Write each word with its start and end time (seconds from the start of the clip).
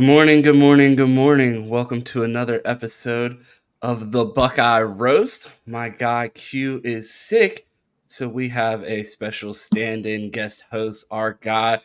Good 0.00 0.06
morning, 0.06 0.40
good 0.40 0.56
morning, 0.56 0.96
good 0.96 1.10
morning. 1.10 1.68
Welcome 1.68 2.00
to 2.04 2.22
another 2.22 2.62
episode 2.64 3.44
of 3.82 4.12
the 4.12 4.24
Buckeye 4.24 4.80
Roast. 4.80 5.52
My 5.66 5.90
guy 5.90 6.28
Q 6.28 6.80
is 6.82 7.12
sick, 7.12 7.66
so 8.08 8.26
we 8.26 8.48
have 8.48 8.82
a 8.84 9.02
special 9.02 9.52
stand 9.52 10.06
in 10.06 10.30
guest 10.30 10.64
host, 10.70 11.04
our 11.10 11.34
guy, 11.34 11.80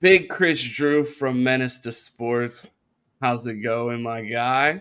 Big 0.00 0.28
Kris 0.28 0.60
Drew 0.60 1.04
from 1.04 1.44
Menace 1.44 1.78
to 1.82 1.92
Sports. 1.92 2.66
How's 3.22 3.46
it 3.46 3.62
going, 3.62 4.02
my 4.02 4.22
guy? 4.22 4.80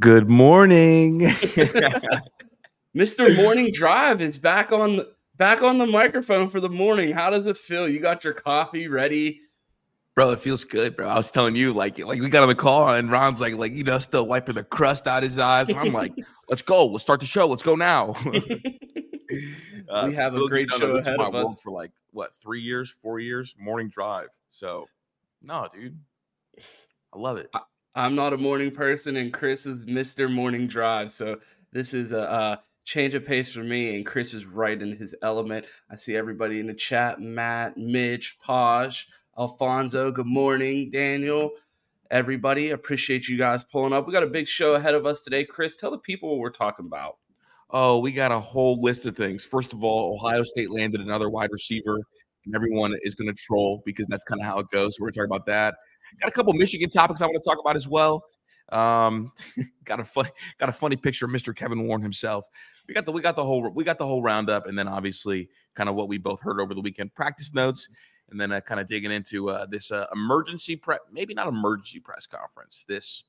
Good 0.00 0.28
morning. 0.28 1.20
Mr. 2.96 3.36
Morning 3.36 3.70
Drive 3.72 4.20
is 4.20 4.36
back 4.36 4.72
on 4.72 4.96
the 4.96 5.12
back 5.36 5.62
on 5.62 5.78
the 5.78 5.86
microphone 5.86 6.48
for 6.48 6.58
the 6.58 6.68
morning. 6.68 7.12
How 7.12 7.30
does 7.30 7.46
it 7.46 7.56
feel? 7.56 7.88
You 7.88 8.00
got 8.00 8.24
your 8.24 8.34
coffee 8.34 8.88
ready? 8.88 9.41
Bro, 10.14 10.32
it 10.32 10.40
feels 10.40 10.64
good, 10.64 10.94
bro. 10.94 11.08
I 11.08 11.16
was 11.16 11.30
telling 11.30 11.56
you, 11.56 11.72
like, 11.72 11.98
like 11.98 12.20
we 12.20 12.28
got 12.28 12.42
on 12.42 12.48
the 12.50 12.54
call 12.54 12.88
and 12.88 13.10
Ron's 13.10 13.40
like, 13.40 13.54
like 13.54 13.72
you 13.72 13.82
know, 13.82 13.98
still 13.98 14.26
wiping 14.26 14.56
the 14.56 14.64
crust 14.64 15.06
out 15.06 15.24
of 15.24 15.30
his 15.30 15.38
eyes. 15.38 15.70
And 15.70 15.78
I'm 15.78 15.92
like, 15.92 16.12
let's 16.48 16.60
go, 16.60 16.86
let's 16.86 17.02
start 17.02 17.20
the 17.20 17.26
show, 17.26 17.46
let's 17.46 17.62
go 17.62 17.76
now. 17.76 18.14
uh, 19.88 20.04
we 20.06 20.14
have 20.14 20.34
a 20.34 20.48
great 20.48 20.70
show 20.70 20.96
ahead 20.96 21.18
of 21.18 21.34
us 21.34 21.58
for 21.62 21.70
like 21.70 21.92
what 22.10 22.32
three 22.42 22.60
years, 22.60 22.90
four 22.90 23.20
years, 23.20 23.54
morning 23.58 23.88
drive. 23.88 24.28
So, 24.50 24.86
no, 25.40 25.68
dude, 25.72 25.98
I 26.58 27.18
love 27.18 27.38
it. 27.38 27.48
I, 27.54 28.04
am 28.04 28.14
not 28.14 28.34
a 28.34 28.38
morning 28.38 28.70
person, 28.70 29.16
and 29.16 29.32
Kris 29.32 29.64
is 29.64 29.86
Mister 29.86 30.28
Morning 30.28 30.66
Drive. 30.66 31.10
So 31.10 31.38
this 31.72 31.94
is 31.94 32.12
a. 32.12 32.20
a 32.20 32.62
change 32.84 33.14
of 33.14 33.24
pace 33.24 33.52
for 33.52 33.62
me, 33.62 33.94
and 33.94 34.04
Kris 34.04 34.34
is 34.34 34.44
right 34.44 34.82
in 34.82 34.96
his 34.96 35.14
element. 35.22 35.66
I 35.88 35.94
see 35.94 36.16
everybody 36.16 36.58
in 36.58 36.66
the 36.66 36.74
chat: 36.74 37.20
Matt, 37.20 37.76
Mitch, 37.76 38.36
Posh, 38.42 39.06
Alfonso. 39.38 40.12
Good 40.12 40.26
morning, 40.26 40.90
Daniel. 40.90 41.52
Everybody, 42.10 42.70
appreciate 42.70 43.28
you 43.28 43.38
guys 43.38 43.64
pulling 43.64 43.94
up. 43.94 44.06
We 44.06 44.12
got 44.12 44.22
a 44.22 44.26
big 44.26 44.46
show 44.46 44.74
ahead 44.74 44.94
of 44.94 45.06
us 45.06 45.22
today. 45.22 45.44
Kris, 45.44 45.74
tell 45.74 45.90
the 45.90 45.98
people 45.98 46.28
what 46.28 46.38
we're 46.38 46.50
talking 46.50 46.84
about. 46.84 47.16
Oh, 47.70 47.98
we 47.98 48.12
got 48.12 48.30
a 48.30 48.38
whole 48.38 48.78
list 48.82 49.06
of 49.06 49.16
things. 49.16 49.46
First 49.46 49.72
of 49.72 49.82
all, 49.82 50.14
Ohio 50.14 50.44
State 50.44 50.70
landed 50.70 51.00
another 51.00 51.30
wide 51.30 51.48
receiver, 51.50 51.98
and 52.44 52.54
everyone 52.54 52.94
is 53.00 53.14
going 53.14 53.28
to 53.28 53.34
troll 53.34 53.82
because 53.86 54.06
that's 54.08 54.24
kind 54.24 54.42
of 54.42 54.46
how 54.46 54.58
it 54.58 54.66
goes. 54.70 54.96
So 54.96 55.02
we're 55.04 55.10
talking 55.10 55.24
about 55.24 55.46
that. 55.46 55.76
Got 56.20 56.28
a 56.28 56.32
couple 56.32 56.52
Michigan 56.52 56.90
topics 56.90 57.22
I 57.22 57.24
want 57.24 57.42
to 57.42 57.48
talk 57.48 57.58
about 57.58 57.76
as 57.76 57.88
well. 57.88 58.24
Um, 58.70 59.32
got 59.84 59.98
a 59.98 60.04
funny, 60.04 60.28
got 60.58 60.68
a 60.68 60.72
funny 60.72 60.96
picture 60.96 61.24
of 61.24 61.30
Mr. 61.30 61.56
Kevin 61.56 61.86
Warren 61.86 62.02
himself. 62.02 62.44
We 62.86 62.92
got 62.92 63.06
the 63.06 63.12
we 63.12 63.22
got 63.22 63.36
the 63.36 63.44
whole 63.44 63.70
we 63.70 63.84
got 63.84 63.96
the 63.96 64.06
whole 64.06 64.22
roundup, 64.22 64.66
and 64.66 64.78
then 64.78 64.88
obviously 64.88 65.48
kind 65.74 65.88
of 65.88 65.94
what 65.94 66.10
we 66.10 66.18
both 66.18 66.42
heard 66.42 66.60
over 66.60 66.74
the 66.74 66.82
weekend, 66.82 67.14
practice 67.14 67.54
notes, 67.54 67.88
and 68.32 68.40
then 68.40 68.50
uh, 68.50 68.60
kind 68.60 68.80
of 68.80 68.88
digging 68.88 69.12
into 69.12 69.50
uh, 69.50 69.66
this 69.66 69.92
uh, 69.92 70.06
emergency 70.12 70.74
press, 70.74 70.98
maybe 71.12 71.34
not 71.34 71.46
emergency 71.46 72.00
press 72.00 72.26
conference, 72.26 72.84
this 72.88 73.22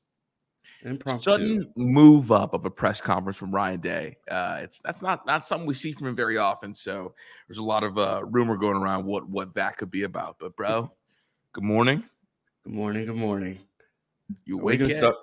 Impromptu. 0.83 1.23
sudden 1.23 1.73
move 1.75 2.31
up 2.31 2.53
of 2.53 2.65
a 2.65 2.69
press 2.69 2.99
conference 2.99 3.37
from 3.37 3.53
Ryan 3.53 3.79
Day. 3.79 4.17
Uh, 4.31 4.59
it's 4.61 4.79
that's 4.79 5.01
not 5.01 5.25
not 5.25 5.45
something 5.45 5.67
we 5.67 5.73
see 5.73 5.91
from 5.91 6.07
him 6.07 6.15
very 6.15 6.37
often. 6.37 6.73
So 6.73 7.13
there's 7.47 7.57
a 7.59 7.63
lot 7.63 7.83
of 7.83 7.97
uh, 7.97 8.23
rumor 8.25 8.57
going 8.57 8.77
around 8.77 9.05
what 9.05 9.29
what 9.29 9.53
that 9.55 9.77
could 9.77 9.91
be 9.91 10.03
about. 10.03 10.37
But 10.39 10.55
bro, 10.55 10.91
good 11.51 11.63
morning. 11.63 12.03
Good 12.63 12.73
morning. 12.73 13.05
Good 13.05 13.15
morning. 13.15 13.59
You 14.45 14.57
wake 14.57 14.81
up. 15.03 15.19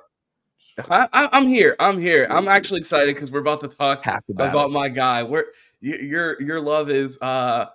I, 0.89 1.29
am 1.33 1.49
here. 1.49 1.75
I'm 1.79 2.01
here. 2.01 2.27
I'm 2.31 2.49
actually 2.49 2.81
excited 2.81 3.15
because 3.15 3.33
we're 3.33 3.41
about 3.41 3.61
to 3.63 3.69
talk 3.69 4.07
about 4.31 4.71
my 4.71 4.89
guy. 4.89 5.23
Where 5.23 5.47
your 5.81 6.41
your 6.41 6.61
love 6.61 6.91
is 6.91 7.19
uh 7.21 7.67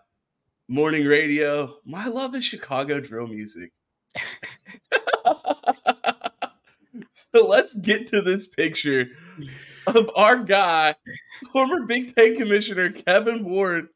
morning 0.68 1.06
radio. 1.06 1.78
My 1.86 2.08
love 2.08 2.36
is 2.36 2.44
Chicago 2.44 3.00
drill 3.00 3.28
music. 3.28 3.72
so 7.14 7.46
let's 7.48 7.76
get 7.76 8.08
to 8.08 8.22
this 8.22 8.48
picture 8.48 9.08
of 9.88 10.10
our 10.16 10.38
guy, 10.38 10.96
former 11.54 11.86
Big 11.86 12.16
Ten 12.16 12.38
Commissioner 12.38 12.90
Kevin 12.92 13.44
Warren, 13.44 13.90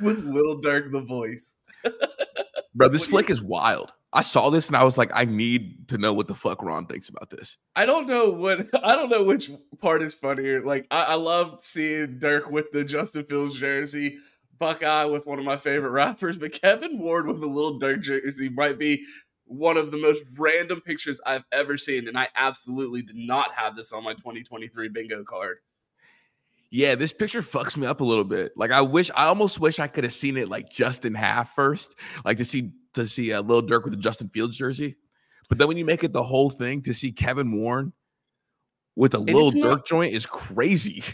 with 0.00 0.24
Lil 0.24 0.60
Durk 0.60 0.90
the 0.90 1.00
voice. 1.00 1.56
Bro, 2.74 2.88
this 2.88 3.06
flick 3.06 3.30
is 3.30 3.40
wild. 3.40 3.92
I 4.12 4.20
saw 4.22 4.48
this 4.50 4.68
and 4.68 4.76
I 4.76 4.84
was 4.84 4.96
like, 4.96 5.10
I 5.12 5.24
need 5.24 5.88
to 5.88 5.98
know 5.98 6.12
what 6.12 6.28
the 6.28 6.34
fuck 6.34 6.62
Ron 6.62 6.86
thinks 6.86 7.08
about 7.08 7.30
this. 7.30 7.56
I 7.74 7.84
don't 7.84 8.06
know 8.06 8.30
what 8.30 8.68
I 8.82 8.94
don't 8.94 9.10
know 9.10 9.24
which 9.24 9.50
part 9.80 10.02
is 10.02 10.14
funnier. 10.14 10.64
Like 10.64 10.86
I, 10.90 11.02
I 11.04 11.14
love 11.14 11.58
seeing 11.62 12.18
Durk 12.18 12.50
with 12.50 12.70
the 12.72 12.84
Justin 12.84 13.24
Fields 13.24 13.58
jersey. 13.58 14.18
Buckeye 14.58 15.04
with 15.04 15.26
one 15.26 15.38
of 15.38 15.44
my 15.44 15.56
favorite 15.56 15.90
rappers, 15.90 16.38
but 16.38 16.52
Kevin 16.52 16.98
Warren 16.98 17.28
with 17.28 17.42
a 17.42 17.46
little 17.46 17.78
Durk 17.78 18.02
jersey 18.02 18.48
might 18.48 18.78
be 18.78 19.04
one 19.46 19.76
of 19.76 19.90
the 19.90 19.98
most 19.98 20.22
random 20.36 20.80
pictures 20.80 21.20
I've 21.26 21.44
ever 21.52 21.76
seen, 21.76 22.08
and 22.08 22.18
I 22.18 22.28
absolutely 22.34 23.02
did 23.02 23.16
not 23.16 23.52
have 23.54 23.76
this 23.76 23.92
on 23.92 24.04
my 24.04 24.14
2023 24.14 24.88
bingo 24.88 25.24
card. 25.24 25.58
Yeah, 26.70 26.94
this 26.96 27.12
picture 27.12 27.42
fucks 27.42 27.76
me 27.76 27.86
up 27.86 28.00
a 28.00 28.04
little 28.04 28.24
bit. 28.24 28.52
Like 28.56 28.70
I 28.70 28.80
wish, 28.80 29.10
I 29.14 29.26
almost 29.26 29.60
wish 29.60 29.78
I 29.78 29.86
could 29.86 30.04
have 30.04 30.12
seen 30.12 30.36
it 30.36 30.48
like 30.48 30.70
just 30.70 31.04
in 31.04 31.14
half 31.14 31.54
first, 31.54 31.94
like 32.24 32.38
to 32.38 32.44
see 32.44 32.72
to 32.94 33.06
see 33.06 33.30
a 33.30 33.40
uh, 33.40 33.42
Lil 33.42 33.62
Durk 33.62 33.84
with 33.84 33.94
a 33.94 33.98
Justin 33.98 34.28
Fields 34.28 34.56
jersey. 34.56 34.96
But 35.48 35.58
then 35.58 35.68
when 35.68 35.76
you 35.76 35.84
make 35.84 36.02
it 36.02 36.12
the 36.12 36.22
whole 36.22 36.50
thing 36.50 36.82
to 36.82 36.94
see 36.94 37.12
Kevin 37.12 37.52
Warren 37.52 37.92
with 38.96 39.14
a 39.14 39.18
little 39.18 39.52
Durk 39.52 39.62
not, 39.62 39.86
joint 39.86 40.14
is 40.14 40.26
crazy 40.26 41.04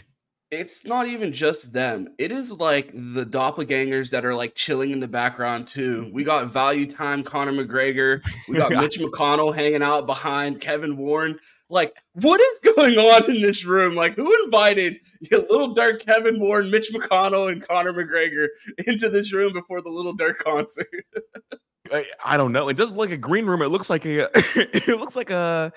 it's 0.51 0.85
not 0.85 1.07
even 1.07 1.31
just 1.31 1.71
them. 1.71 2.09
It 2.17 2.31
is 2.33 2.51
like 2.51 2.91
the 2.91 3.25
doppelgangers 3.25 4.09
that 4.09 4.25
are 4.25 4.35
like 4.35 4.53
chilling 4.53 4.91
in 4.91 4.99
the 4.99 5.07
background 5.07 5.67
too. 5.67 6.09
We 6.13 6.23
mm-hmm. 6.23 6.27
got 6.27 6.51
value 6.51 6.91
time 6.91 7.23
Conor 7.23 7.53
McGregor. 7.53 8.21
We 8.49 8.57
got 8.57 8.71
Mitch 8.81 8.99
McConnell 8.99 9.55
hanging 9.55 9.81
out 9.81 10.05
behind 10.05 10.59
Kevin 10.59 10.97
Warren. 10.97 11.39
Like, 11.69 11.95
what 12.13 12.41
is 12.41 12.73
going 12.75 12.97
on 12.97 13.31
in 13.31 13.41
this 13.41 13.63
room? 13.63 13.95
Like, 13.95 14.17
who 14.17 14.43
invited 14.43 14.99
Little 15.31 15.73
Durk 15.73 16.05
Kevin 16.05 16.37
Warren, 16.37 16.69
Mitch 16.69 16.91
McConnell, 16.93 17.49
and 17.49 17.65
Conor 17.65 17.93
McGregor 17.93 18.47
into 18.85 19.09
this 19.09 19.31
room 19.31 19.53
before 19.53 19.81
the 19.81 19.89
Little 19.89 20.15
Durk 20.15 20.39
concert? 20.39 20.89
I, 21.93 22.05
I, 22.23 22.37
don't 22.37 22.51
know. 22.51 22.67
It 22.67 22.75
doesn't 22.75 22.95
look 22.95 23.09
like 23.09 23.15
a 23.15 23.19
green 23.19 23.45
room. 23.45 23.61
It 23.61 23.69
looks 23.69 23.89
like 23.89 24.05
a. 24.05 24.29
it 24.35 24.99
looks 24.99 25.15
like 25.15 25.29
a. 25.29 25.71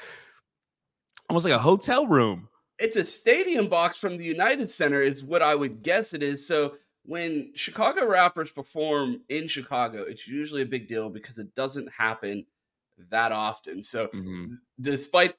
Almost 1.31 1.45
like 1.45 1.55
a 1.55 1.59
hotel 1.59 2.07
room 2.07 2.49
it's 2.79 2.97
a 2.97 3.05
stadium 3.05 3.69
box 3.69 3.99
from 3.99 4.17
the 4.17 4.25
United 4.25 4.71
Center, 4.71 5.03
is 5.03 5.25
what 5.25 5.43
I 5.43 5.55
would 5.55 5.83
guess 5.83 6.15
it 6.15 6.23
is. 6.23 6.47
So 6.47 6.75
when 7.05 7.53
Chicago 7.55 8.07
rappers 8.07 8.51
perform 8.51 9.21
in 9.29 9.47
Chicago, 9.47 10.03
it's 10.03 10.27
usually 10.27 10.63
a 10.63 10.67
big 10.67 10.89
deal 10.89 11.11
because 11.11 11.39
it 11.39 11.55
doesn't 11.55 11.91
happen 11.93 12.47
that 13.11 13.33
often. 13.33 13.83
So 13.83 14.07
mm-hmm. 14.09 14.55
despite 14.81 15.35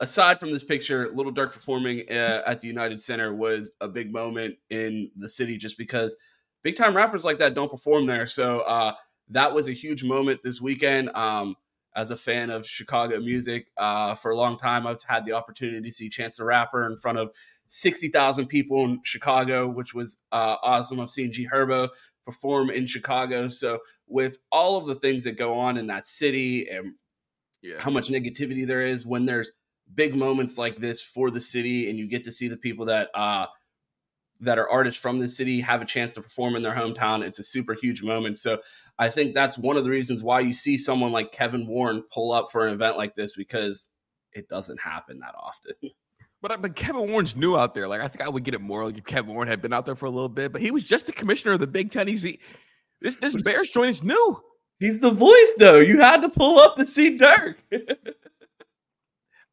aside 0.00 0.40
from 0.40 0.52
this 0.52 0.64
picture, 0.64 1.10
Lil 1.14 1.32
Durk 1.32 1.52
performing 1.52 2.04
uh, 2.10 2.42
at 2.46 2.60
the 2.60 2.66
United 2.66 3.02
Center 3.02 3.34
was 3.34 3.70
a 3.80 3.88
big 3.88 4.12
moment 4.12 4.56
in 4.70 5.10
the 5.16 5.28
city 5.28 5.56
just 5.56 5.78
because 5.78 6.16
big 6.62 6.76
time 6.76 6.96
rappers 6.96 7.24
like 7.24 7.38
that 7.38 7.54
don't 7.54 7.70
perform 7.70 8.06
there. 8.06 8.26
So 8.26 8.60
uh, 8.60 8.94
that 9.28 9.54
was 9.54 9.68
a 9.68 9.72
huge 9.72 10.04
moment 10.04 10.40
this 10.42 10.60
weekend. 10.60 11.10
Um, 11.14 11.56
as 11.94 12.10
a 12.10 12.16
fan 12.16 12.50
of 12.50 12.66
Chicago 12.66 13.20
music 13.20 13.68
uh, 13.76 14.14
for 14.14 14.30
a 14.30 14.36
long 14.36 14.58
time. 14.58 14.86
I've 14.86 15.02
had 15.02 15.24
the 15.24 15.32
opportunity 15.32 15.88
to 15.88 15.92
see 15.92 16.08
Chance 16.08 16.38
the 16.38 16.44
Rapper 16.44 16.86
in 16.86 16.96
front 16.96 17.18
of 17.18 17.30
60,000 17.68 18.46
people 18.46 18.84
in 18.84 19.00
Chicago, 19.04 19.68
which 19.68 19.94
was 19.94 20.18
uh, 20.30 20.56
awesome. 20.62 21.00
I've 21.00 21.10
seen 21.10 21.32
G 21.32 21.48
Herbo 21.52 21.88
perform 22.24 22.70
in 22.70 22.86
Chicago. 22.86 23.48
So, 23.48 23.78
with 24.06 24.38
all 24.50 24.76
of 24.76 24.86
the 24.86 24.94
things 24.94 25.24
that 25.24 25.38
go 25.38 25.58
on 25.58 25.78
in 25.78 25.86
that 25.86 26.06
city 26.06 26.68
and 26.68 26.94
yeah. 27.62 27.76
how 27.78 27.90
much 27.90 28.08
negativity 28.08 28.66
there 28.66 28.82
is 28.82 29.06
when 29.06 29.24
there's 29.24 29.50
big 29.94 30.14
moments 30.14 30.58
like 30.58 30.78
this 30.78 31.02
for 31.02 31.30
the 31.30 31.40
city 31.40 31.88
and 31.88 31.98
you 31.98 32.06
get 32.06 32.24
to 32.24 32.32
see 32.32 32.48
the 32.48 32.56
people 32.56 32.86
that 32.86 33.08
uh, 33.14 33.46
that 34.42 34.58
are 34.58 34.68
artists 34.68 35.00
from 35.00 35.20
the 35.20 35.28
city 35.28 35.60
have 35.60 35.80
a 35.80 35.86
chance 35.86 36.14
to 36.14 36.20
perform 36.20 36.56
in 36.56 36.62
their 36.62 36.74
hometown. 36.74 37.22
It's 37.22 37.38
a 37.38 37.44
super 37.44 37.74
huge 37.74 38.02
moment. 38.02 38.38
So 38.38 38.60
I 38.98 39.08
think 39.08 39.34
that's 39.34 39.56
one 39.56 39.76
of 39.76 39.84
the 39.84 39.90
reasons 39.90 40.22
why 40.22 40.40
you 40.40 40.52
see 40.52 40.76
someone 40.76 41.12
like 41.12 41.32
Kevin 41.32 41.66
Warren 41.66 42.04
pull 42.12 42.32
up 42.32 42.50
for 42.50 42.66
an 42.66 42.74
event 42.74 42.96
like 42.96 43.14
this 43.14 43.36
because 43.36 43.88
it 44.32 44.48
doesn't 44.48 44.80
happen 44.80 45.20
that 45.20 45.34
often. 45.38 45.72
But 46.40 46.50
uh, 46.50 46.56
but 46.56 46.74
Kevin 46.74 47.08
Warren's 47.08 47.36
new 47.36 47.56
out 47.56 47.72
there. 47.72 47.86
Like 47.86 48.00
I 48.00 48.08
think 48.08 48.20
I 48.20 48.28
would 48.28 48.42
get 48.42 48.54
it 48.54 48.60
more 48.60 48.84
like 48.84 48.98
if 48.98 49.04
Kevin 49.04 49.32
Warren 49.32 49.46
had 49.46 49.62
been 49.62 49.72
out 49.72 49.86
there 49.86 49.94
for 49.94 50.06
a 50.06 50.10
little 50.10 50.28
bit. 50.28 50.50
But 50.50 50.60
he 50.60 50.72
was 50.72 50.82
just 50.82 51.06
the 51.06 51.12
commissioner 51.12 51.52
of 51.52 51.60
the 51.60 51.68
Big 51.68 51.92
Ten. 51.92 52.08
He's 52.08 52.22
this 53.00 53.14
this 53.14 53.40
Bears 53.44 53.70
joint 53.70 53.90
is 53.90 54.02
new. 54.02 54.42
He's 54.80 54.98
the 54.98 55.12
voice 55.12 55.52
though. 55.58 55.78
You 55.78 56.00
had 56.00 56.20
to 56.22 56.28
pull 56.28 56.58
up 56.58 56.74
to 56.78 56.86
see 56.88 57.16
Durk. 57.16 57.58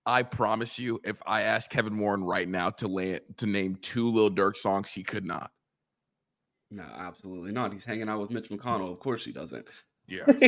I 0.05 0.23
promise 0.23 0.79
you, 0.79 0.99
if 1.03 1.21
I 1.25 1.43
asked 1.43 1.69
Kevin 1.69 1.97
Warren 1.99 2.23
right 2.23 2.47
now 2.47 2.71
to 2.71 2.87
land 2.87 3.21
to 3.37 3.45
name 3.45 3.77
two 3.81 4.09
Lil 4.09 4.31
Durk 4.31 4.55
songs, 4.57 4.91
he 4.91 5.03
could 5.03 5.25
not. 5.25 5.51
No, 6.71 6.83
absolutely 6.83 7.51
not. 7.51 7.73
He's 7.73 7.85
hanging 7.85 8.09
out 8.09 8.19
with 8.19 8.31
Mitch 8.31 8.49
McConnell. 8.49 8.91
Of 8.91 8.99
course 8.99 9.25
he 9.25 9.31
doesn't. 9.31 9.67
Yeah. 10.07 10.23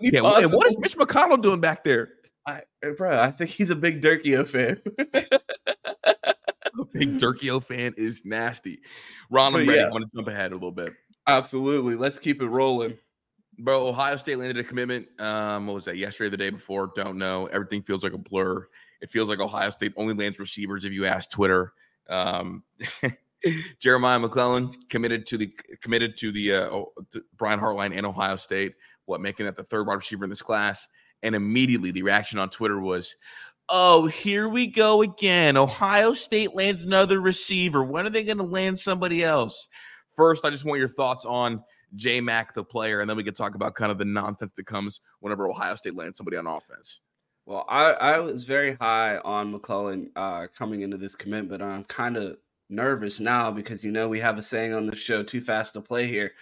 yeah. 0.00 0.20
What, 0.20 0.52
what 0.52 0.68
is 0.68 0.78
Mitch 0.78 0.96
McConnell 0.96 1.40
doing 1.40 1.60
back 1.60 1.84
there? 1.84 2.10
I, 2.46 2.62
bro, 2.96 3.20
I 3.20 3.30
think 3.30 3.50
he's 3.50 3.70
a 3.70 3.76
big 3.76 4.00
Durkio 4.00 4.46
fan. 4.46 4.80
a 6.04 6.84
big 6.92 7.18
Durkio 7.18 7.62
fan 7.62 7.94
is 7.96 8.22
nasty. 8.24 8.80
Ron, 9.30 9.54
I'm 9.54 9.66
ready. 9.68 9.80
Yeah. 9.80 9.86
I 9.86 9.90
want 9.90 10.04
to 10.04 10.16
jump 10.16 10.28
ahead 10.28 10.52
a 10.52 10.54
little 10.54 10.72
bit. 10.72 10.94
Absolutely. 11.26 11.96
Let's 11.96 12.18
keep 12.18 12.40
it 12.40 12.46
rolling. 12.46 12.98
Bro, 13.62 13.86
Ohio 13.86 14.16
State 14.16 14.38
landed 14.38 14.58
a 14.58 14.64
commitment. 14.64 15.08
Um, 15.18 15.66
what 15.66 15.74
was 15.74 15.84
that? 15.84 15.96
Yesterday, 15.96 16.30
the 16.30 16.36
day 16.36 16.50
before? 16.50 16.92
Don't 16.94 17.18
know. 17.18 17.46
Everything 17.46 17.82
feels 17.82 18.02
like 18.02 18.14
a 18.14 18.18
blur. 18.18 18.66
It 19.00 19.10
feels 19.10 19.28
like 19.28 19.38
Ohio 19.38 19.70
State 19.70 19.92
only 19.96 20.14
lands 20.14 20.38
receivers 20.38 20.84
if 20.84 20.92
you 20.92 21.04
ask 21.04 21.30
Twitter. 21.30 21.74
Um, 22.08 22.64
Jeremiah 23.78 24.18
McClellan 24.18 24.72
committed 24.88 25.26
to 25.28 25.38
the 25.38 25.48
committed 25.80 26.16
to 26.18 26.32
the 26.32 26.54
uh, 26.54 26.84
to 27.10 27.22
Brian 27.36 27.60
Hartline 27.60 27.96
and 27.96 28.06
Ohio 28.06 28.36
State. 28.36 28.74
What 29.04 29.20
making 29.20 29.46
it 29.46 29.56
the 29.56 29.64
third 29.64 29.86
wide 29.86 29.94
receiver 29.94 30.24
in 30.24 30.30
this 30.30 30.42
class? 30.42 30.86
And 31.22 31.34
immediately 31.34 31.90
the 31.90 32.02
reaction 32.02 32.38
on 32.38 32.48
Twitter 32.48 32.80
was, 32.80 33.14
"Oh, 33.68 34.06
here 34.06 34.48
we 34.48 34.66
go 34.66 35.02
again. 35.02 35.56
Ohio 35.56 36.14
State 36.14 36.54
lands 36.54 36.82
another 36.82 37.20
receiver. 37.20 37.82
When 37.82 38.06
are 38.06 38.10
they 38.10 38.24
going 38.24 38.38
to 38.38 38.44
land 38.44 38.78
somebody 38.78 39.22
else?" 39.22 39.68
First, 40.16 40.44
I 40.44 40.50
just 40.50 40.64
want 40.64 40.80
your 40.80 40.88
thoughts 40.88 41.24
on 41.24 41.62
J 41.94 42.20
Mac, 42.20 42.54
the 42.54 42.64
player, 42.64 43.00
and 43.00 43.08
then 43.08 43.16
we 43.16 43.24
can 43.24 43.34
talk 43.34 43.54
about 43.54 43.74
kind 43.74 43.90
of 43.92 43.98
the 43.98 44.04
nonsense 44.04 44.52
that 44.56 44.66
comes 44.66 45.00
whenever 45.20 45.48
Ohio 45.48 45.74
State 45.74 45.96
lands 45.96 46.16
somebody 46.16 46.36
on 46.36 46.46
offense. 46.46 47.00
Well, 47.46 47.64
I, 47.68 47.92
I 47.92 48.20
was 48.20 48.44
very 48.44 48.74
high 48.74 49.18
on 49.18 49.50
McClellan 49.50 50.10
uh, 50.14 50.46
coming 50.56 50.82
into 50.82 50.96
this 50.96 51.16
commit, 51.16 51.48
but 51.48 51.60
I'm 51.60 51.84
kind 51.84 52.16
of 52.16 52.36
nervous 52.68 53.18
now 53.18 53.50
because 53.50 53.84
you 53.84 53.90
know 53.90 54.08
we 54.08 54.20
have 54.20 54.38
a 54.38 54.42
saying 54.42 54.72
on 54.72 54.86
the 54.86 54.94
show, 54.94 55.22
"Too 55.22 55.40
fast 55.40 55.72
to 55.74 55.80
play 55.80 56.06
here," 56.06 56.32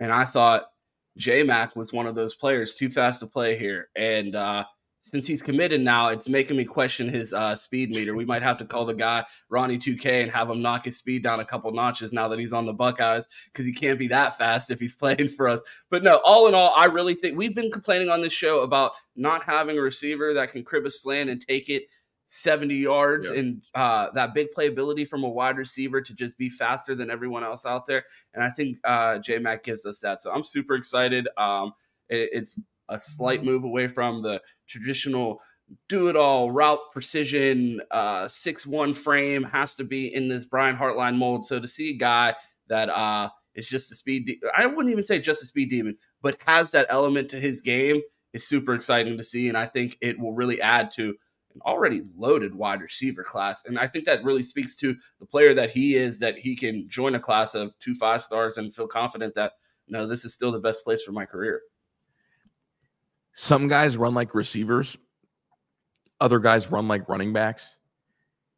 and 0.00 0.12
I 0.12 0.24
thought 0.24 0.70
J 1.16 1.42
Mac 1.42 1.74
was 1.74 1.92
one 1.92 2.06
of 2.06 2.14
those 2.14 2.34
players, 2.34 2.74
too 2.74 2.90
fast 2.90 3.20
to 3.20 3.26
play 3.26 3.58
here, 3.58 3.88
and 3.96 4.36
uh, 4.36 4.64
since 5.10 5.26
he's 5.26 5.42
committed 5.42 5.80
now, 5.80 6.08
it's 6.08 6.28
making 6.28 6.56
me 6.56 6.64
question 6.64 7.08
his 7.08 7.32
uh, 7.32 7.56
speed 7.56 7.90
meter. 7.90 8.14
We 8.14 8.24
might 8.24 8.42
have 8.42 8.58
to 8.58 8.64
call 8.64 8.84
the 8.84 8.94
guy 8.94 9.24
Ronnie 9.48 9.78
2K 9.78 10.22
and 10.22 10.30
have 10.30 10.50
him 10.50 10.62
knock 10.62 10.84
his 10.84 10.96
speed 10.96 11.22
down 11.22 11.40
a 11.40 11.44
couple 11.44 11.70
notches 11.72 12.12
now 12.12 12.28
that 12.28 12.38
he's 12.38 12.52
on 12.52 12.66
the 12.66 12.72
Buckeyes 12.72 13.28
because 13.46 13.64
he 13.64 13.72
can't 13.72 13.98
be 13.98 14.08
that 14.08 14.36
fast 14.36 14.70
if 14.70 14.78
he's 14.78 14.94
playing 14.96 15.28
for 15.28 15.48
us. 15.48 15.60
But 15.90 16.02
no, 16.02 16.20
all 16.24 16.48
in 16.48 16.54
all, 16.54 16.72
I 16.76 16.86
really 16.86 17.14
think 17.14 17.36
we've 17.36 17.54
been 17.54 17.70
complaining 17.70 18.10
on 18.10 18.20
this 18.20 18.32
show 18.32 18.60
about 18.60 18.92
not 19.16 19.42
having 19.42 19.78
a 19.78 19.82
receiver 19.82 20.34
that 20.34 20.52
can 20.52 20.62
crib 20.64 20.86
a 20.86 20.90
slant 20.90 21.30
and 21.30 21.40
take 21.40 21.68
it 21.68 21.84
70 22.28 22.74
yards 22.74 23.30
yeah. 23.30 23.38
and 23.38 23.62
uh, 23.74 24.10
that 24.12 24.34
big 24.34 24.48
playability 24.56 25.08
from 25.08 25.24
a 25.24 25.28
wide 25.28 25.56
receiver 25.56 26.00
to 26.00 26.14
just 26.14 26.36
be 26.36 26.50
faster 26.50 26.94
than 26.94 27.10
everyone 27.10 27.42
else 27.42 27.64
out 27.64 27.86
there. 27.86 28.04
And 28.34 28.44
I 28.44 28.50
think 28.50 28.78
uh, 28.84 29.18
J 29.18 29.38
Mac 29.38 29.64
gives 29.64 29.86
us 29.86 30.00
that. 30.00 30.20
So 30.20 30.30
I'm 30.30 30.44
super 30.44 30.74
excited. 30.74 31.26
Um, 31.38 31.72
it, 32.08 32.28
it's 32.32 32.60
a 32.88 33.00
slight 33.00 33.44
move 33.44 33.64
away 33.64 33.88
from 33.88 34.22
the 34.22 34.40
traditional 34.66 35.40
do 35.88 36.08
it 36.08 36.16
all 36.16 36.50
route 36.50 36.78
precision 36.92 37.80
uh 37.90 38.26
six 38.26 38.66
one 38.66 38.94
frame 38.94 39.42
has 39.42 39.74
to 39.74 39.84
be 39.84 40.14
in 40.14 40.28
this 40.28 40.46
Brian 40.46 40.76
Hartline 40.76 41.16
mold. 41.16 41.44
So 41.44 41.60
to 41.60 41.68
see 41.68 41.90
a 41.90 41.98
guy 41.98 42.34
that 42.68 42.88
uh 42.88 43.28
is 43.54 43.68
just 43.68 43.92
a 43.92 43.94
speed 43.94 44.26
de- 44.26 44.40
I 44.56 44.66
wouldn't 44.66 44.90
even 44.90 45.04
say 45.04 45.18
just 45.18 45.42
a 45.42 45.46
speed 45.46 45.68
demon, 45.68 45.96
but 46.22 46.40
has 46.46 46.70
that 46.70 46.86
element 46.88 47.28
to 47.30 47.40
his 47.40 47.60
game 47.60 48.00
is 48.32 48.46
super 48.46 48.74
exciting 48.74 49.16
to 49.18 49.24
see. 49.24 49.48
And 49.48 49.58
I 49.58 49.66
think 49.66 49.98
it 50.00 50.18
will 50.18 50.32
really 50.32 50.60
add 50.60 50.90
to 50.92 51.14
an 51.54 51.60
already 51.66 52.02
loaded 52.16 52.54
wide 52.54 52.80
receiver 52.80 53.24
class. 53.24 53.64
And 53.64 53.78
I 53.78 53.86
think 53.86 54.04
that 54.04 54.24
really 54.24 54.42
speaks 54.42 54.76
to 54.76 54.94
the 55.18 55.26
player 55.26 55.54
that 55.54 55.70
he 55.70 55.96
is, 55.96 56.18
that 56.20 56.38
he 56.38 56.54
can 56.54 56.88
join 56.88 57.14
a 57.14 57.20
class 57.20 57.54
of 57.54 57.76
two 57.78 57.94
five 57.94 58.22
stars 58.22 58.56
and 58.58 58.74
feel 58.74 58.86
confident 58.86 59.34
that 59.34 59.52
no, 59.88 60.06
this 60.06 60.24
is 60.24 60.34
still 60.34 60.52
the 60.52 60.60
best 60.60 60.84
place 60.84 61.02
for 61.02 61.12
my 61.12 61.24
career. 61.24 61.62
Some 63.40 63.68
guys 63.68 63.96
run 63.96 64.14
like 64.14 64.34
receivers, 64.34 64.98
other 66.20 66.40
guys 66.40 66.72
run 66.72 66.88
like 66.88 67.08
running 67.08 67.32
backs. 67.32 67.76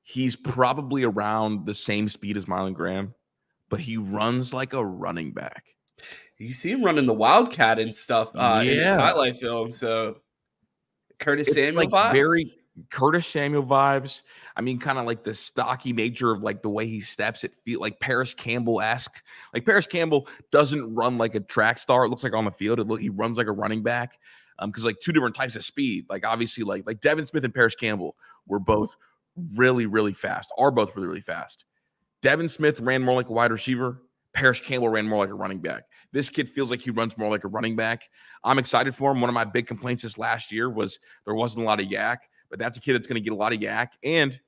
He's 0.00 0.36
probably 0.36 1.04
around 1.04 1.66
the 1.66 1.74
same 1.74 2.08
speed 2.08 2.38
as 2.38 2.46
Mylan 2.46 2.72
Graham, 2.72 3.14
but 3.68 3.78
he 3.78 3.98
runs 3.98 4.54
like 4.54 4.72
a 4.72 4.82
running 4.82 5.32
back. 5.32 5.64
You 6.38 6.54
see 6.54 6.70
him 6.70 6.82
running 6.82 7.04
the 7.04 7.12
Wildcat 7.12 7.78
and 7.78 7.94
stuff 7.94 8.30
uh, 8.34 8.62
yeah. 8.64 8.70
in 8.92 8.96
the 8.96 9.02
highlight 9.02 9.36
film. 9.36 9.70
So 9.70 10.16
Curtis 11.18 11.48
it's 11.48 11.56
Samuel 11.56 11.74
like 11.84 11.90
vibes. 11.90 12.14
Very 12.14 12.54
Curtis 12.88 13.26
Samuel 13.26 13.64
vibes. 13.64 14.22
I 14.56 14.62
mean, 14.62 14.78
kind 14.78 14.98
of 14.98 15.04
like 15.04 15.24
the 15.24 15.34
stocky 15.34 15.92
nature 15.92 16.32
of 16.32 16.40
like 16.40 16.62
the 16.62 16.70
way 16.70 16.86
he 16.86 17.02
steps. 17.02 17.44
It 17.44 17.52
feel 17.66 17.80
like 17.80 18.00
Parris 18.00 18.32
Campbell 18.32 18.80
esque. 18.80 19.22
Like 19.52 19.66
Parris 19.66 19.86
Campbell 19.86 20.26
doesn't 20.50 20.94
run 20.94 21.18
like 21.18 21.34
a 21.34 21.40
track 21.40 21.76
star. 21.76 22.06
It 22.06 22.08
looks 22.08 22.24
like 22.24 22.32
on 22.32 22.46
the 22.46 22.50
field. 22.50 22.80
It 22.80 22.98
he 22.98 23.10
runs 23.10 23.36
like 23.36 23.46
a 23.46 23.52
running 23.52 23.82
back 23.82 24.16
um 24.60 24.70
because 24.70 24.84
like 24.84 25.00
two 25.00 25.12
different 25.12 25.34
types 25.34 25.56
of 25.56 25.64
speed. 25.64 26.06
Like 26.08 26.24
obviously, 26.24 26.64
like 26.64 26.84
like 26.86 27.00
Devin 27.00 27.26
Smith 27.26 27.44
and 27.44 27.54
Parris 27.54 27.74
Campbell 27.74 28.16
were 28.46 28.60
both 28.60 28.96
really 29.54 29.86
really 29.86 30.14
fast. 30.14 30.52
Are 30.58 30.70
both 30.70 30.94
really 30.94 31.08
really 31.08 31.20
fast. 31.20 31.64
Devin 32.22 32.48
Smith 32.48 32.80
ran 32.80 33.02
more 33.02 33.14
like 33.14 33.28
a 33.28 33.32
wide 33.32 33.50
receiver. 33.50 34.02
Parris 34.32 34.60
Campbell 34.60 34.88
ran 34.88 35.08
more 35.08 35.18
like 35.24 35.30
a 35.30 35.34
running 35.34 35.58
back. 35.58 35.84
This 36.12 36.30
kid 36.30 36.48
feels 36.48 36.70
like 36.70 36.80
he 36.80 36.90
runs 36.90 37.16
more 37.18 37.30
like 37.30 37.44
a 37.44 37.48
running 37.48 37.74
back. 37.74 38.02
I'm 38.44 38.58
excited 38.58 38.94
for 38.94 39.10
him. 39.10 39.20
One 39.20 39.30
of 39.30 39.34
my 39.34 39.44
big 39.44 39.66
complaints 39.66 40.02
this 40.02 40.18
last 40.18 40.52
year 40.52 40.70
was 40.70 41.00
there 41.24 41.34
wasn't 41.34 41.62
a 41.62 41.66
lot 41.66 41.80
of 41.80 41.86
YAC, 41.86 42.18
but 42.48 42.58
that's 42.58 42.78
a 42.78 42.80
kid 42.80 42.94
that's 42.94 43.08
going 43.08 43.20
to 43.20 43.20
get 43.20 43.32
a 43.32 43.36
lot 43.36 43.52
of 43.52 43.60
YAC. 43.60 43.88
And 44.04 44.38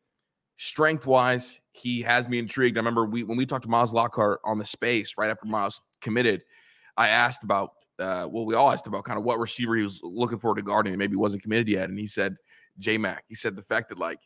strength 0.57 1.07
wise, 1.07 1.61
he 1.73 2.03
has 2.03 2.29
me 2.29 2.39
intrigued. 2.39 2.77
I 2.77 2.81
remember 2.81 3.07
we 3.07 3.25
when 3.25 3.37
we 3.37 3.47
talked 3.47 3.65
to 3.65 3.71
Miles 3.71 3.93
Lockhart 3.93 4.41
on 4.45 4.59
the 4.59 4.65
space 4.65 5.15
right 5.19 5.31
after 5.31 5.47
Miles 5.47 5.83
committed, 6.01 6.43
I 6.97 7.09
asked 7.09 7.43
about 7.43 7.73
uh, 8.03 8.29
well, 8.31 8.45
we 8.45 8.55
all 8.55 8.71
asked 8.71 8.87
about 8.87 9.05
kind 9.05 9.19
of 9.19 9.25
what 9.25 9.39
receiver 9.39 9.77
he 9.77 9.83
was 9.83 10.01
looking 10.03 10.39
for 10.39 10.55
to 10.55 10.63
guard 10.63 10.87
and 10.87 10.97
maybe 10.99 11.17
wasn't 11.17 11.43
committed 11.43 11.69
yet. 11.69 11.89
And 11.89 11.99
he 11.99 12.07
said 12.07 12.37
J 12.79 12.99
Mac. 12.99 13.25
He 13.29 13.35
said 13.35 13.57
the 13.57 13.63
fact 13.63 13.89
that 13.91 13.99
like 13.99 14.21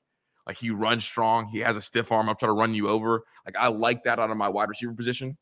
like 0.47 0.57
he 0.57 0.71
runs 0.71 1.05
strong, 1.05 1.47
he 1.47 1.59
has 1.61 1.77
a 1.77 1.83
stiff 1.83 2.13
arm. 2.13 2.29
I'm 2.29 2.37
trying 2.37 2.51
to 2.51 2.59
run 2.59 2.75
you 2.75 2.89
over. 2.89 3.25
Like 3.45 3.57
I 3.59 3.69
like 3.69 4.05
that 4.05 4.19
out 4.19 4.31
of 4.31 4.37
my 4.37 4.49
wide 4.49 4.69
receiver 4.69 4.95
position. 4.95 5.37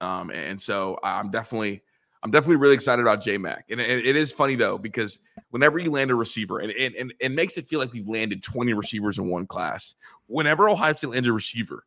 Um, 0.00 0.30
and 0.30 0.60
so 0.60 0.98
I'm 1.02 1.30
definitely 1.30 1.82
I'm 2.22 2.30
definitely 2.30 2.56
really 2.56 2.74
excited 2.74 3.02
about 3.02 3.22
J 3.22 3.38
Mac. 3.38 3.66
And 3.70 3.80
it, 3.80 4.04
it 4.04 4.16
is 4.16 4.32
funny 4.32 4.56
though 4.56 4.78
because 4.78 5.18
whenever 5.50 5.78
you 5.78 5.90
land 5.90 6.10
a 6.10 6.14
receiver, 6.14 6.58
and, 6.58 6.72
and 6.72 6.94
and 6.96 7.14
it 7.20 7.30
makes 7.30 7.56
it 7.56 7.68
feel 7.68 7.78
like 7.78 7.92
we've 7.92 8.08
landed 8.08 8.42
20 8.42 8.72
receivers 8.74 9.18
in 9.18 9.28
one 9.28 9.46
class. 9.46 9.94
Whenever 10.26 10.68
Ohio 10.68 10.94
State 10.94 11.10
lands 11.10 11.28
a 11.28 11.32
receiver, 11.32 11.84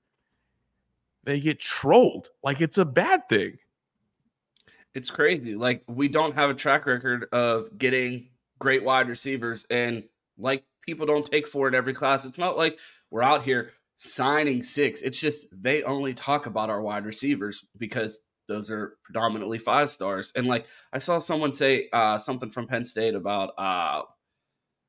they 1.24 1.40
get 1.40 1.60
trolled 1.60 2.30
like 2.44 2.62
it's 2.62 2.78
a 2.78 2.86
bad 2.86 3.28
thing. 3.28 3.58
It's 4.96 5.10
crazy. 5.10 5.56
Like 5.56 5.84
we 5.88 6.08
don't 6.08 6.36
have 6.36 6.50
a 6.50 6.54
track 6.54 6.86
record 6.86 7.26
of 7.32 7.78
getting 7.78 8.30
great 8.60 8.84
wide 8.84 9.08
receivers, 9.10 9.66
and 9.70 10.04
like 10.38 10.64
people 10.82 11.06
don't 11.06 11.30
take 11.30 11.48
four 11.48 11.68
in 11.68 11.76
every 11.76 11.94
class. 11.94 12.26
It's 12.26 12.40
not 12.40 12.58
like 12.58 12.80
we're 13.12 13.24
out 13.24 13.44
here 13.44 13.72
signing 13.98 14.64
six. 14.64 15.02
It's 15.02 15.20
just 15.20 15.46
they 15.52 15.84
only 15.84 16.14
talk 16.14 16.46
about 16.46 16.70
our 16.70 16.82
wide 16.82 17.06
receivers 17.06 17.64
because 17.78 18.20
those 18.48 18.72
are 18.72 18.98
predominantly 19.04 19.60
five 19.60 19.90
stars. 19.90 20.34
And 20.36 20.48
like 20.48 20.66
I 20.92 21.00
saw 21.00 21.20
someone 21.20 21.52
say 21.52 21.88
uh, 21.94 22.18
something 22.18 22.50
from 22.50 22.68
Penn 22.68 22.84
State 22.84 23.14
about 23.14 23.54
uh, 23.58 24.02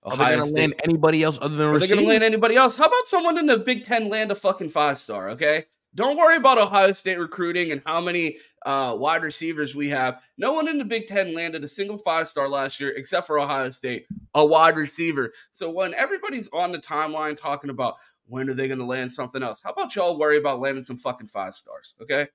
Ohio 0.05 0.13
Are 0.13 0.17
they 0.17 0.37
going 0.37 0.49
to 0.49 0.55
land 0.55 0.75
anybody 0.83 1.23
else 1.23 1.39
other 1.41 1.57
than 1.57 1.69
Are 1.69 1.79
they 1.79 1.87
going 1.87 2.01
to 2.01 2.07
land 2.07 2.25
anybody 2.25 2.57
else? 2.57 2.77
How 2.77 2.87
about 2.87 3.07
someone 3.07 3.39
in 3.39 3.47
the 3.47 3.59
Big 3.59 3.85
Ten 3.85 4.09
land 4.09 4.31
a 4.33 4.35
fucking 4.35 4.71
five 4.71 4.99
star? 4.99 5.31
Okay, 5.31 5.67
don't 5.95 6.17
worry 6.17 6.37
about 6.37 6.59
Ohio 6.59 6.93
State 6.93 7.19
recruiting 7.19 7.73
and 7.73 7.83
how 7.85 8.01
many 8.01 8.39
uh, 8.65 8.95
wide 8.99 9.23
receivers 9.23 9.75
we 9.75 9.89
have. 9.89 10.23
No 10.39 10.53
one 10.53 10.69
in 10.69 10.79
the 10.79 10.85
Big 10.85 11.07
Ten 11.07 11.35
landed 11.35 11.65
a 11.65 11.69
single 11.69 11.99
five 11.99 12.29
star 12.29 12.49
last 12.49 12.79
year 12.79 12.91
except 12.91 13.27
for 13.27 13.39
Ohio 13.41 13.71
State, 13.71 14.07
a 14.35 14.45
wide 14.45 14.77
receiver. 14.77 15.33
So 15.51 15.71
when 15.71 15.95
everybody's 15.95 16.49
on 16.51 16.73
the 16.73 16.79
timeline 16.79 17.37
talking 17.37 17.71
about 17.71 17.97
when 18.27 18.49
are 18.49 18.55
they 18.55 18.69
going 18.69 18.79
to 18.79 18.85
land 18.85 19.13
something 19.13 19.43
else, 19.43 19.61
how 19.63 19.71
about 19.71 19.95
y'all 19.97 20.19
worry 20.19 20.39
about 20.39 20.61
landing 20.61 20.85
some 20.85 20.97
fucking 20.97 21.27
five 21.27 21.55
stars? 21.55 21.95
Okay. 22.01 22.29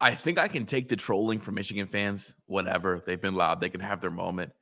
I 0.00 0.14
think 0.14 0.38
I 0.38 0.48
can 0.48 0.64
take 0.64 0.88
the 0.88 0.96
trolling 0.96 1.40
from 1.40 1.54
Michigan 1.54 1.86
fans, 1.86 2.34
whatever. 2.46 3.02
They've 3.04 3.20
been 3.20 3.34
loud, 3.34 3.60
they 3.60 3.68
can 3.68 3.80
have 3.80 4.00
their 4.00 4.10
moment. 4.10 4.52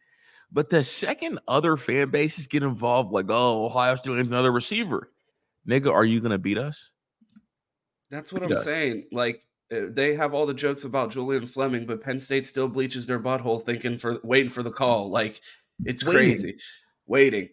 But 0.53 0.71
the 0.71 0.85
second 0.85 1.41
other 1.49 1.77
fan 1.77 2.11
bases 2.11 2.47
get 2.47 2.63
involved, 2.63 3.13
like, 3.13 3.27
oh, 3.29 3.67
Ohio 3.67 3.97
State 3.97 4.19
another 4.19 4.53
receiver. 4.53 5.11
Nigga, 5.69 5.93
are 5.93 6.05
you 6.05 6.21
going 6.21 6.31
to 6.31 6.39
beat 6.39 6.59
us? 6.59 6.91
That's 8.11 8.33
what 8.33 8.43
I'm 8.43 8.57
saying. 8.57 9.07
Like 9.13 9.43
eh, 9.71 9.87
they 9.89 10.15
have 10.15 10.35
all 10.35 10.47
the 10.47 10.55
jokes 10.55 10.85
about 10.85 11.11
Julian 11.11 11.47
Fleming, 11.47 11.87
but 11.87 12.03
Penn 12.03 12.21
State 12.21 12.47
still 12.47 12.69
bleaches 12.69 13.07
their 13.07 13.19
butthole, 13.19 13.63
thinking 13.63 13.99
for 13.99 14.19
waiting 14.23 14.51
for 14.51 14.63
the 14.63 14.71
call. 14.71 15.11
Like 15.11 15.41
it's 15.85 16.05
waiting. 16.05 16.21
crazy, 16.21 16.59
waiting. 17.07 17.49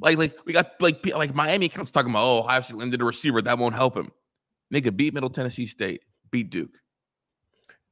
Like 0.00 0.18
like 0.18 0.38
we 0.44 0.52
got 0.52 0.72
like 0.80 1.04
like 1.06 1.34
Miami 1.34 1.68
comes 1.68 1.90
talking 1.90 2.10
about 2.10 2.24
oh 2.24 2.38
Ohio 2.40 2.60
State 2.60 2.76
landed 2.76 3.00
a 3.00 3.04
receiver 3.04 3.40
that 3.42 3.58
won't 3.58 3.74
help 3.74 3.96
him. 3.96 4.10
Nigga 4.72 4.94
beat 4.94 5.14
Middle 5.14 5.30
Tennessee 5.30 5.66
State, 5.66 6.02
beat 6.30 6.50
Duke. 6.50 6.78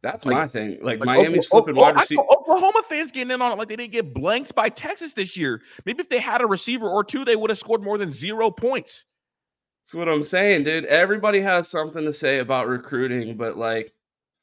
That's 0.02 0.26
like, 0.26 0.34
my 0.34 0.46
thing. 0.48 0.78
Like, 0.82 0.98
like 0.98 1.06
Miami's 1.06 1.46
Oklahoma, 1.46 1.64
flipping 1.64 1.80
wide 1.80 1.96
receiver. 1.96 2.22
Oklahoma 2.22 2.82
fans 2.88 3.12
getting 3.12 3.30
in 3.30 3.40
on 3.40 3.52
it 3.52 3.58
like 3.58 3.68
they 3.68 3.76
didn't 3.76 3.92
get 3.92 4.12
blanked 4.12 4.52
by 4.54 4.68
Texas 4.68 5.14
this 5.14 5.36
year. 5.36 5.62
Maybe 5.86 6.00
if 6.00 6.08
they 6.08 6.18
had 6.18 6.42
a 6.42 6.46
receiver 6.46 6.88
or 6.88 7.04
two, 7.04 7.24
they 7.24 7.36
would 7.36 7.50
have 7.50 7.58
scored 7.58 7.82
more 7.82 7.98
than 7.98 8.10
zero 8.10 8.50
points. 8.50 9.04
That's 9.82 9.94
what 9.94 10.08
I'm 10.08 10.22
saying, 10.22 10.64
dude. 10.64 10.84
Everybody 10.84 11.40
has 11.40 11.68
something 11.68 12.04
to 12.04 12.12
say 12.12 12.38
about 12.38 12.68
recruiting, 12.68 13.36
but 13.36 13.58
like, 13.58 13.92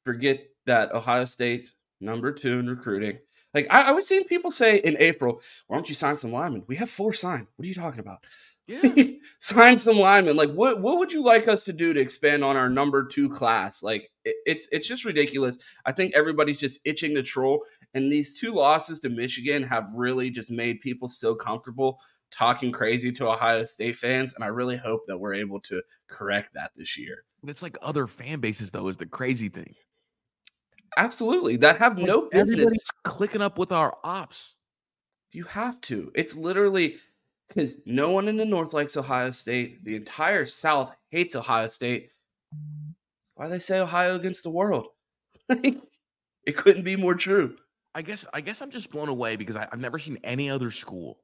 forget 0.03 0.41
that 0.65 0.91
Ohio 0.93 1.25
State's 1.25 1.71
number 2.01 2.33
two 2.33 2.59
in 2.59 2.69
recruiting. 2.69 3.19
Like, 3.53 3.67
I, 3.69 3.83
I 3.83 3.91
was 3.91 4.05
seeing 4.05 4.25
people 4.25 4.51
say 4.51 4.77
in 4.77 4.97
April, 4.99 5.41
why 5.67 5.77
don't 5.77 5.87
you 5.87 5.95
sign 5.95 6.17
some 6.17 6.33
linemen? 6.33 6.63
We 6.67 6.75
have 6.75 6.89
four 6.89 7.13
signed. 7.13 7.47
What 7.55 7.65
are 7.65 7.69
you 7.69 7.73
talking 7.73 8.01
about? 8.01 8.25
Yeah. 8.67 8.81
sign 9.39 9.77
some 9.77 9.97
linemen. 9.97 10.35
Like, 10.35 10.51
what 10.51 10.81
what 10.81 10.99
would 10.99 11.11
you 11.11 11.23
like 11.23 11.47
us 11.47 11.63
to 11.63 11.73
do 11.73 11.93
to 11.93 11.99
expand 11.99 12.43
on 12.43 12.55
our 12.55 12.69
number 12.69 13.05
two 13.05 13.29
class? 13.29 13.81
Like, 13.81 14.11
it, 14.25 14.35
it's 14.45 14.67
it's 14.71 14.87
just 14.87 15.05
ridiculous. 15.05 15.57
I 15.85 15.93
think 15.93 16.13
everybody's 16.15 16.59
just 16.59 16.79
itching 16.85 17.15
to 17.15 17.23
troll, 17.23 17.63
and 17.95 18.11
these 18.11 18.39
two 18.39 18.51
losses 18.51 18.99
to 18.99 19.09
Michigan 19.09 19.63
have 19.63 19.89
really 19.95 20.29
just 20.29 20.51
made 20.51 20.81
people 20.81 21.07
so 21.07 21.33
comfortable 21.33 21.99
talking 22.31 22.71
crazy 22.71 23.11
to 23.13 23.27
Ohio 23.27 23.65
State 23.65 23.95
fans, 23.95 24.33
and 24.33 24.43
I 24.43 24.47
really 24.47 24.77
hope 24.77 25.05
that 25.07 25.17
we're 25.17 25.35
able 25.35 25.59
to 25.61 25.81
correct 26.07 26.53
that 26.53 26.71
this 26.75 26.97
year. 26.97 27.23
It's 27.47 27.61
like 27.61 27.77
other 27.81 28.07
fan 28.07 28.39
bases, 28.39 28.71
though, 28.71 28.87
is 28.87 28.97
the 28.97 29.05
crazy 29.05 29.49
thing. 29.49 29.75
Absolutely, 30.97 31.57
that 31.57 31.77
have 31.79 31.97
Like, 31.97 32.07
no 32.07 32.21
business. 32.29 32.51
Everybody's 32.51 32.91
clicking 33.03 33.41
up 33.41 33.57
with 33.57 33.71
our 33.71 33.97
ops. 34.03 34.55
You 35.31 35.43
have 35.45 35.79
to. 35.81 36.11
It's 36.15 36.35
literally 36.35 36.97
because 37.47 37.77
no 37.85 38.11
one 38.11 38.27
in 38.27 38.37
the 38.37 38.45
North 38.45 38.73
likes 38.73 38.97
Ohio 38.97 39.31
State. 39.31 39.83
The 39.83 39.95
entire 39.95 40.45
South 40.45 40.93
hates 41.09 41.35
Ohio 41.35 41.67
State. 41.67 42.09
Why 43.35 43.47
they 43.47 43.59
say 43.59 43.79
Ohio 43.79 44.15
against 44.15 44.43
the 44.43 44.49
world? 44.49 44.87
It 46.45 46.57
couldn't 46.57 46.83
be 46.83 46.95
more 46.95 47.13
true. 47.13 47.57
I 47.93 48.01
guess 48.01 48.25
I 48.33 48.41
guess 48.41 48.61
I'm 48.61 48.71
just 48.71 48.89
blown 48.89 49.09
away 49.09 49.35
because 49.35 49.55
I, 49.55 49.67
I've 49.71 49.79
never 49.79 49.99
seen 49.99 50.17
any 50.23 50.49
other 50.49 50.71
school 50.71 51.19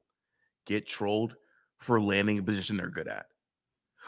get 0.66 0.86
trolled 0.86 1.34
for 1.78 2.00
landing 2.00 2.38
a 2.38 2.42
position 2.42 2.76
they're 2.76 2.88
good 2.88 3.08
at. 3.08 3.26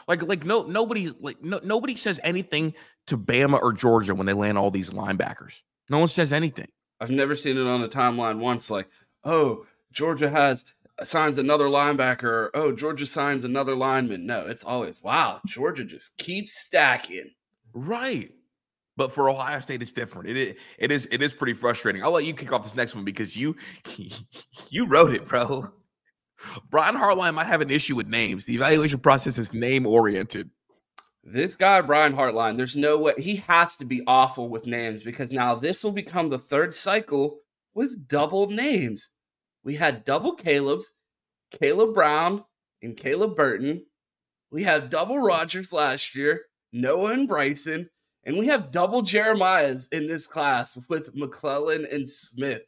Like 0.07 0.23
like 0.23 0.45
no 0.45 0.63
nobody 0.63 1.11
like 1.19 1.43
no 1.43 1.59
nobody 1.63 1.95
says 1.95 2.19
anything 2.23 2.73
to 3.07 3.17
Bama 3.17 3.61
or 3.61 3.73
Georgia 3.73 4.15
when 4.15 4.27
they 4.27 4.33
land 4.33 4.57
all 4.57 4.71
these 4.71 4.91
linebackers. 4.91 5.61
No 5.89 5.99
one 5.99 6.07
says 6.07 6.31
anything. 6.31 6.67
I've 6.99 7.09
never 7.09 7.35
seen 7.35 7.57
it 7.57 7.67
on 7.67 7.81
a 7.81 7.89
timeline 7.89 8.39
once. 8.39 8.69
Like, 8.69 8.89
oh, 9.23 9.65
Georgia 9.91 10.29
has 10.29 10.65
uh, 10.99 11.05
signs 11.05 11.37
another 11.37 11.65
linebacker. 11.65 12.23
Or, 12.23 12.51
oh, 12.53 12.71
Georgia 12.71 13.05
signs 13.05 13.43
another 13.43 13.75
lineman. 13.75 14.25
No, 14.25 14.45
it's 14.45 14.63
always 14.63 15.01
wow. 15.01 15.41
Georgia 15.45 15.85
just 15.85 16.17
keeps 16.17 16.59
stacking. 16.59 17.31
Right. 17.73 18.31
But 18.97 19.13
for 19.13 19.29
Ohio 19.29 19.61
State, 19.61 19.81
it's 19.81 19.93
different. 19.93 20.29
It 20.29 20.37
is, 20.37 20.55
it 20.77 20.91
is 20.91 21.07
it 21.09 21.21
is 21.21 21.33
pretty 21.33 21.53
frustrating. 21.53 22.03
I'll 22.03 22.11
let 22.11 22.25
you 22.25 22.33
kick 22.33 22.51
off 22.51 22.63
this 22.63 22.75
next 22.75 22.95
one 22.95 23.05
because 23.05 23.35
you 23.35 23.55
you 24.69 24.85
wrote 24.85 25.13
it, 25.13 25.27
bro. 25.27 25.71
Brian 26.69 26.95
Hartline 26.95 27.33
might 27.33 27.47
have 27.47 27.61
an 27.61 27.69
issue 27.69 27.95
with 27.95 28.07
names. 28.07 28.45
The 28.45 28.55
evaluation 28.55 28.99
process 28.99 29.37
is 29.37 29.53
name 29.53 29.85
oriented. 29.85 30.49
This 31.23 31.55
guy, 31.55 31.81
Brian 31.81 32.13
Hartline, 32.13 32.57
there's 32.57 32.75
no 32.75 32.97
way 32.97 33.13
he 33.17 33.37
has 33.37 33.75
to 33.77 33.85
be 33.85 34.01
awful 34.07 34.49
with 34.49 34.65
names 34.65 35.03
because 35.03 35.31
now 35.31 35.53
this 35.53 35.83
will 35.83 35.91
become 35.91 36.29
the 36.29 36.39
third 36.39 36.73
cycle 36.73 37.39
with 37.73 38.07
double 38.07 38.47
names. 38.47 39.09
We 39.63 39.75
had 39.75 40.05
double 40.05 40.33
Caleb's, 40.33 40.93
Caleb 41.51 41.93
Brown 41.93 42.45
and 42.81 42.95
Caleb 42.95 43.35
Burton. 43.35 43.85
We 44.51 44.63
had 44.63 44.89
double 44.89 45.19
Rogers 45.19 45.73
last 45.73 46.15
year, 46.15 46.43
Noah 46.71 47.11
and 47.13 47.27
Bryson, 47.27 47.89
and 48.23 48.37
we 48.37 48.47
have 48.47 48.71
double 48.71 49.01
Jeremiah's 49.01 49.87
in 49.91 50.07
this 50.07 50.25
class 50.25 50.77
with 50.87 51.15
McClellan 51.15 51.85
and 51.91 52.09
Smith. 52.09 52.61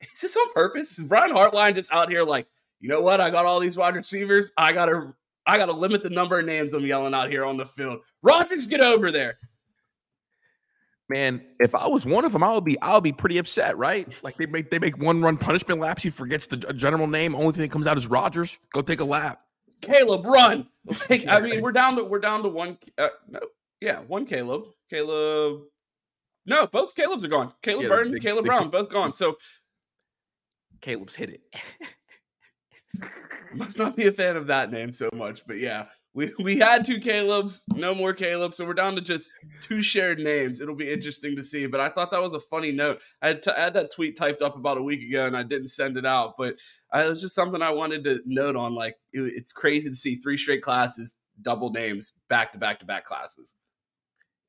Is 0.00 0.20
this 0.20 0.36
on 0.36 0.52
purpose? 0.52 0.98
Is 0.98 1.04
Brian 1.04 1.32
Hartline 1.32 1.74
just 1.74 1.92
out 1.92 2.10
here 2.10 2.24
like, 2.24 2.46
you 2.84 2.90
know 2.90 3.00
what? 3.00 3.18
I 3.18 3.30
got 3.30 3.46
all 3.46 3.60
these 3.60 3.78
wide 3.78 3.94
receivers. 3.96 4.52
I 4.58 4.72
gotta 4.72 5.14
I 5.46 5.56
gotta 5.56 5.72
limit 5.72 6.02
the 6.02 6.10
number 6.10 6.38
of 6.38 6.44
names 6.44 6.74
I'm 6.74 6.84
yelling 6.84 7.14
out 7.14 7.30
here 7.30 7.42
on 7.42 7.56
the 7.56 7.64
field. 7.64 8.00
Rogers, 8.22 8.66
get 8.66 8.82
over 8.82 9.10
there. 9.10 9.38
Man, 11.08 11.42
if 11.60 11.74
I 11.74 11.86
was 11.88 12.04
one 12.04 12.26
of 12.26 12.34
them, 12.34 12.42
I 12.42 12.52
would 12.52 12.64
be 12.64 12.78
I 12.82 12.92
would 12.94 13.02
be 13.02 13.12
pretty 13.12 13.38
upset, 13.38 13.78
right? 13.78 14.06
Like 14.22 14.36
they 14.36 14.44
make 14.44 14.68
they 14.70 14.78
make 14.78 14.98
one 14.98 15.22
run 15.22 15.38
punishment 15.38 15.80
laps. 15.80 16.02
He 16.02 16.10
forgets 16.10 16.44
the 16.44 16.58
general 16.74 17.06
name. 17.06 17.34
Only 17.34 17.52
thing 17.52 17.62
that 17.62 17.70
comes 17.70 17.86
out 17.86 17.96
is 17.96 18.06
Rogers. 18.06 18.58
Go 18.74 18.82
take 18.82 19.00
a 19.00 19.04
lap. 19.04 19.40
Caleb, 19.80 20.26
run! 20.26 20.68
Like, 21.08 21.26
I 21.28 21.40
mean, 21.40 21.62
we're 21.62 21.72
down 21.72 21.96
to 21.96 22.04
we're 22.04 22.18
down 22.20 22.42
to 22.42 22.50
one. 22.50 22.76
Uh, 22.98 23.08
no, 23.30 23.40
yeah, 23.80 24.00
one 24.00 24.26
Caleb. 24.26 24.64
Caleb. 24.90 25.62
No, 26.44 26.66
both 26.66 26.94
Caleb's 26.94 27.24
are 27.24 27.28
gone. 27.28 27.54
Caleb 27.62 27.84
Yeah, 27.84 27.88
Burton, 27.88 28.12
big- 28.12 28.22
Caleb 28.22 28.44
big- 28.44 28.50
Brown, 28.50 28.68
both 28.68 28.90
gone. 28.90 29.14
So 29.14 29.38
Caleb's 30.82 31.14
hit 31.14 31.30
it. 31.30 31.40
must 33.54 33.78
not 33.78 33.96
be 33.96 34.06
a 34.06 34.12
fan 34.12 34.36
of 34.36 34.46
that 34.48 34.70
name 34.70 34.92
so 34.92 35.08
much. 35.14 35.46
But 35.46 35.58
yeah, 35.58 35.86
we 36.14 36.32
we 36.38 36.58
had 36.58 36.84
two 36.84 37.00
Caleb's, 37.00 37.64
no 37.74 37.94
more 37.94 38.12
Caleb, 38.12 38.54
so 38.54 38.64
we're 38.64 38.74
down 38.74 38.94
to 38.94 39.00
just 39.00 39.28
two 39.60 39.82
shared 39.82 40.18
names. 40.18 40.60
It'll 40.60 40.76
be 40.76 40.92
interesting 40.92 41.36
to 41.36 41.42
see. 41.42 41.66
But 41.66 41.80
I 41.80 41.88
thought 41.88 42.10
that 42.12 42.22
was 42.22 42.34
a 42.34 42.40
funny 42.40 42.72
note. 42.72 43.00
I 43.20 43.28
had, 43.28 43.42
t- 43.42 43.50
I 43.50 43.60
had 43.60 43.74
that 43.74 43.92
tweet 43.92 44.16
typed 44.16 44.40
up 44.42 44.56
about 44.56 44.78
a 44.78 44.82
week 44.82 45.02
ago, 45.02 45.26
and 45.26 45.36
I 45.36 45.42
didn't 45.42 45.68
send 45.68 45.96
it 45.96 46.06
out. 46.06 46.34
But 46.38 46.56
I, 46.92 47.04
it 47.04 47.10
was 47.10 47.20
just 47.20 47.34
something 47.34 47.62
I 47.62 47.72
wanted 47.72 48.04
to 48.04 48.20
note 48.26 48.56
on. 48.56 48.74
Like 48.74 48.96
it, 49.12 49.22
it's 49.22 49.52
crazy 49.52 49.90
to 49.90 49.96
see 49.96 50.16
three 50.16 50.38
straight 50.38 50.62
classes, 50.62 51.14
double 51.42 51.70
names, 51.70 52.12
back 52.28 52.52
to 52.52 52.58
back 52.58 52.80
to 52.80 52.86
back 52.86 53.04
classes. 53.04 53.56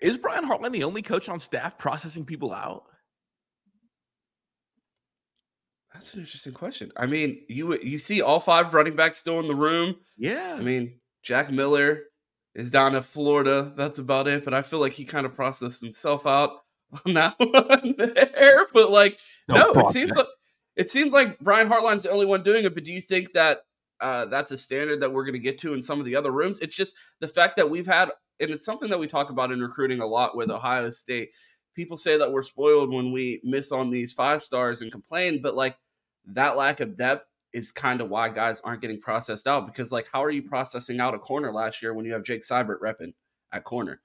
Is 0.02 0.18
Brian 0.18 0.48
Hartline 0.48 0.72
the 0.72 0.84
only 0.84 1.02
coach 1.02 1.30
on 1.30 1.40
staff 1.40 1.78
processing 1.78 2.26
people 2.26 2.54
out? 2.54 2.84
That's 5.96 6.14
an 6.14 6.20
interesting 6.20 6.52
question. 6.52 6.92
I 6.98 7.06
mean, 7.06 7.42
you 7.48 7.80
you 7.80 8.00
see 8.00 8.22
all 8.22 8.42
five 8.42 8.74
running 8.74 8.98
backs 8.98 9.16
still 9.16 9.40
in 9.40 9.48
the 9.48 9.56
room. 9.56 9.96
Yeah. 10.18 10.54
I 10.58 10.62
mean, 10.62 11.00
Jack 11.24 11.52
Miller 11.52 12.02
is 12.54 12.70
down 12.70 12.96
in 12.96 13.02
Florida. 13.02 13.72
That's 13.78 13.98
about 13.98 14.28
it. 14.28 14.44
But 14.44 14.54
I 14.54 14.62
feel 14.62 14.80
like 14.80 14.94
he 14.94 15.06
kind 15.06 15.26
of 15.26 15.34
processed 15.34 15.82
himself 15.82 16.28
out 16.28 16.52
on 17.06 17.14
that 17.14 17.36
one 17.40 17.96
there. 17.98 18.68
But 18.74 18.92
like, 18.92 19.20
no, 19.48 19.72
it 19.72 19.90
seems 19.90 20.18
like 20.18 20.28
it 20.76 20.90
seems 20.90 21.14
like 21.14 21.40
Brian 21.40 21.70
Hartline's 21.70 22.04
the 22.04 22.12
only 22.12 22.26
one 22.26 22.44
doing 22.44 22.66
it. 22.66 22.76
But 22.76 22.84
do 22.84 22.92
you 22.92 23.00
think 23.00 23.32
that 23.32 23.60
uh, 24.02 24.26
that's 24.26 24.52
a 24.52 24.58
standard 24.58 25.00
that 25.00 25.14
we're 25.14 25.24
going 25.24 25.34
to 25.34 25.40
get 25.40 25.60
to 25.60 25.74
in 25.74 25.82
some 25.82 26.02
of 26.02 26.06
the 26.06 26.18
other 26.18 26.32
rooms? 26.32 26.60
It's 26.60 26.76
just 26.76 26.94
the 27.22 27.30
fact 27.30 27.56
that 27.56 27.70
we've 27.70 27.88
had, 27.88 28.12
and 28.42 28.52
it's 28.52 28.66
something 28.66 28.90
that 28.90 29.00
we 29.00 29.08
talk 29.08 29.30
about 29.30 29.54
in 29.54 29.62
recruiting 29.62 30.02
a 30.02 30.06
lot 30.06 30.36
with 30.36 30.52
Ohio 30.52 30.90
State. 30.90 31.30
People 31.74 31.96
say 31.96 32.18
that 32.18 32.34
we're 32.34 32.44
spoiled 32.44 32.94
when 32.94 33.14
we 33.14 33.40
miss 33.46 33.72
on 33.72 33.92
these 33.92 34.12
five 34.12 34.42
stars 34.42 34.82
and 34.82 34.92
complain, 34.92 35.42
but 35.42 35.56
like 35.56 35.78
that 36.28 36.58
lack 36.58 36.80
of 36.80 36.98
depth 36.98 37.28
is 37.54 37.72
kind 37.72 38.02
of 38.02 38.10
why 38.10 38.30
guys 38.30 38.60
aren't 38.62 38.82
getting 38.82 39.00
processed 39.00 39.48
out 39.48 39.66
because 39.66 39.92
like 39.92 40.10
how 40.12 40.24
are 40.24 40.30
you 40.30 40.42
processing 40.44 41.00
out 41.00 41.14
a 41.14 41.20
corner 41.20 41.54
last 41.54 41.82
year 41.82 41.94
when 41.94 42.06
you 42.06 42.14
have 42.14 42.24
Jake 42.24 42.42
Seibert 42.42 42.80
repping 42.82 43.14
at 43.52 43.64
corner? 43.64 44.02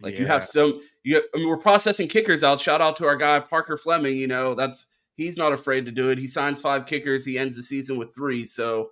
Like 0.00 0.18
you 0.18 0.26
have 0.26 0.42
some 0.44 0.80
you 1.02 1.16
have, 1.16 1.24
I 1.34 1.38
mean 1.38 1.48
we're 1.48 1.56
processing 1.56 2.08
kickers 2.08 2.42
out. 2.42 2.60
Shout 2.60 2.80
out 2.80 2.96
to 2.96 3.06
our 3.06 3.16
guy 3.16 3.38
Parker 3.40 3.76
Fleming, 3.76 4.16
you 4.16 4.26
know, 4.26 4.54
that's 4.54 4.86
he's 5.16 5.36
not 5.36 5.52
afraid 5.52 5.84
to 5.86 5.92
do 5.92 6.08
it. 6.08 6.18
He 6.18 6.26
signs 6.26 6.60
five 6.60 6.86
kickers, 6.86 7.24
he 7.24 7.38
ends 7.38 7.56
the 7.56 7.62
season 7.62 7.98
with 7.98 8.14
3. 8.14 8.44
So 8.44 8.90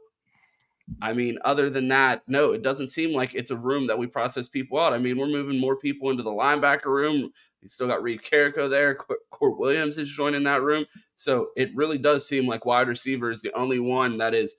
I 1.00 1.12
mean, 1.12 1.38
other 1.44 1.70
than 1.70 1.88
that, 1.88 2.22
no, 2.26 2.52
it 2.52 2.62
doesn't 2.62 2.90
seem 2.90 3.14
like 3.14 3.34
it's 3.34 3.50
a 3.50 3.56
room 3.56 3.86
that 3.86 3.98
we 3.98 4.06
process 4.06 4.48
people 4.48 4.78
out. 4.78 4.92
I 4.92 4.98
mean, 4.98 5.16
we're 5.16 5.26
moving 5.26 5.58
more 5.58 5.76
people 5.76 6.10
into 6.10 6.22
the 6.22 6.30
linebacker 6.30 6.86
room. 6.86 7.30
We 7.62 7.68
still 7.68 7.86
got 7.86 8.02
Reed 8.02 8.22
Carrico 8.22 8.68
there. 8.68 8.96
Kourt 9.32 9.58
Williams 9.58 9.96
is 9.96 10.10
joining 10.10 10.42
that 10.44 10.62
room. 10.62 10.84
So 11.16 11.50
it 11.56 11.70
really 11.74 11.98
does 11.98 12.26
seem 12.26 12.46
like 12.46 12.66
wide 12.66 12.88
receiver 12.88 13.30
is 13.30 13.40
the 13.40 13.52
only 13.52 13.78
one 13.78 14.18
that 14.18 14.34
is, 14.34 14.56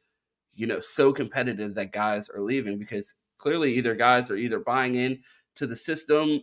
you 0.56 0.68
know, 0.68 0.80
so 0.80 1.12
competitive 1.12 1.76
that 1.76 1.92
guys 1.92 2.30
are 2.30 2.42
leaving 2.42 2.80
because 2.80 3.16
clearly 3.38 3.74
either 3.74 3.94
guys 3.94 4.32
are 4.32 4.38
either 4.38 4.60
buying 4.60 4.96
in 4.96 5.22
to 5.56 5.68
the 5.68 5.76
system 5.76 6.42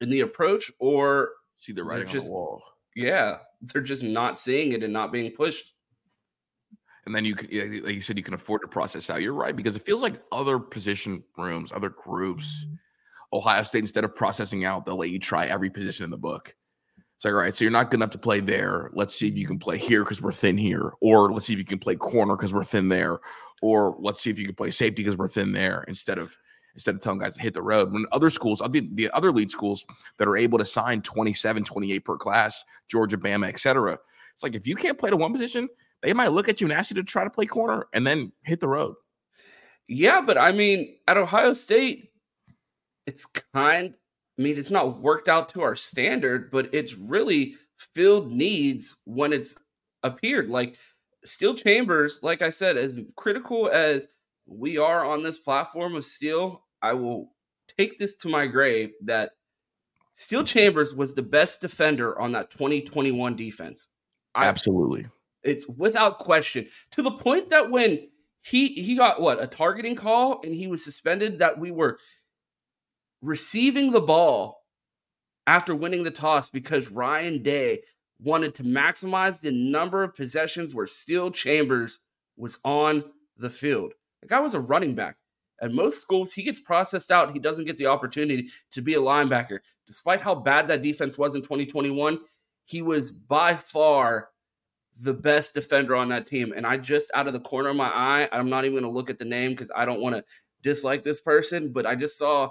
and 0.00 0.10
the 0.12 0.20
approach 0.20 0.70
or 0.78 1.30
See 1.58 1.72
the 1.72 1.76
They're 1.76 1.84
writing 1.84 2.06
on 2.08 2.12
just- 2.12 2.26
the 2.26 2.32
wall. 2.32 2.62
yeah, 2.94 3.38
they're 3.60 3.82
just 3.82 4.02
not 4.02 4.38
seeing 4.38 4.72
it 4.72 4.82
and 4.82 4.92
not 4.92 5.12
being 5.12 5.30
pushed. 5.32 5.72
And 7.06 7.14
then 7.14 7.24
you 7.24 7.34
can, 7.36 7.48
like 7.84 7.94
you 7.94 8.00
said, 8.00 8.16
you 8.16 8.22
can 8.24 8.34
afford 8.34 8.62
to 8.62 8.68
process 8.68 9.10
out. 9.10 9.22
You're 9.22 9.32
right 9.32 9.54
because 9.54 9.76
it 9.76 9.84
feels 9.86 10.02
like 10.02 10.20
other 10.32 10.58
position 10.58 11.22
rooms, 11.38 11.70
other 11.70 11.90
groups, 11.90 12.64
mm-hmm. 12.64 12.74
Ohio 13.32 13.62
State 13.62 13.80
instead 13.80 14.04
of 14.04 14.14
processing 14.14 14.64
out, 14.64 14.86
they'll 14.86 14.96
let 14.96 15.10
you 15.10 15.18
try 15.18 15.46
every 15.46 15.70
position 15.70 16.04
in 16.04 16.10
the 16.10 16.16
book. 16.16 16.54
It's 17.16 17.24
like, 17.24 17.32
all 17.32 17.40
right, 17.40 17.54
so 17.54 17.64
you're 17.64 17.72
not 17.72 17.90
good 17.90 17.98
enough 17.98 18.10
to 18.10 18.18
play 18.18 18.40
there. 18.40 18.90
Let's 18.92 19.14
see 19.14 19.28
if 19.28 19.38
you 19.38 19.46
can 19.46 19.58
play 19.58 19.78
here 19.78 20.04
because 20.04 20.20
we're 20.20 20.32
thin 20.32 20.58
here, 20.58 20.92
or 21.00 21.32
let's 21.32 21.46
see 21.46 21.54
if 21.54 21.58
you 21.58 21.64
can 21.64 21.78
play 21.78 21.96
corner 21.96 22.36
because 22.36 22.52
we're 22.52 22.64
thin 22.64 22.88
there, 22.88 23.20
or 23.62 23.96
let's 23.98 24.20
see 24.20 24.30
if 24.30 24.38
you 24.38 24.44
can 24.44 24.54
play 24.54 24.70
safety 24.70 25.02
because 25.02 25.16
we're 25.16 25.28
thin 25.28 25.52
there. 25.52 25.84
Instead 25.88 26.18
of 26.18 26.36
instead 26.76 26.94
of 26.94 27.00
telling 27.00 27.18
guys 27.18 27.34
to 27.34 27.42
hit 27.42 27.54
the 27.54 27.62
road. 27.62 27.90
When 27.90 28.04
other 28.12 28.28
schools, 28.30 28.60
the 28.60 29.10
other 29.14 29.32
lead 29.32 29.50
schools 29.50 29.84
that 30.18 30.28
are 30.28 30.36
able 30.36 30.58
to 30.58 30.64
sign 30.64 31.00
27, 31.00 31.64
28 31.64 32.04
per 32.04 32.18
class, 32.18 32.64
Georgia, 32.86 33.16
Bama, 33.16 33.48
etc. 33.48 33.98
It's 34.34 34.42
like 34.42 34.54
if 34.54 34.66
you 34.66 34.76
can't 34.76 34.98
play 34.98 35.08
to 35.08 35.16
one 35.16 35.32
position, 35.32 35.70
they 36.02 36.12
might 36.12 36.32
look 36.32 36.50
at 36.50 36.60
you 36.60 36.66
and 36.66 36.74
ask 36.74 36.90
you 36.90 36.96
to 36.96 37.02
try 37.02 37.24
to 37.24 37.30
play 37.30 37.46
corner 37.46 37.86
and 37.94 38.06
then 38.06 38.30
hit 38.42 38.60
the 38.60 38.68
road. 38.68 38.94
Yeah, 39.88 40.20
but 40.20 40.36
I 40.36 40.52
mean, 40.52 40.96
at 41.08 41.16
Ohio 41.16 41.54
State, 41.54 42.10
it's 43.06 43.26
kind. 43.54 43.94
I 44.38 44.42
mean, 44.42 44.58
it's 44.58 44.70
not 44.70 45.00
worked 45.00 45.28
out 45.28 45.48
to 45.50 45.62
our 45.62 45.76
standard, 45.76 46.50
but 46.50 46.68
it's 46.72 46.94
really 46.94 47.56
filled 47.94 48.32
needs 48.32 48.96
when 49.04 49.32
it's 49.32 49.56
appeared. 50.02 50.48
Like 50.48 50.76
Steele 51.24 51.54
Chambers, 51.54 52.20
like 52.22 52.42
I 52.42 52.50
said, 52.50 52.76
as 52.76 52.98
critical 53.16 53.68
as 53.68 54.08
we 54.46 54.78
are 54.78 55.04
on 55.04 55.22
this 55.22 55.38
platform 55.38 55.94
of 55.94 56.04
Steele, 56.04 56.62
I 56.82 56.92
will 56.92 57.32
take 57.76 57.98
this 57.98 58.16
to 58.18 58.28
my 58.28 58.46
grave 58.46 58.92
that 59.04 59.32
Steele 60.14 60.44
Chambers 60.44 60.94
was 60.94 61.14
the 61.14 61.22
best 61.22 61.60
defender 61.60 62.18
on 62.18 62.32
that 62.32 62.50
2021 62.50 63.36
defense. 63.36 63.88
I, 64.34 64.46
Absolutely. 64.46 65.06
it's 65.42 65.66
without 65.68 66.18
question 66.18 66.68
to 66.92 67.02
the 67.02 67.10
point 67.10 67.50
that 67.50 67.70
when 67.70 68.08
he 68.42 68.68
he 68.68 68.94
got 68.94 69.20
what 69.20 69.42
a 69.42 69.46
targeting 69.46 69.96
call 69.96 70.40
and 70.44 70.54
he 70.54 70.66
was 70.68 70.84
suspended 70.84 71.38
that 71.40 71.58
we 71.58 71.70
were 71.70 71.98
receiving 73.22 73.92
the 73.92 74.00
ball 74.00 74.62
after 75.46 75.74
winning 75.74 76.02
the 76.02 76.10
toss 76.10 76.50
because 76.50 76.90
Ryan 76.90 77.42
Day 77.42 77.82
wanted 78.20 78.54
to 78.56 78.64
maximize 78.64 79.40
the 79.40 79.52
number 79.52 80.02
of 80.02 80.14
possessions 80.14 80.74
where 80.74 80.86
Steele 80.86 81.30
Chambers 81.30 82.00
was 82.36 82.58
on 82.64 83.04
the 83.36 83.50
field. 83.50 83.92
The 84.22 84.28
guy 84.28 84.40
was 84.40 84.54
a 84.54 84.60
running 84.60 84.94
back. 84.94 85.16
At 85.60 85.72
most 85.72 86.02
schools, 86.02 86.32
he 86.32 86.42
gets 86.42 86.60
processed 86.60 87.10
out. 87.10 87.32
He 87.32 87.38
doesn't 87.38 87.64
get 87.64 87.78
the 87.78 87.86
opportunity 87.86 88.50
to 88.72 88.82
be 88.82 88.94
a 88.94 89.00
linebacker. 89.00 89.60
Despite 89.86 90.20
how 90.20 90.34
bad 90.34 90.68
that 90.68 90.82
defense 90.82 91.16
was 91.16 91.34
in 91.34 91.42
2021, 91.42 92.18
he 92.66 92.82
was 92.82 93.10
by 93.10 93.54
far 93.54 94.30
the 94.98 95.14
best 95.14 95.54
defender 95.54 95.94
on 95.94 96.08
that 96.08 96.26
team. 96.26 96.52
And 96.54 96.66
I 96.66 96.76
just, 96.76 97.10
out 97.14 97.26
of 97.26 97.32
the 97.32 97.40
corner 97.40 97.70
of 97.70 97.76
my 97.76 97.88
eye, 97.88 98.28
I'm 98.32 98.50
not 98.50 98.64
even 98.64 98.74
going 98.74 98.84
to 98.84 98.90
look 98.90 99.10
at 99.10 99.18
the 99.18 99.24
name 99.24 99.52
because 99.52 99.70
I 99.74 99.84
don't 99.84 100.00
want 100.00 100.16
to 100.16 100.24
dislike 100.62 101.02
this 101.02 101.20
person, 101.20 101.72
but 101.72 101.86
I 101.86 101.94
just 101.94 102.18
saw 102.18 102.50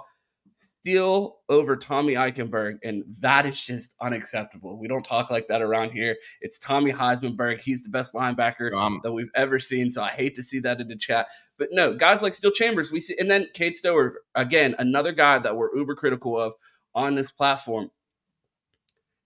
Steele 0.86 1.38
over 1.48 1.74
Tommy 1.74 2.14
Eichenberg, 2.14 2.76
and 2.84 3.02
that 3.18 3.44
is 3.44 3.60
just 3.60 3.96
unacceptable. 4.00 4.78
We 4.78 4.86
don't 4.86 5.04
talk 5.04 5.32
like 5.32 5.48
that 5.48 5.60
around 5.60 5.90
here. 5.90 6.16
It's 6.40 6.60
Tommy 6.60 6.92
Heismanberg. 6.92 7.60
He's 7.60 7.82
the 7.82 7.88
best 7.88 8.14
linebacker 8.14 8.72
um, 8.72 9.00
that 9.02 9.10
we've 9.10 9.30
ever 9.34 9.58
seen. 9.58 9.90
So 9.90 10.00
I 10.00 10.10
hate 10.10 10.36
to 10.36 10.44
see 10.44 10.60
that 10.60 10.80
in 10.80 10.86
the 10.86 10.94
chat. 10.94 11.26
But 11.58 11.70
no, 11.72 11.92
guys 11.96 12.22
like 12.22 12.34
Steele 12.34 12.52
Chambers, 12.52 12.92
we 12.92 13.00
see, 13.00 13.16
and 13.18 13.28
then 13.28 13.48
Cade 13.52 13.74
Stover, 13.74 14.22
again, 14.36 14.76
another 14.78 15.10
guy 15.10 15.40
that 15.40 15.56
we're 15.56 15.76
uber 15.76 15.96
critical 15.96 16.38
of 16.38 16.52
on 16.94 17.16
this 17.16 17.32
platform. 17.32 17.90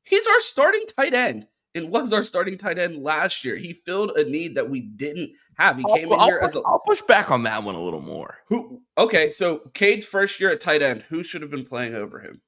He's 0.03 0.27
our 0.27 0.41
starting 0.41 0.87
tight 0.97 1.13
end 1.13 1.47
and 1.75 1.91
was 1.91 2.13
our 2.13 2.23
starting 2.23 2.59
tight 2.59 2.79
end 2.79 3.03
last 3.03 3.45
year. 3.45 3.57
He 3.57 3.73
filled 3.73 4.11
a 4.13 4.29
need 4.29 4.55
that 4.57 4.69
we 4.69 4.81
didn't 4.81 5.31
have. 5.55 5.77
He 5.77 5.85
came 5.85 6.13
I'll, 6.13 6.21
in 6.21 6.27
here 6.27 6.39
I'll, 6.41 6.49
as 6.49 6.57
a. 6.57 6.61
I'll 6.61 6.83
push 6.87 7.03
back 7.03 7.31
on 7.31 7.43
that 7.45 7.63
one 7.63 7.75
a 7.75 7.83
little 7.83 8.01
more. 8.01 8.39
Who? 8.47 8.83
Okay, 8.99 9.31
so 9.31 9.59
Cade's 9.75 10.05
first 10.05 10.41
year 10.41 10.51
at 10.51 10.61
tight 10.61 10.83
end. 10.83 11.03
Who 11.09 11.23
should 11.23 11.43
have 11.43 11.51
been 11.51 11.65
playing 11.65 11.95
over 11.95 12.21
him? 12.21 12.41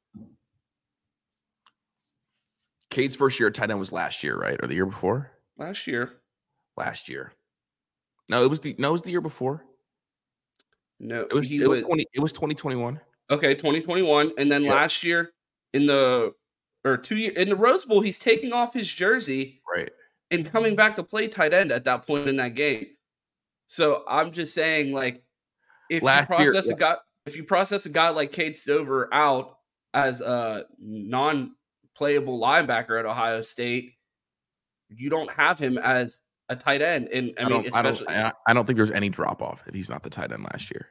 Cade's 2.91 3.17
first 3.17 3.41
year 3.41 3.49
at 3.49 3.55
tight 3.55 3.71
end 3.71 3.81
was 3.81 3.91
last 3.91 4.23
year, 4.23 4.37
right, 4.37 4.59
or 4.63 4.69
the 4.69 4.75
year 4.75 4.87
before? 4.87 5.31
Last 5.57 5.87
year. 5.87 6.13
Last 6.77 7.09
year. 7.09 7.33
No, 8.29 8.45
it 8.45 8.51
was 8.51 8.61
the 8.61 8.75
no, 8.79 8.91
it 8.91 8.93
was 8.93 9.03
the 9.03 9.11
year 9.11 9.21
before. 9.21 9.65
No, 11.01 11.23
it 11.23 11.33
was 11.33 11.51
it 11.51 11.61
was, 11.61 11.81
was 11.81 11.81
twenty. 11.81 12.07
It 12.13 12.21
was 12.21 12.33
twenty 12.33 12.55
twenty 12.55 12.77
one. 12.77 13.01
Okay, 13.31 13.55
twenty 13.55 13.81
twenty 13.81 14.03
one, 14.03 14.33
and 14.39 14.51
then 14.51 14.65
last 14.65 15.03
year 15.03 15.33
in 15.73 15.87
the 15.87 16.33
or 16.85 16.97
two 16.97 17.17
years 17.17 17.37
in 17.37 17.49
the 17.49 17.57
Rose 17.57 17.85
Bowl, 17.85 18.01
he's 18.01 18.19
taking 18.19 18.53
off 18.53 18.75
his 18.75 18.93
jersey, 18.93 19.61
right, 19.73 19.91
and 20.31 20.51
coming 20.51 20.75
back 20.77 20.97
to 20.97 21.03
play 21.03 21.29
tight 21.29 21.53
end 21.53 21.73
at 21.73 21.85
that 21.85 22.07
point 22.07 22.29
in 22.29 22.37
that 22.37 22.55
game. 22.55 22.87
So 23.69 24.05
I'm 24.09 24.33
just 24.33 24.55
saying, 24.55 24.93
like, 24.93 25.23
if 25.89 26.03
Last 26.03 26.29
you 26.29 26.37
process 26.37 26.67
year, 26.67 26.75
a 26.75 26.79
guy, 26.79 26.97
if 27.27 27.37
you 27.37 27.45
process 27.45 27.87
a 27.87 27.91
guy 27.91 28.09
like 28.11 28.33
Cade 28.33 28.57
Stover 28.57 29.09
out 29.13 29.59
as 29.95 30.21
a 30.21 30.65
non-playable 30.79 32.41
linebacker 32.41 32.99
at 32.99 33.07
Ohio 33.07 33.43
State, 33.43 33.95
you 34.89 35.09
don't 35.11 35.31
have 35.33 35.59
him 35.59 35.79
as 35.79 36.23
a 36.49 36.57
tight 36.57 36.83
end. 36.83 37.09
And 37.09 37.33
I, 37.39 37.43
I 37.43 37.49
mean, 37.49 37.67
especially, 37.67 38.09
I 38.09 38.23
don't, 38.23 38.35
I 38.49 38.53
don't 38.55 38.67
think 38.67 38.77
there's 38.77 38.91
any 38.91 39.09
drop 39.09 39.41
off 39.41 39.65
if 39.67 39.75
he's 39.75 39.89
not 39.89 40.03
the 40.03 40.11
tight 40.11 40.33
end 40.33 40.43
last 40.43 40.71
year. 40.71 40.89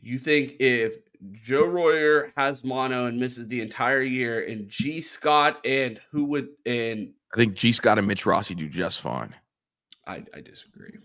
You 0.00 0.16
think 0.18 0.54
if 0.60 0.94
Joe 1.32 1.64
Royer 1.64 2.32
has 2.36 2.64
mono 2.64 3.06
and 3.06 3.18
misses 3.18 3.48
the 3.48 3.60
entire 3.60 4.02
year, 4.02 4.44
and 4.44 4.68
Gee 4.68 5.00
Scott 5.00 5.58
and 5.64 6.00
who 6.12 6.24
would 6.26 6.48
and 6.64 7.12
I 7.34 7.36
think 7.36 7.54
Gee 7.54 7.72
Scott 7.72 7.98
and 7.98 8.06
Mitch 8.06 8.24
Rossi 8.24 8.54
do 8.54 8.68
just 8.68 9.00
fine. 9.00 9.34
I, 10.06 10.24
I 10.34 10.40
disagree. 10.40 10.96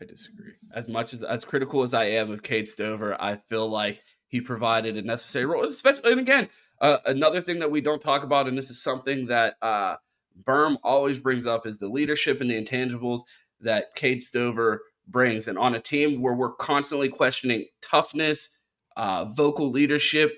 I 0.00 0.04
disagree. 0.04 0.52
As 0.74 0.88
much 0.88 1.14
as 1.14 1.22
as 1.22 1.44
critical 1.44 1.82
as 1.82 1.94
I 1.94 2.04
am 2.04 2.30
of 2.30 2.42
Cade 2.42 2.68
Stover, 2.68 3.20
I 3.20 3.36
feel 3.36 3.68
like 3.68 4.02
he 4.28 4.40
provided 4.40 4.96
a 4.96 5.02
necessary 5.02 5.44
role. 5.44 5.64
Especially, 5.64 6.10
and 6.10 6.20
again, 6.20 6.48
uh, 6.80 6.98
another 7.06 7.40
thing 7.40 7.58
that 7.60 7.70
we 7.70 7.80
don't 7.80 8.00
talk 8.00 8.24
about, 8.24 8.48
and 8.48 8.56
this 8.56 8.70
is 8.70 8.82
something 8.82 9.26
that 9.26 9.56
uh, 9.60 9.96
Berm 10.42 10.78
always 10.82 11.20
brings 11.20 11.46
up, 11.46 11.66
is 11.66 11.78
the 11.78 11.88
leadership 11.88 12.40
and 12.40 12.50
the 12.50 12.60
intangibles 12.60 13.20
that 13.60 13.94
Cade 13.94 14.22
Stover 14.22 14.82
brings. 15.06 15.46
And 15.46 15.58
on 15.58 15.74
a 15.74 15.80
team 15.80 16.22
where 16.22 16.34
we're 16.34 16.54
constantly 16.54 17.08
questioning 17.08 17.66
toughness, 17.82 18.48
uh, 18.96 19.26
vocal 19.26 19.70
leadership, 19.70 20.34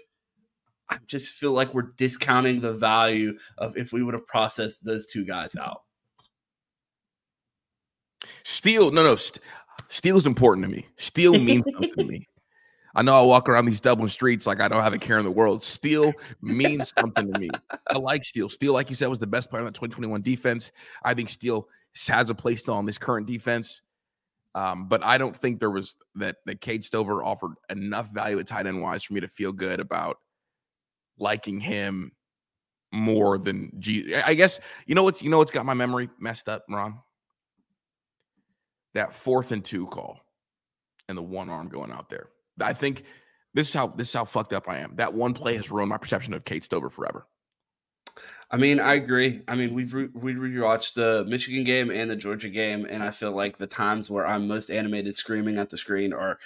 I 0.88 0.98
just 1.06 1.34
feel 1.34 1.52
like 1.52 1.74
we're 1.74 1.92
discounting 1.96 2.60
the 2.60 2.72
value 2.72 3.38
of 3.58 3.76
if 3.76 3.92
we 3.92 4.02
would 4.02 4.14
have 4.14 4.26
processed 4.26 4.84
those 4.84 5.06
two 5.06 5.24
guys 5.24 5.56
out. 5.56 5.82
Steele, 8.42 8.90
no, 8.90 9.02
no, 9.02 9.16
st- 9.16 9.42
Steele 9.88 10.16
is 10.16 10.26
important 10.26 10.64
to 10.64 10.70
me. 10.70 10.86
Steele 10.96 11.38
means 11.38 11.64
something 11.72 11.94
to 11.94 12.04
me. 12.04 12.28
I 12.96 13.02
know 13.02 13.14
I 13.14 13.22
walk 13.22 13.48
around 13.48 13.64
these 13.64 13.80
Dublin 13.80 14.08
streets 14.08 14.46
like 14.46 14.60
I 14.60 14.68
don't 14.68 14.82
have 14.82 14.92
a 14.92 14.98
care 14.98 15.18
in 15.18 15.24
the 15.24 15.30
world. 15.30 15.64
Steele 15.64 16.12
means 16.40 16.92
something 16.96 17.32
to 17.32 17.38
me. 17.40 17.50
I 17.90 17.98
like 17.98 18.24
Steele. 18.24 18.48
Steele, 18.48 18.72
like 18.72 18.88
you 18.88 18.94
said, 18.94 19.08
was 19.08 19.18
the 19.18 19.26
best 19.26 19.50
player 19.50 19.62
on 19.62 19.66
the 19.66 19.72
2021 19.72 20.22
defense. 20.22 20.70
I 21.02 21.12
think 21.12 21.28
Steele 21.28 21.68
has 22.06 22.30
a 22.30 22.34
place 22.34 22.60
still 22.60 22.74
on 22.74 22.86
this 22.86 22.98
current 22.98 23.26
defense. 23.26 23.82
Um, 24.54 24.88
but 24.88 25.04
I 25.04 25.18
don't 25.18 25.36
think 25.36 25.58
there 25.58 25.70
was 25.70 25.96
that 26.14 26.36
that 26.46 26.60
Cade 26.60 26.84
Stover 26.84 27.24
offered 27.24 27.54
enough 27.70 28.10
value 28.10 28.38
at 28.38 28.46
tight 28.46 28.66
end 28.66 28.82
wise 28.82 29.02
for 29.02 29.14
me 29.14 29.20
to 29.20 29.28
feel 29.28 29.52
good 29.52 29.80
about 29.80 30.18
liking 31.18 31.60
him 31.60 32.12
more 32.92 33.36
than 33.38 33.72
G. 33.80 34.14
I 34.14 34.34
guess 34.34 34.60
you 34.86 34.94
know 34.94 35.02
what's 35.02 35.22
you 35.22 35.30
know 35.30 35.38
what's 35.38 35.50
got 35.50 35.66
my 35.66 35.74
memory 35.74 36.08
messed 36.20 36.48
up, 36.48 36.64
Ron. 36.68 37.00
That 38.94 39.12
fourth 39.12 39.50
and 39.50 39.64
two 39.64 39.86
call, 39.86 40.20
and 41.08 41.18
the 41.18 41.22
one 41.22 41.50
arm 41.50 41.68
going 41.68 41.90
out 41.90 42.08
there. 42.08 42.28
I 42.60 42.74
think 42.74 43.02
this 43.54 43.68
is 43.68 43.74
how 43.74 43.88
this 43.88 44.08
is 44.08 44.14
how 44.14 44.24
fucked 44.24 44.52
up 44.52 44.68
I 44.68 44.78
am. 44.78 44.94
That 44.96 45.12
one 45.12 45.34
play 45.34 45.56
has 45.56 45.70
ruined 45.70 45.90
my 45.90 45.96
perception 45.96 46.32
of 46.32 46.44
Cade 46.44 46.62
Stover 46.62 46.90
forever. 46.90 47.26
I 48.50 48.56
mean, 48.56 48.78
I 48.78 48.94
agree. 48.94 49.42
I 49.48 49.56
mean, 49.56 49.74
we've 49.74 49.92
re- 49.92 50.10
we 50.12 50.34
rewatched 50.34 50.94
the 50.94 51.24
Michigan 51.28 51.64
game 51.64 51.90
and 51.90 52.08
the 52.08 52.16
Georgia 52.16 52.48
game, 52.48 52.86
and 52.88 53.02
I 53.02 53.10
feel 53.10 53.32
like 53.32 53.58
the 53.58 53.66
times 53.66 54.10
where 54.10 54.26
I'm 54.26 54.46
most 54.46 54.70
animated, 54.70 55.16
screaming 55.16 55.58
at 55.58 55.70
the 55.70 55.76
screen, 55.76 56.12
are 56.12 56.38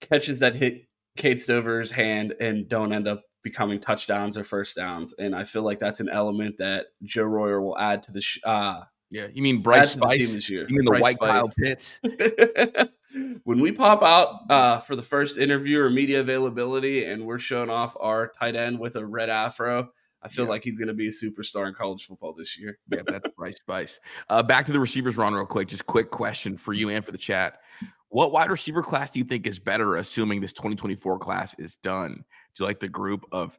catches 0.00 0.38
that 0.38 0.54
hit 0.54 0.86
Cade 1.16 1.40
Stover's 1.40 1.90
hand 1.90 2.34
and 2.40 2.68
don't 2.68 2.92
end 2.92 3.08
up 3.08 3.24
becoming 3.42 3.80
touchdowns 3.80 4.38
or 4.38 4.44
first 4.44 4.76
downs. 4.76 5.12
And 5.18 5.34
I 5.34 5.44
feel 5.44 5.62
like 5.62 5.78
that's 5.78 6.00
an 6.00 6.08
element 6.08 6.58
that 6.58 6.86
Joe 7.02 7.24
Royer 7.24 7.60
will 7.60 7.78
add 7.78 8.02
to 8.04 8.12
the. 8.12 8.20
Sh- 8.20 8.40
uh, 8.44 8.82
yeah, 9.10 9.26
you 9.32 9.42
mean 9.42 9.60
Bryce 9.60 9.90
Spice? 9.90 10.32
This 10.32 10.48
year. 10.48 10.66
You 10.68 10.76
mean 10.76 10.84
the 10.84 10.92
Bryce 10.92 11.02
white 11.02 11.16
Spice. 11.16 11.30
Kyle 11.30 11.52
Pitts? 11.58 12.90
when 13.44 13.60
we 13.60 13.72
pop 13.72 14.02
out 14.02 14.50
uh, 14.50 14.78
for 14.78 14.94
the 14.94 15.02
first 15.02 15.36
interview 15.36 15.80
or 15.80 15.90
media 15.90 16.20
availability, 16.20 17.04
and 17.04 17.26
we're 17.26 17.40
showing 17.40 17.70
off 17.70 17.96
our 17.98 18.28
tight 18.28 18.54
end 18.54 18.78
with 18.78 18.94
a 18.96 19.04
red 19.04 19.28
afro 19.28 19.90
I 20.22 20.28
feel 20.28 20.44
yeah. 20.44 20.50
like 20.50 20.64
he's 20.64 20.78
going 20.78 20.88
to 20.88 20.94
be 20.94 21.08
a 21.08 21.10
superstar 21.10 21.66
in 21.66 21.74
college 21.74 22.06
football 22.06 22.32
this 22.32 22.58
year. 22.58 22.78
yeah, 22.90 23.00
that's 23.06 23.28
Bryce 23.36 23.56
Spice. 23.56 24.00
Uh, 24.28 24.42
back 24.42 24.66
to 24.66 24.72
the 24.72 24.80
receivers, 24.80 25.16
Ron, 25.16 25.34
real 25.34 25.46
quick. 25.46 25.68
Just 25.68 25.86
quick 25.86 26.10
question 26.10 26.56
for 26.56 26.72
you 26.72 26.90
and 26.90 27.04
for 27.04 27.12
the 27.12 27.18
chat. 27.18 27.60
What 28.08 28.32
wide 28.32 28.50
receiver 28.50 28.82
class 28.82 29.10
do 29.10 29.18
you 29.18 29.24
think 29.24 29.46
is 29.46 29.58
better, 29.58 29.96
assuming 29.96 30.40
this 30.40 30.52
2024 30.52 31.18
class 31.18 31.54
is 31.58 31.76
done? 31.76 32.24
Do 32.54 32.64
you 32.64 32.66
like 32.66 32.80
the 32.80 32.88
group 32.88 33.24
of 33.30 33.58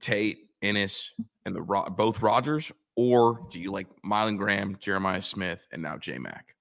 Tate, 0.00 0.50
Inniss, 0.62 1.10
and 1.44 1.56
the 1.56 1.62
both 1.96 2.20
Rogers, 2.20 2.70
or 2.94 3.40
do 3.50 3.58
you 3.58 3.72
like 3.72 3.86
Mylan 4.04 4.36
Graham, 4.36 4.76
Jeremiah 4.78 5.22
Smith, 5.22 5.66
and 5.72 5.82
now 5.82 5.96
J 5.96 6.18
Mac? 6.18 6.54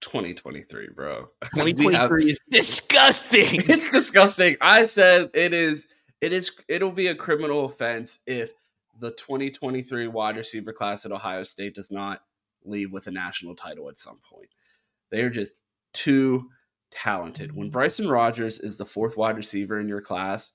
2023, 0.00 0.88
bro. 0.94 1.28
2023 1.54 1.94
have, 1.94 2.10
is 2.30 2.40
disgusting. 2.50 3.62
It's 3.68 3.90
disgusting. 3.90 4.56
I 4.60 4.84
said 4.84 5.30
it 5.34 5.54
is 5.54 5.86
it 6.22 6.32
is 6.32 6.52
it'll 6.68 6.92
be 6.92 7.08
a 7.08 7.14
criminal 7.14 7.66
offense 7.66 8.20
if 8.26 8.52
the 8.98 9.10
2023 9.10 10.06
wide 10.06 10.36
receiver 10.36 10.72
class 10.72 11.04
at 11.04 11.12
Ohio 11.12 11.42
State 11.42 11.74
does 11.74 11.90
not 11.90 12.22
leave 12.64 12.92
with 12.92 13.08
a 13.08 13.10
national 13.10 13.56
title 13.56 13.88
at 13.88 13.98
some 13.98 14.20
point. 14.30 14.48
They 15.10 15.22
are 15.22 15.30
just 15.30 15.56
too 15.92 16.50
talented. 16.90 17.56
When 17.56 17.70
Bryson 17.70 18.08
Rogers 18.08 18.60
is 18.60 18.76
the 18.76 18.86
fourth 18.86 19.16
wide 19.16 19.36
receiver 19.36 19.80
in 19.80 19.88
your 19.88 20.00
class, 20.00 20.52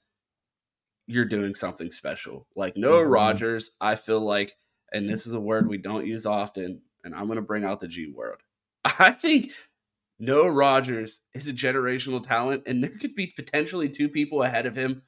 you're 1.06 1.26
doing 1.26 1.54
something 1.54 1.92
special. 1.92 2.48
Like 2.56 2.78
Noah 2.78 3.02
mm-hmm. 3.02 3.12
Rogers, 3.12 3.72
I 3.82 3.96
feel 3.96 4.22
like, 4.22 4.56
and 4.94 5.10
this 5.10 5.28
is 5.28 5.34
a 5.34 5.40
word 5.40 5.68
we 5.68 5.78
don't 5.78 6.08
use 6.08 6.26
often, 6.26 6.82
and 7.04 7.14
I'm 7.14 7.26
going 7.26 7.36
to 7.38 7.42
bring 7.42 7.66
out 7.66 7.82
the 7.82 7.88
G 7.90 8.10
word. 8.10 8.42
I 8.86 9.12
think 9.12 9.52
Noah 10.18 10.52
Rogers 10.52 11.20
is 11.34 11.50
a 11.50 11.54
generational 11.54 12.26
talent, 12.26 12.64
and 12.66 12.82
there 12.82 12.92
could 12.92 13.16
be 13.16 13.34
potentially 13.36 13.90
two 13.90 14.08
people 14.08 14.44
ahead 14.44 14.66
of 14.66 14.76
him 14.76 15.02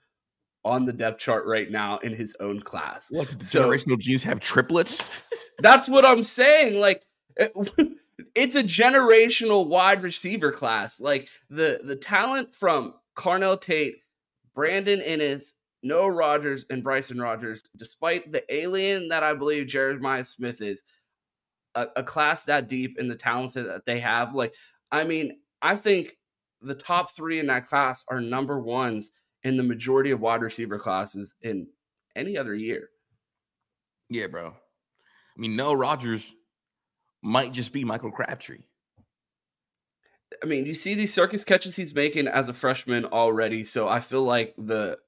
on 0.65 0.86
the 0.86 0.93
depth 0.93 1.19
chart 1.19 1.45
right 1.45 1.69
now 1.69 1.98
in 2.00 2.13
his 2.13 2.36
own 2.39 2.60
class. 2.60 3.08
What 3.10 3.43
so, 3.43 3.69
generational 3.69 3.98
G's 3.98 4.24
have 4.24 4.39
triplets? 4.39 5.04
that's 5.60 5.88
what 5.88 6.06
I'm 6.06 6.24
saying. 6.24 6.80
Like 6.80 7.04
it, 7.38 7.54
it's 8.36 8.56
a 8.56 8.63
generational 8.63 9.67
wide 9.67 10.04
receiver 10.04 10.52
class. 10.52 11.00
Like 11.00 11.30
the 11.50 11.82
the 11.84 11.95
talent 11.95 12.54
from 12.54 12.93
Carnell 13.15 13.60
Tate, 13.60 13.98
Brandon 14.54 15.00
Inniss, 15.00 15.54
Noah 15.82 16.12
Rogers, 16.12 16.65
and 16.69 16.84
Bryson 16.84 17.19
Rogers, 17.19 17.63
despite 17.76 18.32
the 18.32 18.43
alien 18.54 19.10
that 19.10 19.24
I 19.24 19.34
believe 19.34 19.67
Jeremiah 19.67 20.26
Smith 20.26 20.62
is, 20.62 20.84
a, 21.76 21.88
a 21.95 22.04
class 22.04 22.45
that 22.45 22.67
deep 22.67 22.98
and 23.00 23.10
the 23.10 23.15
talent 23.15 23.54
that 23.54 23.86
they 23.86 24.00
have, 24.00 24.36
like 24.36 24.54
I 24.91 25.04
mean, 25.04 25.39
I 25.62 25.76
think 25.76 26.17
the 26.62 26.76
top 26.76 27.12
three 27.12 27.39
in 27.39 27.48
that 27.48 27.65
class 27.65 28.04
are 28.10 28.19
number 28.19 28.60
ones 28.60 29.12
in 29.43 29.58
the 29.58 29.63
majority 29.63 30.12
of 30.12 30.19
wide 30.19 30.41
receiver 30.41 30.78
classes 30.78 31.34
in 31.41 31.67
any 32.15 32.38
other 32.38 32.54
year. 32.54 32.89
Yeah, 34.10 34.28
bro. 34.28 34.47
I 34.47 35.39
mean, 35.39 35.56
Noah 35.56 35.78
Rogers 35.78 36.34
might 37.21 37.52
just 37.52 37.71
be 37.71 37.86
Michael 37.86 38.12
Crabtree. 38.12 38.63
I 40.43 40.45
mean, 40.45 40.65
you 40.65 40.75
see 40.75 40.95
these 40.95 41.13
circus 41.13 41.43
catches 41.43 41.75
he's 41.75 41.93
making 41.93 42.28
as 42.28 42.49
a 42.49 42.54
freshman 42.54 43.06
already, 43.06 43.65
so 43.65 43.88
I 43.88 43.99
feel 43.99 44.23
like 44.23 44.54
the 44.58 44.99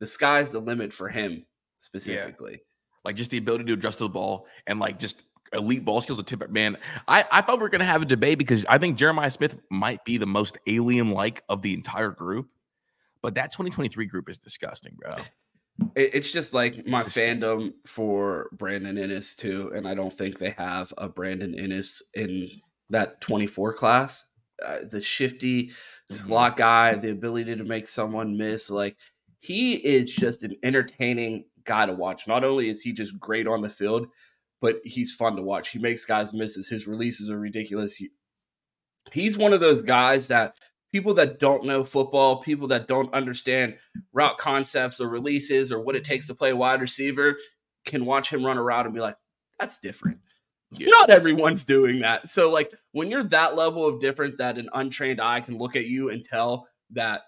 the 0.00 0.06
sky's 0.06 0.50
the 0.50 0.60
limit 0.60 0.92
for 0.92 1.08
him 1.08 1.46
specifically. 1.78 2.52
Yeah. 2.52 2.58
Like 3.04 3.16
just 3.16 3.30
the 3.30 3.38
ability 3.38 3.64
to 3.64 3.74
adjust 3.74 3.98
to 3.98 4.04
the 4.04 4.10
ball 4.10 4.46
and 4.66 4.80
like 4.80 4.98
just 4.98 5.22
elite 5.52 5.84
ball 5.84 6.00
skills 6.00 6.18
of 6.18 6.26
tip 6.26 6.48
man. 6.50 6.76
I, 7.06 7.24
I 7.30 7.40
thought 7.40 7.60
we 7.60 7.66
are 7.66 7.70
gonna 7.70 7.84
have 7.84 8.02
a 8.02 8.06
debate 8.06 8.38
because 8.38 8.66
I 8.68 8.78
think 8.78 8.98
Jeremiah 8.98 9.30
Smith 9.30 9.56
might 9.70 10.04
be 10.04 10.18
the 10.18 10.26
most 10.26 10.58
alien 10.66 11.10
like 11.10 11.42
of 11.48 11.62
the 11.62 11.72
entire 11.72 12.10
group. 12.10 12.48
But 13.26 13.34
that 13.34 13.50
2023 13.50 14.06
group 14.06 14.28
is 14.28 14.38
disgusting, 14.38 14.96
bro. 14.96 15.16
It's 15.96 16.32
just 16.32 16.54
like 16.54 16.86
my 16.86 17.02
fandom 17.02 17.72
for 17.84 18.50
Brandon 18.52 18.94
Inniss 18.94 19.34
too, 19.34 19.72
and 19.74 19.88
I 19.88 19.94
don't 19.94 20.16
think 20.16 20.38
they 20.38 20.50
have 20.50 20.94
a 20.96 21.08
Brandon 21.08 21.52
Inniss 21.52 22.02
in 22.14 22.48
that 22.90 23.20
24 23.20 23.72
class. 23.72 24.26
Uh, 24.64 24.76
the 24.88 25.00
shifty 25.00 25.64
mm-hmm. 25.64 26.14
slot 26.14 26.56
guy, 26.56 26.94
the 26.94 27.10
ability 27.10 27.56
to 27.56 27.64
make 27.64 27.88
someone 27.88 28.36
miss, 28.36 28.70
like 28.70 28.96
he 29.40 29.74
is 29.74 30.14
just 30.14 30.44
an 30.44 30.54
entertaining 30.62 31.46
guy 31.64 31.84
to 31.86 31.94
watch. 31.94 32.28
Not 32.28 32.44
only 32.44 32.68
is 32.68 32.82
he 32.82 32.92
just 32.92 33.18
great 33.18 33.48
on 33.48 33.60
the 33.60 33.68
field, 33.68 34.06
but 34.60 34.76
he's 34.84 35.12
fun 35.12 35.34
to 35.34 35.42
watch. 35.42 35.70
He 35.70 35.80
makes 35.80 36.04
guys 36.04 36.32
misses. 36.32 36.68
His 36.68 36.86
releases 36.86 37.28
are 37.28 37.40
ridiculous. 37.40 37.96
He, 37.96 38.10
he's 39.10 39.36
one 39.36 39.52
of 39.52 39.58
those 39.58 39.82
guys 39.82 40.28
that 40.28 40.54
people 40.92 41.14
that 41.14 41.38
don't 41.38 41.64
know 41.64 41.84
football, 41.84 42.42
people 42.42 42.68
that 42.68 42.88
don't 42.88 43.12
understand 43.12 43.76
route 44.12 44.38
concepts 44.38 45.00
or 45.00 45.08
releases 45.08 45.72
or 45.72 45.80
what 45.80 45.96
it 45.96 46.04
takes 46.04 46.26
to 46.26 46.34
play 46.34 46.52
wide 46.52 46.80
receiver 46.80 47.36
can 47.84 48.04
watch 48.04 48.30
him 48.30 48.44
run 48.44 48.58
around 48.58 48.86
and 48.86 48.94
be 48.94 49.00
like, 49.00 49.16
that's 49.58 49.78
different. 49.78 50.18
Yeah. 50.72 50.88
Not 50.90 51.10
everyone's 51.10 51.64
doing 51.64 52.00
that. 52.00 52.28
So, 52.28 52.50
like, 52.50 52.72
when 52.92 53.10
you're 53.10 53.22
that 53.24 53.56
level 53.56 53.86
of 53.86 54.00
different, 54.00 54.38
that 54.38 54.58
an 54.58 54.68
untrained 54.74 55.20
eye 55.20 55.40
can 55.40 55.58
look 55.58 55.76
at 55.76 55.86
you 55.86 56.10
and 56.10 56.24
tell 56.24 56.66
that, 56.90 57.22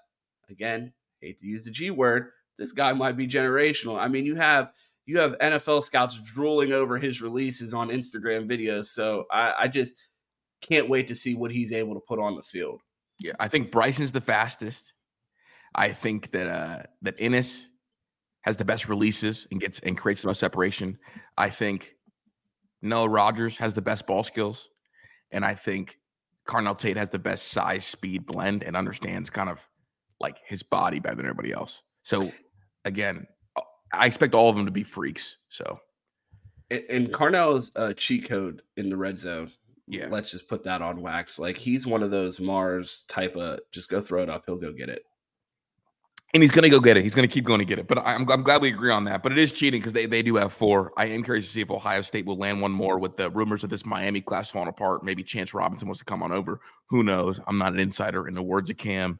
again, 0.50 0.92
hate 1.20 1.40
to 1.40 1.46
use 1.46 1.62
the 1.62 1.70
G 1.70 1.90
word, 1.90 2.30
this 2.58 2.72
guy 2.72 2.92
might 2.92 3.16
be 3.16 3.28
generational. 3.28 3.98
I 3.98 4.08
mean, 4.08 4.24
you 4.24 4.34
have 4.34 4.72
you 5.06 5.18
have 5.20 5.38
NFL 5.38 5.84
scouts 5.84 6.20
drooling 6.20 6.72
over 6.72 6.98
his 6.98 7.22
releases 7.22 7.72
on 7.72 7.88
Instagram 7.88 8.46
videos. 8.46 8.86
So 8.86 9.24
I, 9.32 9.54
I 9.60 9.68
just 9.68 9.96
can't 10.60 10.90
wait 10.90 11.06
to 11.06 11.14
see 11.14 11.34
what 11.34 11.50
he's 11.50 11.72
able 11.72 11.94
to 11.94 12.00
put 12.06 12.18
on 12.18 12.36
the 12.36 12.42
field. 12.42 12.82
Yeah, 13.20 13.32
I 13.38 13.48
think 13.48 13.70
Bryson's 13.70 14.12
the 14.12 14.20
fastest. 14.20 14.92
I 15.74 15.92
think 15.92 16.30
that 16.32 16.46
uh 16.46 16.82
that 17.02 17.18
Inniss 17.18 17.64
has 18.42 18.56
the 18.56 18.64
best 18.64 18.88
releases 18.88 19.46
and 19.50 19.60
gets 19.60 19.80
and 19.80 19.96
creates 19.96 20.22
the 20.22 20.28
most 20.28 20.40
separation. 20.40 20.98
I 21.36 21.50
think 21.50 21.94
Noah 22.80 23.08
Rogers 23.08 23.58
has 23.58 23.74
the 23.74 23.82
best 23.82 24.06
ball 24.06 24.22
skills, 24.22 24.68
and 25.30 25.44
I 25.44 25.54
think 25.54 25.98
Carnell 26.48 26.78
Tate 26.78 26.96
has 26.96 27.10
the 27.10 27.18
best 27.18 27.48
size 27.48 27.84
speed 27.84 28.26
blend 28.26 28.62
and 28.62 28.76
understands 28.76 29.30
kind 29.30 29.50
of 29.50 29.60
like 30.20 30.38
his 30.46 30.62
body 30.62 30.98
better 30.98 31.16
than 31.16 31.26
everybody 31.26 31.52
else. 31.52 31.82
So 32.02 32.32
again, 32.84 33.26
I 33.92 34.06
expect 34.06 34.34
all 34.34 34.48
of 34.48 34.56
them 34.56 34.66
to 34.66 34.72
be 34.72 34.82
freaks. 34.84 35.36
So 35.48 35.80
and 36.70 37.12
Carnell's 37.12 37.72
a 37.76 37.94
cheat 37.94 38.28
code 38.28 38.62
in 38.76 38.90
the 38.90 38.96
red 38.96 39.18
zone 39.18 39.52
yeah, 39.88 40.08
let's 40.10 40.30
just 40.30 40.48
put 40.48 40.64
that 40.64 40.82
on 40.82 41.00
wax. 41.00 41.38
Like 41.38 41.56
he's 41.56 41.86
one 41.86 42.02
of 42.02 42.10
those 42.10 42.40
Mars 42.40 43.04
type 43.08 43.36
of 43.36 43.60
just 43.72 43.88
go 43.88 44.00
throw 44.00 44.22
it 44.22 44.28
up, 44.28 44.44
he'll 44.46 44.56
go 44.56 44.72
get 44.72 44.88
it. 44.88 45.02
And 46.34 46.42
he's 46.42 46.52
gonna 46.52 46.68
go 46.68 46.78
get 46.78 46.98
it. 46.98 47.02
He's 47.02 47.14
gonna 47.14 47.26
keep 47.26 47.44
going 47.44 47.60
to 47.60 47.64
get 47.64 47.78
it. 47.78 47.88
But 47.88 47.98
I'm, 48.06 48.30
I'm 48.30 48.42
glad 48.42 48.60
we 48.60 48.68
agree 48.68 48.90
on 48.90 49.04
that. 49.04 49.22
But 49.22 49.32
it 49.32 49.38
is 49.38 49.50
cheating 49.50 49.80
because 49.80 49.94
they, 49.94 50.04
they 50.04 50.22
do 50.22 50.36
have 50.36 50.52
four. 50.52 50.92
I 50.98 51.06
am 51.06 51.22
curious 51.22 51.46
to 51.46 51.50
see 51.52 51.62
if 51.62 51.70
Ohio 51.70 52.02
State 52.02 52.26
will 52.26 52.36
land 52.36 52.60
one 52.60 52.70
more 52.70 52.98
with 52.98 53.16
the 53.16 53.30
rumors 53.30 53.64
of 53.64 53.70
this 53.70 53.86
Miami 53.86 54.20
class 54.20 54.50
falling 54.50 54.68
apart. 54.68 55.02
Maybe 55.02 55.22
Chance 55.22 55.54
Robinson 55.54 55.88
wants 55.88 56.00
to 56.00 56.04
come 56.04 56.22
on 56.22 56.32
over. 56.32 56.60
Who 56.90 57.02
knows? 57.02 57.40
I'm 57.46 57.56
not 57.56 57.72
an 57.72 57.80
insider 57.80 58.28
in 58.28 58.34
the 58.34 58.42
words 58.42 58.68
of 58.68 58.76
Cam. 58.76 59.18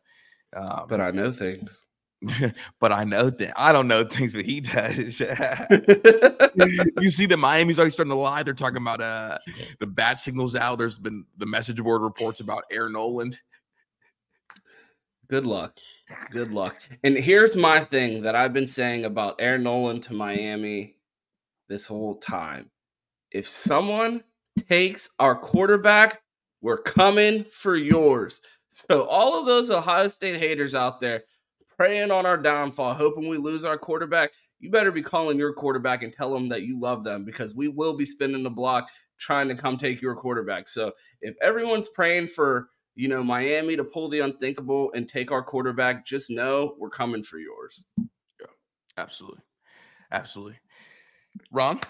Um, 0.54 0.85
but 0.87 1.00
I 1.00 1.11
know 1.11 1.33
things. 1.33 1.87
but 2.81 2.92
I 2.92 3.04
know 3.04 3.31
that 3.31 3.52
I 3.57 3.72
don't 3.72 3.87
know 3.87 4.04
things, 4.04 4.33
but 4.33 4.44
he 4.44 4.61
does. 4.62 5.20
you 7.00 7.11
see 7.11 7.26
that 7.26 7.38
Miami's 7.38 7.78
already 7.78 7.92
starting 7.92 8.12
to 8.12 8.18
lie. 8.18 8.42
They're 8.42 8.54
talking 8.54 8.78
about 8.78 9.00
uh 9.00 9.38
the 9.78 9.87
bat 9.87 10.18
signals 10.18 10.54
out. 10.54 10.78
There's 10.78 10.98
been 10.98 11.24
the 11.37 11.46
message 11.46 11.83
board 11.83 12.02
reports 12.02 12.40
about 12.40 12.64
Air 12.70 12.88
Noland. 12.88 13.38
Good 15.28 15.46
luck. 15.46 15.78
Good 16.31 16.52
luck. 16.52 16.81
And 17.04 17.16
here's 17.16 17.54
my 17.54 17.81
thing 17.81 18.22
that 18.22 18.35
I've 18.35 18.54
been 18.54 18.66
saying 18.66 19.04
about 19.04 19.37
Air 19.38 19.59
Noland 19.59 20.02
to 20.04 20.14
Miami 20.14 20.96
this 21.68 21.87
whole 21.87 22.14
time. 22.14 22.70
If 23.31 23.46
someone 23.46 24.24
takes 24.70 25.11
our 25.18 25.37
quarterback, 25.37 26.22
we're 26.62 26.78
coming 26.78 27.44
for 27.44 27.76
yours. 27.76 28.40
So 28.72 29.04
all 29.04 29.38
of 29.38 29.44
those 29.44 29.70
Ohio 29.70 30.09
State 30.09 30.40
haters 30.40 30.74
out 30.74 31.00
there 31.00 31.24
preying 31.78 32.10
on 32.10 32.26
our 32.26 32.36
downfall, 32.36 32.92
hoping 32.92 33.28
we 33.28 33.38
lose 33.38 33.64
our 33.64 33.78
quarterback, 33.78 34.32
you 34.58 34.68
better 34.68 34.90
be 34.90 35.00
calling 35.00 35.38
your 35.38 35.52
quarterback 35.52 36.02
and 36.02 36.12
tell 36.12 36.32
them 36.32 36.48
that 36.48 36.62
you 36.62 36.78
love 36.78 37.04
them 37.04 37.24
because 37.24 37.54
we 37.54 37.68
will 37.68 37.96
be 37.96 38.04
spinning 38.04 38.42
the 38.42 38.50
block 38.50 38.88
trying 39.18 39.48
to 39.48 39.54
come 39.54 39.76
take 39.76 40.02
your 40.02 40.16
quarterback. 40.16 40.68
So 40.68 40.92
if 41.20 41.36
everyone's 41.40 41.88
praying 41.88 42.26
for, 42.26 42.68
you 42.96 43.06
know, 43.06 43.22
Miami 43.22 43.76
to 43.76 43.84
pull 43.84 44.08
the 44.08 44.20
unthinkable 44.20 44.90
and 44.92 45.08
take 45.08 45.30
our 45.30 45.42
quarterback, 45.42 46.04
just 46.04 46.30
know 46.30 46.74
we're 46.78 46.90
coming 46.90 47.22
for 47.22 47.38
yours. 47.38 47.84
Yeah, 47.96 48.46
absolutely. 48.96 49.40
Absolutely. 50.10 50.58
Ron, 51.52 51.80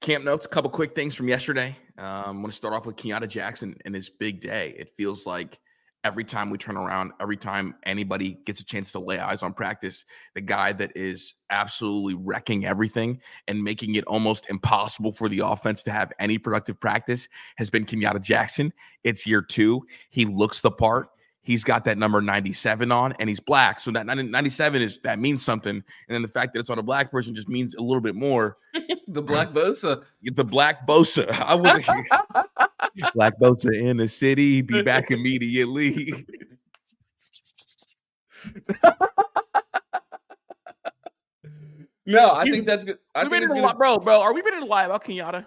camp 0.00 0.24
notes, 0.24 0.46
a 0.46 0.48
couple 0.48 0.70
quick 0.70 0.96
things 0.96 1.14
from 1.14 1.28
yesterday. 1.28 1.76
Um, 1.96 2.06
I'm 2.06 2.36
going 2.38 2.46
to 2.46 2.56
start 2.56 2.74
off 2.74 2.86
with 2.86 2.96
Kenyatta 2.96 3.28
Jackson 3.28 3.76
and 3.84 3.94
his 3.94 4.10
big 4.10 4.40
day. 4.40 4.74
It 4.76 4.90
feels 4.96 5.26
like 5.26 5.60
every 6.04 6.24
time 6.24 6.50
we 6.50 6.58
turn 6.58 6.76
around, 6.76 7.12
every 7.20 7.36
time 7.36 7.74
anybody 7.84 8.38
gets 8.44 8.60
a 8.60 8.64
chance 8.64 8.92
to 8.92 8.98
lay 8.98 9.18
eyes 9.18 9.42
on 9.42 9.52
practice, 9.52 10.04
the 10.34 10.40
guy 10.40 10.72
that 10.72 10.92
is 10.94 11.34
absolutely 11.50 12.14
wrecking 12.14 12.64
everything 12.64 13.20
and 13.48 13.62
making 13.62 13.94
it 13.96 14.04
almost 14.04 14.48
impossible 14.48 15.12
for 15.12 15.28
the 15.28 15.40
offense 15.40 15.82
to 15.82 15.90
have 15.90 16.12
any 16.18 16.38
productive 16.38 16.78
practice 16.80 17.28
has 17.56 17.70
been 17.70 17.84
Kenyatta 17.84 18.20
Jackson. 18.20 18.72
It's 19.04 19.26
year 19.26 19.42
two. 19.42 19.86
He 20.10 20.24
looks 20.24 20.60
the 20.60 20.70
part. 20.70 21.08
He's 21.46 21.62
got 21.62 21.84
that 21.84 21.96
number 21.96 22.20
97 22.20 22.90
on 22.90 23.12
and 23.20 23.28
he's 23.28 23.38
black. 23.38 23.78
So 23.78 23.92
that 23.92 24.04
97 24.04 24.82
is 24.82 24.98
that 25.04 25.20
means 25.20 25.44
something. 25.44 25.76
And 25.76 25.84
then 26.08 26.22
the 26.22 26.28
fact 26.28 26.54
that 26.54 26.58
it's 26.58 26.70
on 26.70 26.80
a 26.80 26.82
black 26.82 27.12
person 27.12 27.36
just 27.36 27.48
means 27.48 27.76
a 27.76 27.80
little 27.80 28.00
bit 28.00 28.16
more. 28.16 28.56
the 29.06 29.22
black 29.22 29.50
Bosa. 29.50 30.02
The 30.24 30.42
black 30.42 30.88
Bosa. 30.88 31.30
I 31.40 31.54
was 31.54 31.84
Black 33.14 33.38
Bosa 33.38 33.74
in 33.74 33.96
the 33.96 34.08
city. 34.08 34.62
Be 34.62 34.82
back 34.82 35.10
immediately. 35.10 36.26
no, 42.06 42.34
I 42.34 42.44
think 42.44 42.66
that's 42.66 42.84
good. 42.84 42.98
I 43.14 43.24
we 43.24 43.30
think 43.30 43.48
been 43.48 43.56
in 43.58 43.62
gonna... 43.62 43.74
bro, 43.74 43.98
bro. 43.98 44.20
Are 44.20 44.32
we 44.32 44.42
been 44.42 44.54
in 44.54 44.62
a 44.62 44.66
lie 44.66 44.84
about 44.84 45.04
Kenyatta? 45.04 45.46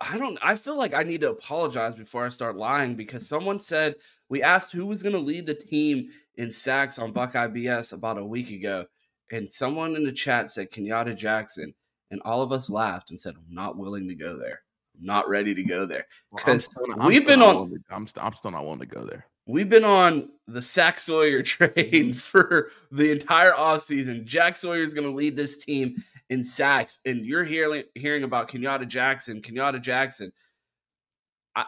I 0.00 0.16
don't. 0.16 0.38
I 0.42 0.54
feel 0.54 0.76
like 0.76 0.94
I 0.94 1.02
need 1.02 1.22
to 1.22 1.30
apologize 1.30 1.94
before 1.94 2.24
I 2.24 2.28
start 2.28 2.56
lying 2.56 2.94
because 2.94 3.28
someone 3.28 3.58
said 3.58 3.96
we 4.28 4.42
asked 4.42 4.72
who 4.72 4.86
was 4.86 5.02
going 5.02 5.14
to 5.14 5.20
lead 5.20 5.46
the 5.46 5.54
team 5.54 6.10
in 6.36 6.52
sacks 6.52 6.98
on 6.98 7.12
Buckeye 7.12 7.48
BS 7.48 7.92
about 7.92 8.18
a 8.18 8.24
week 8.24 8.50
ago, 8.50 8.86
and 9.32 9.50
someone 9.50 9.96
in 9.96 10.04
the 10.04 10.12
chat 10.12 10.52
said 10.52 10.70
Kenyatta 10.70 11.16
Jackson, 11.16 11.74
and 12.12 12.22
all 12.24 12.42
of 12.42 12.52
us 12.52 12.70
laughed 12.70 13.10
and 13.10 13.20
said, 13.20 13.34
"I'm 13.36 13.52
not 13.52 13.76
willing 13.76 14.06
to 14.08 14.14
go 14.14 14.38
there." 14.38 14.60
Not 15.00 15.28
ready 15.28 15.54
to 15.54 15.62
go 15.62 15.86
there 15.86 16.06
because 16.34 16.68
well, 16.76 17.06
we've 17.08 17.26
been 17.26 17.42
on. 17.42 17.70
To, 17.70 17.80
I'm, 17.90 18.06
st- 18.06 18.24
I'm 18.24 18.32
still 18.32 18.50
not 18.50 18.64
willing 18.64 18.80
to 18.80 18.86
go 18.86 19.04
there. 19.04 19.26
We've 19.46 19.68
been 19.68 19.84
on 19.84 20.28
the 20.46 20.62
Sack 20.62 20.98
Sawyer 20.98 21.42
train 21.42 21.72
mm-hmm. 21.72 22.12
for 22.12 22.70
the 22.90 23.10
entire 23.10 23.52
offseason. 23.52 24.24
Jack 24.24 24.56
Sawyer 24.56 24.82
is 24.82 24.94
going 24.94 25.08
to 25.08 25.14
lead 25.14 25.36
this 25.36 25.56
team 25.56 26.02
in 26.28 26.44
sacks, 26.44 26.98
and 27.06 27.24
you're 27.24 27.44
hearing 27.44 27.84
hearing 27.94 28.24
about 28.24 28.50
Kenyatta 28.50 28.86
Jackson. 28.86 29.40
Kenyatta 29.40 29.80
Jackson. 29.80 30.32
I 31.56 31.64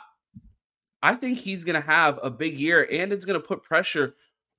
I 1.03 1.15
think 1.15 1.39
he's 1.39 1.65
going 1.65 1.81
to 1.81 1.87
have 1.87 2.19
a 2.23 2.31
big 2.31 2.59
year, 2.59 2.87
and 2.91 3.13
it's 3.13 3.25
going 3.25 3.41
to 3.41 3.47
put 3.47 3.63
pressure 3.63 4.15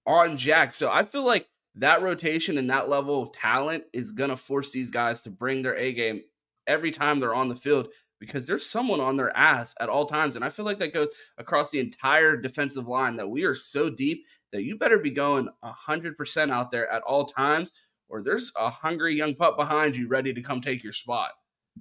on 0.05 0.37
Jack. 0.37 0.73
So 0.73 0.91
I 0.91 1.03
feel 1.03 1.25
like 1.25 1.47
that 1.75 2.01
rotation 2.01 2.57
and 2.57 2.69
that 2.69 2.89
level 2.89 3.21
of 3.21 3.31
talent 3.31 3.83
is 3.93 4.11
going 4.11 4.29
to 4.29 4.37
force 4.37 4.71
these 4.71 4.91
guys 4.91 5.21
to 5.21 5.29
bring 5.29 5.61
their 5.61 5.75
A 5.75 5.93
game 5.93 6.21
every 6.67 6.91
time 6.91 7.19
they're 7.19 7.35
on 7.35 7.49
the 7.49 7.55
field 7.55 7.89
because 8.21 8.45
there's 8.45 8.65
someone 8.65 9.01
on 9.01 9.17
their 9.17 9.35
ass 9.35 9.73
at 9.81 9.89
all 9.89 10.05
times. 10.05 10.35
And 10.35 10.45
I 10.45 10.49
feel 10.51 10.63
like 10.63 10.77
that 10.77 10.93
goes 10.93 11.07
across 11.39 11.71
the 11.71 11.79
entire 11.79 12.37
defensive 12.37 12.87
line 12.87 13.15
that 13.15 13.27
we 13.27 13.43
are 13.43 13.55
so 13.55 13.89
deep 13.89 14.25
that 14.53 14.63
you 14.63 14.77
better 14.77 14.99
be 14.99 15.09
going 15.09 15.49
100% 15.65 16.51
out 16.51 16.69
there 16.69 16.89
at 16.89 17.01
all 17.01 17.25
times, 17.25 17.71
or 18.07 18.21
there's 18.21 18.51
a 18.57 18.69
hungry 18.69 19.15
young 19.15 19.33
pup 19.33 19.57
behind 19.57 19.95
you 19.95 20.07
ready 20.07 20.33
to 20.33 20.41
come 20.41 20.61
take 20.61 20.83
your 20.83 20.93
spot. 20.93 21.31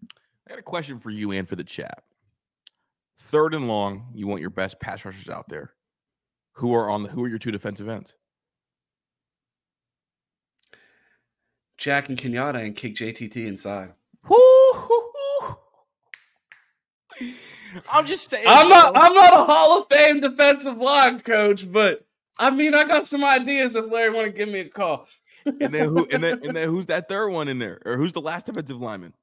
I 0.03 0.49
got 0.49 0.59
a 0.59 0.63
question 0.63 0.99
for 0.99 1.11
you 1.11 1.31
and 1.33 1.47
for 1.47 1.57
the 1.57 1.65
chat. 1.65 2.03
third 3.19 3.55
and 3.55 3.69
long, 3.69 4.07
you 4.15 4.27
want 4.27 4.41
your 4.41 4.51
best 4.51 4.81
pass 4.81 5.05
rushers 5.05 5.29
out 5.29 5.49
there. 5.49 5.75
Who 6.55 6.75
are 6.75 6.89
on 6.89 7.03
the 7.03 7.11
who 7.11 7.23
are 7.25 7.29
your 7.29 7.39
two 7.39 7.51
defensive 7.51 7.89
ends? 7.89 8.15
Jack 11.77 12.09
and 12.09 12.19
Kenyatta 12.19 12.65
and 12.65 12.75
kick 12.75 12.97
JTT 12.97 13.47
inside. 13.47 13.93
I'm 17.93 18.07
just 18.07 18.31
saying. 18.31 18.45
I'm 18.47 18.69
not. 18.69 18.97
I'm 18.97 19.15
not 19.15 19.33
a 19.33 19.45
Hall 19.45 19.81
of 19.81 19.89
Fame 19.89 20.21
defensive 20.21 20.79
line 20.79 21.21
coach, 21.21 21.71
but 21.71 22.01
I 22.39 22.51
mean, 22.51 22.75
I 22.75 22.85
got 22.85 23.07
some 23.07 23.25
ideas. 23.25 23.77
If 23.77 23.91
Larry 23.91 24.11
want 24.11 24.27
to 24.27 24.33
give 24.33 24.49
me 24.49 24.61
a 24.61 24.69
call, 24.69 25.07
and 25.45 25.73
then 25.73 25.89
who? 25.89 26.07
And 26.11 26.23
then 26.23 26.41
and 26.45 26.57
then 26.57 26.69
who's 26.69 26.87
that 26.87 27.09
third 27.09 27.31
one 27.31 27.49
in 27.49 27.59
there, 27.59 27.81
or 27.85 27.97
who's 27.97 28.13
the 28.13 28.21
last 28.21 28.47
defensive 28.47 28.81
lineman? 28.81 29.15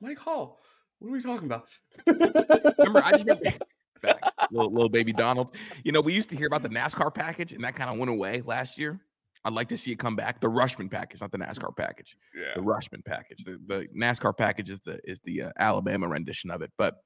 Mike 0.00 0.18
Hall. 0.18 0.58
What 0.98 1.08
are 1.08 1.12
we 1.12 1.22
talking 1.22 1.46
about? 1.46 1.66
remember, 2.06 3.02
I 3.02 3.12
just 3.12 3.24
remember, 3.24 3.50
facts, 4.02 4.34
little, 4.50 4.70
little 4.70 4.88
baby 4.90 5.12
Donald. 5.12 5.54
You 5.82 5.92
know, 5.92 6.02
we 6.02 6.12
used 6.12 6.28
to 6.30 6.36
hear 6.36 6.46
about 6.46 6.62
the 6.62 6.68
NASCAR 6.68 7.14
package, 7.14 7.52
and 7.52 7.64
that 7.64 7.74
kind 7.74 7.90
of 7.90 7.98
went 7.98 8.10
away 8.10 8.42
last 8.44 8.78
year. 8.78 9.00
I'd 9.44 9.54
like 9.54 9.68
to 9.70 9.78
see 9.78 9.90
it 9.90 9.98
come 9.98 10.16
back. 10.16 10.40
The 10.40 10.48
Rushman 10.48 10.90
package, 10.90 11.20
not 11.20 11.32
the 11.32 11.38
NASCAR 11.38 11.74
package. 11.74 12.16
Yeah. 12.34 12.52
The 12.56 12.60
Rushman 12.60 13.02
package. 13.04 13.44
The, 13.44 13.58
the 13.66 13.88
NASCAR 13.96 14.36
package 14.36 14.68
is 14.68 14.80
the 14.80 15.00
is 15.04 15.18
the 15.24 15.44
uh, 15.44 15.50
Alabama 15.58 16.08
rendition 16.08 16.50
of 16.50 16.60
it. 16.60 16.70
But 16.76 16.96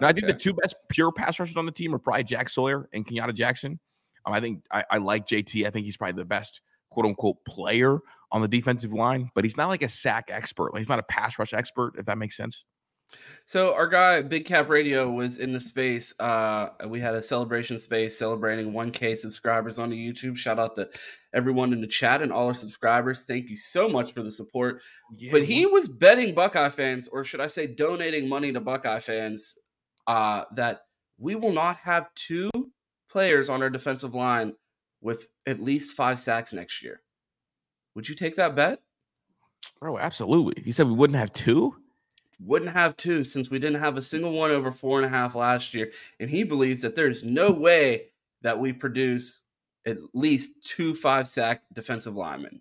no, 0.00 0.08
I 0.08 0.12
think 0.12 0.26
the 0.26 0.34
two 0.34 0.54
best 0.54 0.74
pure 0.88 1.12
pass 1.12 1.38
rushers 1.38 1.56
on 1.56 1.66
the 1.66 1.72
team 1.72 1.94
are 1.94 1.98
probably 1.98 2.24
Jack 2.24 2.48
Sawyer 2.48 2.88
and 2.92 3.06
Kenyatta 3.06 3.34
Jackson. 3.34 3.78
Um, 4.26 4.32
I 4.32 4.40
think 4.40 4.64
I, 4.72 4.84
I 4.90 4.98
like 4.98 5.26
JT. 5.26 5.66
I 5.66 5.70
think 5.70 5.84
he's 5.84 5.96
probably 5.96 6.20
the 6.20 6.24
best 6.24 6.60
quote 6.90 7.06
unquote 7.06 7.44
player 7.44 7.98
on 8.32 8.40
the 8.40 8.48
defensive 8.48 8.92
line, 8.92 9.30
but 9.34 9.44
he's 9.44 9.56
not 9.56 9.68
like 9.68 9.82
a 9.82 9.88
sack 9.88 10.30
expert. 10.30 10.72
Like 10.72 10.80
he's 10.80 10.88
not 10.88 10.98
a 10.98 11.04
pass 11.04 11.38
rush 11.38 11.52
expert, 11.52 11.94
if 11.96 12.06
that 12.06 12.18
makes 12.18 12.36
sense. 12.36 12.64
So 13.46 13.74
our 13.74 13.86
guy 13.86 14.22
Big 14.22 14.46
Cap 14.46 14.68
Radio 14.70 15.10
was 15.10 15.36
in 15.36 15.52
the 15.52 15.60
space. 15.60 16.18
Uh, 16.18 16.68
we 16.88 17.00
had 17.00 17.14
a 17.14 17.22
celebration 17.22 17.76
space 17.78 18.18
celebrating 18.18 18.72
1K 18.72 19.18
subscribers 19.18 19.78
on 19.78 19.90
the 19.90 19.96
YouTube. 19.96 20.36
Shout 20.36 20.58
out 20.58 20.76
to 20.76 20.88
everyone 21.34 21.72
in 21.72 21.80
the 21.80 21.86
chat 21.86 22.22
and 22.22 22.32
all 22.32 22.46
our 22.46 22.54
subscribers. 22.54 23.24
Thank 23.24 23.50
you 23.50 23.56
so 23.56 23.88
much 23.88 24.12
for 24.14 24.22
the 24.22 24.30
support. 24.30 24.80
Yeah, 25.16 25.32
but 25.32 25.44
he 25.44 25.66
was 25.66 25.88
betting 25.88 26.34
Buckeye 26.34 26.70
fans, 26.70 27.06
or 27.08 27.22
should 27.22 27.40
I 27.40 27.48
say, 27.48 27.66
donating 27.66 28.28
money 28.28 28.52
to 28.52 28.60
Buckeye 28.60 29.00
fans, 29.00 29.54
uh, 30.06 30.44
that 30.54 30.80
we 31.18 31.34
will 31.34 31.52
not 31.52 31.76
have 31.76 32.06
two 32.14 32.50
players 33.10 33.48
on 33.48 33.62
our 33.62 33.70
defensive 33.70 34.14
line 34.14 34.54
with 35.02 35.28
at 35.46 35.62
least 35.62 35.94
five 35.94 36.18
sacks 36.18 36.54
next 36.54 36.82
year. 36.82 37.02
Would 37.94 38.08
you 38.08 38.14
take 38.14 38.36
that 38.36 38.56
bet? 38.56 38.80
Bro, 39.80 39.98
absolutely. 39.98 40.62
He 40.62 40.72
said 40.72 40.86
we 40.86 40.94
wouldn't 40.94 41.18
have 41.18 41.32
two 41.32 41.76
wouldn't 42.40 42.72
have 42.72 42.96
two 42.96 43.24
since 43.24 43.50
we 43.50 43.58
didn't 43.58 43.80
have 43.80 43.96
a 43.96 44.02
single 44.02 44.32
one 44.32 44.50
over 44.50 44.72
four 44.72 44.98
and 44.98 45.06
a 45.06 45.16
half 45.16 45.34
last 45.34 45.74
year. 45.74 45.92
And 46.20 46.30
he 46.30 46.44
believes 46.44 46.80
that 46.82 46.94
there's 46.94 47.24
no 47.24 47.50
way 47.50 48.06
that 48.42 48.58
we 48.58 48.72
produce 48.72 49.42
at 49.86 49.98
least 50.12 50.64
two 50.64 50.94
five 50.94 51.28
sack 51.28 51.62
defensive 51.72 52.14
linemen. 52.14 52.60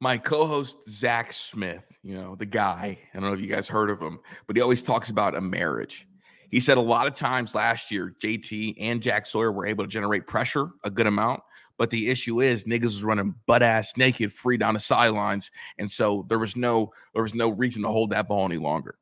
My 0.00 0.18
co 0.18 0.46
host, 0.46 0.78
Zach 0.88 1.32
Smith, 1.32 1.84
you 2.02 2.14
know, 2.14 2.34
the 2.34 2.46
guy, 2.46 2.98
I 3.12 3.18
don't 3.18 3.28
know 3.28 3.34
if 3.34 3.40
you 3.40 3.46
guys 3.46 3.68
heard 3.68 3.90
of 3.90 4.00
him, 4.00 4.20
but 4.46 4.56
he 4.56 4.62
always 4.62 4.82
talks 4.82 5.08
about 5.08 5.34
a 5.34 5.40
marriage. 5.40 6.06
He 6.50 6.60
said 6.60 6.76
a 6.76 6.82
lot 6.82 7.06
of 7.06 7.14
times 7.14 7.54
last 7.54 7.90
year, 7.90 8.14
JT 8.22 8.74
and 8.78 9.02
Jack 9.02 9.26
Sawyer 9.26 9.50
were 9.50 9.66
able 9.66 9.84
to 9.84 9.88
generate 9.88 10.26
pressure 10.26 10.70
a 10.84 10.90
good 10.90 11.06
amount, 11.06 11.40
but 11.78 11.90
the 11.90 12.10
issue 12.10 12.40
is 12.40 12.64
niggas 12.64 12.82
was 12.82 13.04
running 13.04 13.34
butt 13.46 13.62
ass 13.62 13.96
naked 13.96 14.32
free 14.32 14.56
down 14.56 14.74
the 14.74 14.80
sidelines. 14.80 15.50
And 15.78 15.90
so 15.90 16.24
there 16.28 16.38
was 16.38 16.56
no 16.56 16.92
there 17.14 17.22
was 17.22 17.34
no 17.34 17.50
reason 17.50 17.82
to 17.82 17.88
hold 17.88 18.10
that 18.10 18.28
ball 18.28 18.44
any 18.44 18.58
longer. 18.58 18.96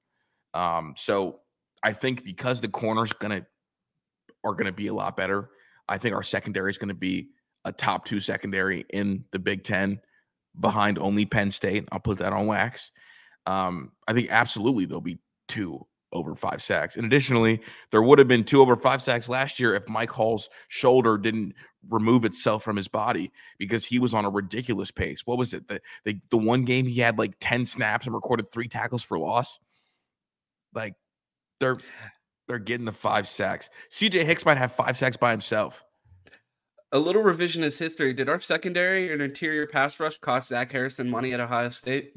Um, 0.54 0.94
so 0.96 1.40
I 1.82 1.92
think 1.92 2.24
because 2.24 2.60
the 2.60 2.68
corners 2.68 3.12
gonna 3.12 3.46
are 4.44 4.54
gonna 4.54 4.72
be 4.72 4.86
a 4.88 4.94
lot 4.94 5.16
better, 5.16 5.50
I 5.88 5.98
think 5.98 6.14
our 6.14 6.22
secondary 6.22 6.70
is 6.70 6.78
gonna 6.78 6.94
be 6.94 7.28
a 7.64 7.72
top 7.72 8.04
two 8.04 8.20
secondary 8.20 8.84
in 8.90 9.24
the 9.32 9.38
Big 9.38 9.64
Ten 9.64 10.00
behind 10.58 10.98
only 10.98 11.24
Penn 11.26 11.50
State. 11.50 11.88
I'll 11.92 12.00
put 12.00 12.18
that 12.18 12.32
on 12.32 12.46
wax. 12.46 12.90
Um, 13.46 13.92
I 14.06 14.12
think 14.12 14.28
absolutely 14.30 14.84
there'll 14.84 15.00
be 15.00 15.18
two 15.48 15.86
over 16.12 16.34
five 16.34 16.62
sacks. 16.62 16.96
And 16.96 17.06
additionally, 17.06 17.60
there 17.90 18.02
would 18.02 18.18
have 18.18 18.28
been 18.28 18.44
two 18.44 18.60
over 18.60 18.76
five 18.76 19.02
sacks 19.02 19.28
last 19.28 19.58
year 19.58 19.74
if 19.74 19.88
Mike 19.88 20.10
Hall's 20.10 20.48
shoulder 20.68 21.16
didn't 21.18 21.54
remove 21.88 22.24
itself 22.24 22.62
from 22.62 22.76
his 22.76 22.88
body 22.88 23.32
because 23.58 23.84
he 23.84 23.98
was 23.98 24.14
on 24.14 24.24
a 24.24 24.30
ridiculous 24.30 24.90
pace. 24.90 25.22
What 25.24 25.38
was 25.38 25.52
it? 25.52 25.68
The, 25.68 25.80
the, 26.04 26.18
the 26.30 26.38
one 26.38 26.64
game 26.64 26.86
he 26.86 27.00
had 27.00 27.18
like 27.18 27.34
10 27.40 27.66
snaps 27.66 28.06
and 28.06 28.14
recorded 28.14 28.50
three 28.50 28.68
tackles 28.68 29.02
for 29.02 29.18
loss. 29.18 29.58
Like 30.74 30.94
they're 31.60 31.78
they're 32.48 32.58
getting 32.58 32.86
the 32.86 32.92
five 32.92 33.28
sacks. 33.28 33.70
CJ 33.90 34.24
Hicks 34.24 34.44
might 34.44 34.58
have 34.58 34.74
five 34.74 34.96
sacks 34.96 35.16
by 35.16 35.30
himself. 35.30 35.84
A 36.90 36.98
little 36.98 37.22
revisionist 37.22 37.78
history. 37.78 38.12
Did 38.12 38.28
our 38.28 38.40
secondary 38.40 39.12
and 39.12 39.22
interior 39.22 39.66
pass 39.66 39.98
rush 39.98 40.18
cost 40.18 40.48
Zach 40.48 40.72
Harrison 40.72 41.08
money 41.08 41.32
at 41.32 41.40
Ohio 41.40 41.70
State? 41.70 42.12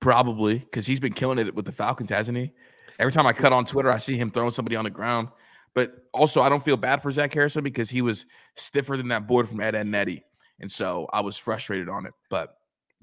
Probably 0.00 0.58
because 0.58 0.86
he's 0.86 1.00
been 1.00 1.12
killing 1.12 1.38
it 1.38 1.54
with 1.54 1.64
the 1.64 1.72
Falcons, 1.72 2.10
hasn't 2.10 2.38
he? 2.38 2.52
Every 2.98 3.12
time 3.12 3.26
I 3.26 3.32
cut 3.32 3.52
on 3.52 3.64
Twitter, 3.64 3.90
I 3.90 3.98
see 3.98 4.16
him 4.16 4.30
throwing 4.30 4.50
somebody 4.50 4.76
on 4.76 4.84
the 4.84 4.90
ground. 4.90 5.28
But 5.74 5.92
also, 6.12 6.42
I 6.42 6.48
don't 6.48 6.64
feel 6.64 6.76
bad 6.76 7.02
for 7.02 7.10
Zach 7.10 7.32
Harrison 7.32 7.62
because 7.62 7.90
he 7.90 8.02
was 8.02 8.26
stiffer 8.56 8.96
than 8.96 9.08
that 9.08 9.26
board 9.26 9.48
from 9.48 9.60
Ed 9.60 9.74
and 9.74 9.90
Nettie. 9.90 10.24
And 10.58 10.70
so 10.70 11.08
I 11.12 11.20
was 11.20 11.36
frustrated 11.36 11.88
on 11.88 12.06
it. 12.06 12.12
But 12.28 12.56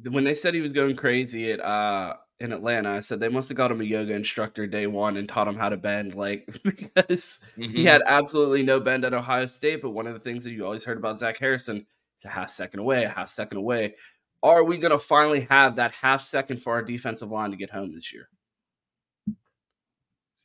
when 0.04 0.24
they 0.24 0.34
said 0.34 0.54
he 0.54 0.62
was 0.62 0.74
going 0.74 0.96
crazy 0.96 1.52
at 1.52 1.60
uh 1.60 2.16
in 2.40 2.52
Atlanta, 2.52 2.92
I 2.92 3.00
said 3.00 3.20
they 3.20 3.30
must 3.30 3.50
have 3.50 3.58
got 3.58 3.72
him 3.72 3.82
a 3.82 3.86
yoga 3.86 4.14
instructor 4.14 4.68
day 4.68 4.86
one 4.86 5.18
and 5.18 5.28
taught 5.28 5.48
him 5.48 5.56
how 5.56 5.70
to 5.70 5.78
bend, 5.78 6.14
like 6.14 6.46
because 6.64 7.40
mm-hmm. 7.58 7.76
he 7.76 7.86
had 7.86 8.04
absolutely 8.06 8.64
no 8.64 8.80
bend 8.80 9.06
at 9.06 9.14
Ohio 9.14 9.46
State. 9.46 9.82
But 9.82 9.92
one 9.92 10.06
of 10.06 10.14
the 10.14 10.20
things 10.20 10.44
that 10.44 10.52
you 10.52 10.66
always 10.66 10.86
heard 10.86 10.98
about 10.98 11.18
Zach 11.18 11.40
Harrison 11.40 11.78
is 11.78 12.26
a 12.26 12.30
half 12.30 12.50
second 12.50 12.82
away, 12.82 13.06
a 13.06 13.10
half 13.10 13.30
second 13.30 13.58
away 13.58 13.96
are 14.44 14.64
we 14.64 14.78
going 14.78 14.92
to 14.92 15.00
finally 15.00 15.42
have 15.50 15.76
that 15.76 15.94
half 15.94 16.22
second 16.22 16.58
for 16.62 16.74
our 16.74 16.82
defensive 16.82 17.32
line 17.32 17.52
to 17.52 17.58
get 17.58 17.70
home 17.70 17.94
this 17.94 18.14
year? 18.14 18.30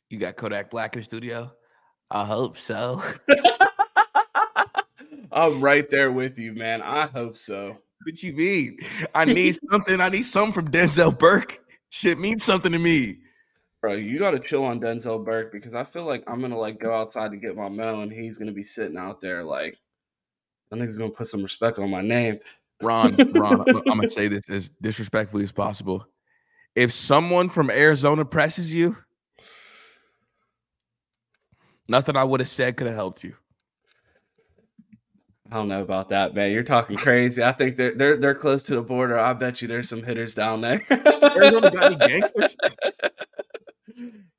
You 0.09 0.19
got 0.19 0.35
Kodak 0.35 0.69
Black 0.69 0.95
in 0.95 0.99
the 0.99 1.05
studio? 1.05 1.51
I 2.13 2.25
hope 2.25 2.57
so. 2.57 3.01
I'm 5.31 5.59
right 5.61 5.89
there 5.89 6.11
with 6.11 6.37
you, 6.37 6.53
man. 6.53 6.83
I 6.83 7.07
hope 7.07 7.35
so. 7.35 7.75
What 8.05 8.21
you 8.21 8.33
mean? 8.33 8.77
I 9.15 9.25
need 9.25 9.57
something. 9.71 9.99
I 9.99 10.09
need 10.09 10.23
something 10.23 10.53
from 10.53 10.69
Denzel 10.69 11.17
Burke. 11.17 11.59
Shit 11.89 12.19
means 12.19 12.43
something 12.43 12.71
to 12.71 12.77
me. 12.77 13.17
Bro, 13.81 13.93
you 13.93 14.19
gotta 14.19 14.39
chill 14.39 14.63
on 14.63 14.79
Denzel 14.79 15.25
Burke 15.25 15.51
because 15.51 15.73
I 15.73 15.83
feel 15.85 16.05
like 16.05 16.23
I'm 16.27 16.39
gonna 16.39 16.57
like 16.57 16.79
go 16.79 16.93
outside 16.93 17.31
to 17.31 17.37
get 17.37 17.55
my 17.55 17.67
mail 17.67 18.01
and 18.01 18.11
he's 18.11 18.37
gonna 18.37 18.51
be 18.51 18.63
sitting 18.63 18.97
out 18.97 19.19
there 19.19 19.43
like 19.43 19.75
I 20.71 20.75
think 20.75 20.85
he's 20.85 20.99
gonna 20.99 21.09
put 21.09 21.27
some 21.27 21.41
respect 21.41 21.79
on 21.79 21.89
my 21.89 22.01
name. 22.01 22.39
Ron, 22.81 23.15
Ron, 23.33 23.61
I'm, 23.67 23.77
I'm 23.77 23.83
gonna 23.83 24.09
say 24.09 24.27
this 24.27 24.47
as 24.49 24.69
disrespectfully 24.81 25.43
as 25.43 25.51
possible. 25.51 26.05
If 26.75 26.93
someone 26.93 27.49
from 27.49 27.71
Arizona 27.71 28.23
presses 28.23 28.71
you, 28.71 28.97
nothing 31.93 32.15
I 32.15 32.23
would 32.23 32.39
have 32.39 32.49
said 32.49 32.75
could 32.75 32.87
have 32.87 32.95
helped 32.95 33.23
you. 33.23 33.35
I 35.51 35.57
don't 35.57 35.67
know 35.67 35.83
about 35.83 36.09
that, 36.09 36.33
man. 36.33 36.51
You're 36.51 36.63
talking 36.63 36.97
crazy. 36.97 37.43
I 37.43 37.51
think 37.51 37.77
they're 37.77 37.93
they're 37.93 38.17
they're 38.17 38.35
close 38.35 38.63
to 38.63 38.75
the 38.75 38.81
border. 38.81 39.19
I 39.19 39.33
bet 39.33 39.61
you 39.61 39.67
there's 39.67 39.87
some 39.87 40.01
hitters 40.01 40.33
down 40.33 40.61
there. 40.61 40.81
Arizona 40.89 41.69
got 41.69 41.83
any 41.83 41.95
gangsters? 41.97 42.57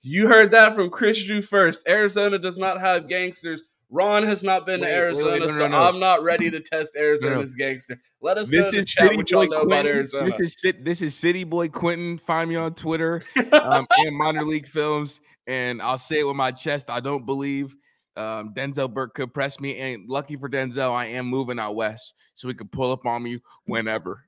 You 0.07 0.29
heard 0.29 0.51
that 0.51 0.75
from 0.75 0.90
Kris 0.90 1.25
Drew 1.25 1.40
first. 1.40 1.88
Arizona 1.88 2.38
does 2.38 2.59
not 2.59 2.79
have 2.79 3.09
gangsters. 3.09 3.62
Ron 3.88 4.25
has 4.25 4.43
not 4.43 4.67
been 4.67 4.83
wait, 4.83 4.88
to 4.88 4.93
Arizona, 4.93 5.31
wait, 5.31 5.40
wait, 5.40 5.49
no, 5.49 5.59
no, 5.59 5.69
no. 5.69 5.77
so 5.77 5.88
I'm 5.88 5.99
not 5.99 6.23
ready 6.23 6.51
to 6.51 6.61
test 6.61 6.95
Arizona's 6.95 7.55
gangster. 7.55 7.99
Let 8.21 8.37
us 8.37 8.51
this 8.51 8.71
know 8.71 8.81
is 8.81 8.85
chat 8.85 9.17
what 9.17 9.31
y'all 9.31 9.43
know 9.43 9.64
Quentin. 9.64 9.67
about 9.67 9.87
Arizona. 9.87 10.37
This 10.37 10.62
is, 10.62 10.75
this 10.83 11.01
is 11.01 11.14
City 11.14 11.45
Boy 11.45 11.69
Quentin. 11.69 12.19
Find 12.19 12.51
me 12.51 12.57
on 12.57 12.75
Twitter 12.75 13.23
um, 13.53 13.87
and 13.97 14.14
Minor 14.14 14.45
League 14.45 14.67
Films. 14.67 15.21
And 15.46 15.83
I'll 15.83 15.98
say 15.98 16.20
it 16.20 16.26
with 16.26 16.37
my 16.37 16.50
chest. 16.50 16.88
I 16.90 17.00
don't 17.00 17.26
believe 17.26 17.74
um, 18.16 18.54
Denzel 18.54 18.92
Burke 18.92 19.14
could 19.14 19.35
press 19.35 19.61
me. 19.61 19.78
And 19.78 20.09
lucky 20.09 20.37
for 20.37 20.48
Denzel, 20.48 20.92
I 20.92 21.07
am 21.07 21.26
moving 21.26 21.59
out 21.59 21.74
west, 21.74 22.14
so 22.35 22.48
he 22.48 22.54
could 22.54 22.72
pull 22.72 22.92
up 22.92 23.07
on 23.07 23.22
me 23.22 23.40
whenever. 23.64 24.24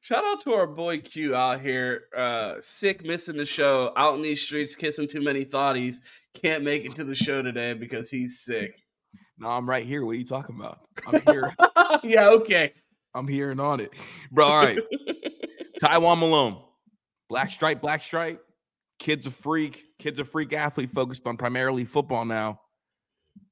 Shout 0.00 0.24
out 0.24 0.42
to 0.42 0.52
our 0.54 0.66
boy 0.66 0.98
Q 0.98 1.36
out 1.36 1.60
here, 1.60 2.04
uh, 2.16 2.54
sick, 2.60 3.04
missing 3.04 3.36
the 3.36 3.46
show, 3.46 3.92
out 3.96 4.16
in 4.16 4.22
these 4.22 4.42
streets, 4.42 4.74
kissing 4.74 5.06
too 5.06 5.20
many 5.20 5.44
thoughties. 5.44 5.98
Can't 6.34 6.64
make 6.64 6.84
it 6.84 6.96
to 6.96 7.04
the 7.04 7.14
show 7.14 7.40
today 7.40 7.72
because 7.74 8.10
he's 8.10 8.40
sick. 8.40 8.82
No, 9.38 9.48
I'm 9.48 9.68
right 9.68 9.86
here. 9.86 10.04
What 10.04 10.12
are 10.12 10.18
you 10.18 10.24
talking 10.24 10.56
about? 10.58 10.80
I'm 11.06 11.22
here. 11.32 11.54
yeah, 12.02 12.30
okay. 12.30 12.72
I'm 13.14 13.28
here 13.28 13.52
and 13.52 13.60
on 13.60 13.78
it, 13.78 13.92
bro. 14.32 14.46
All 14.46 14.64
right, 14.64 14.78
Taiwan 15.80 16.18
Malone, 16.18 16.60
black 17.28 17.50
stripe, 17.52 17.80
black 17.80 18.02
stripe. 18.02 18.44
Kid's 19.02 19.26
a 19.26 19.32
freak. 19.32 19.82
Kid's 19.98 20.20
a 20.20 20.24
freak 20.24 20.52
athlete 20.52 20.92
focused 20.92 21.26
on 21.26 21.36
primarily 21.36 21.84
football 21.84 22.24
now. 22.24 22.60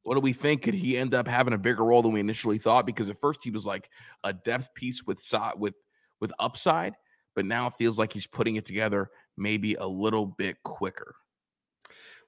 What 0.05 0.15
do 0.15 0.21
we 0.21 0.33
think? 0.33 0.63
Could 0.63 0.75
he 0.75 0.97
end 0.97 1.13
up 1.13 1.27
having 1.27 1.53
a 1.53 1.59
bigger 1.59 1.83
role 1.83 2.03
than 2.03 2.13
we 2.13 2.21
initially 2.21 2.59
thought? 2.59 2.87
Because 2.87 3.11
at 3.11 3.21
first 3.21 3.41
he 3.43 3.51
was 3.51 3.67
like 3.67 3.91
a 4.23 4.33
depth 4.33 4.73
piece 4.75 5.03
with 5.03 5.21
with 5.57 5.75
with 6.21 6.33
upside, 6.39 6.95
but 7.35 7.47
now 7.47 7.67
it 7.67 7.73
feels 7.77 7.99
like 7.99 8.13
he's 8.13 8.29
putting 8.29 8.55
it 8.55 8.65
together 8.65 9.11
maybe 9.37 9.75
a 9.75 9.87
little 9.89 10.25
bit 10.25 10.63
quicker. 10.63 11.17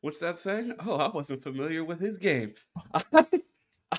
What's 0.01 0.19
that 0.19 0.37
saying? 0.37 0.75
Oh, 0.85 0.97
I 0.97 1.09
wasn't 1.15 1.45
familiar 1.45 1.85
with 1.85 2.01
his 2.01 2.17
game. 2.17 2.55
I, 3.15 3.25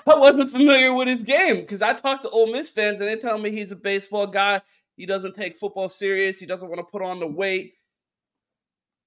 wasn't 0.06 0.50
familiar 0.50 0.94
with 0.94 1.08
his 1.08 1.24
game 1.24 1.62
because 1.62 1.82
I 1.82 1.94
talked 1.94 2.24
to 2.24 2.30
Ole 2.30 2.52
Miss 2.52 2.70
fans 2.70 3.00
and 3.00 3.10
they 3.10 3.16
tell 3.16 3.38
me 3.38 3.52
he's 3.52 3.72
a 3.72 3.78
baseball 3.78 4.28
guy. 4.28 4.60
He 4.98 5.06
doesn't 5.06 5.34
take 5.34 5.56
football 5.56 5.88
serious. 5.88 6.42
He 6.42 6.46
doesn't 6.46 6.68
want 6.68 6.80
to 6.80 6.92
put 6.92 7.02
on 7.02 7.22
the 7.22 7.28
weight. 7.28 7.76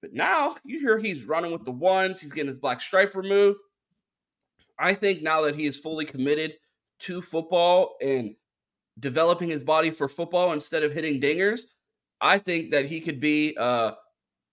But 0.06 0.14
now 0.14 0.54
you 0.64 0.78
hear 0.78 0.98
he's 0.98 1.24
running 1.24 1.50
with 1.50 1.64
the 1.64 1.72
ones. 1.72 2.20
He's 2.20 2.32
getting 2.32 2.46
his 2.46 2.58
black 2.58 2.80
stripe 2.80 3.16
removed. 3.16 3.58
I 4.78 4.94
think 4.94 5.20
now 5.20 5.42
that 5.42 5.56
he 5.56 5.66
is 5.66 5.76
fully 5.76 6.04
committed 6.04 6.52
to 7.00 7.20
football 7.20 7.96
and 8.00 8.36
developing 9.00 9.48
his 9.48 9.64
body 9.64 9.90
for 9.90 10.08
football 10.08 10.52
instead 10.52 10.84
of 10.84 10.92
hitting 10.92 11.20
dingers, 11.20 11.62
I 12.20 12.38
think 12.38 12.70
that 12.70 12.86
he 12.86 13.00
could 13.00 13.18
be 13.18 13.56
uh, 13.58 13.94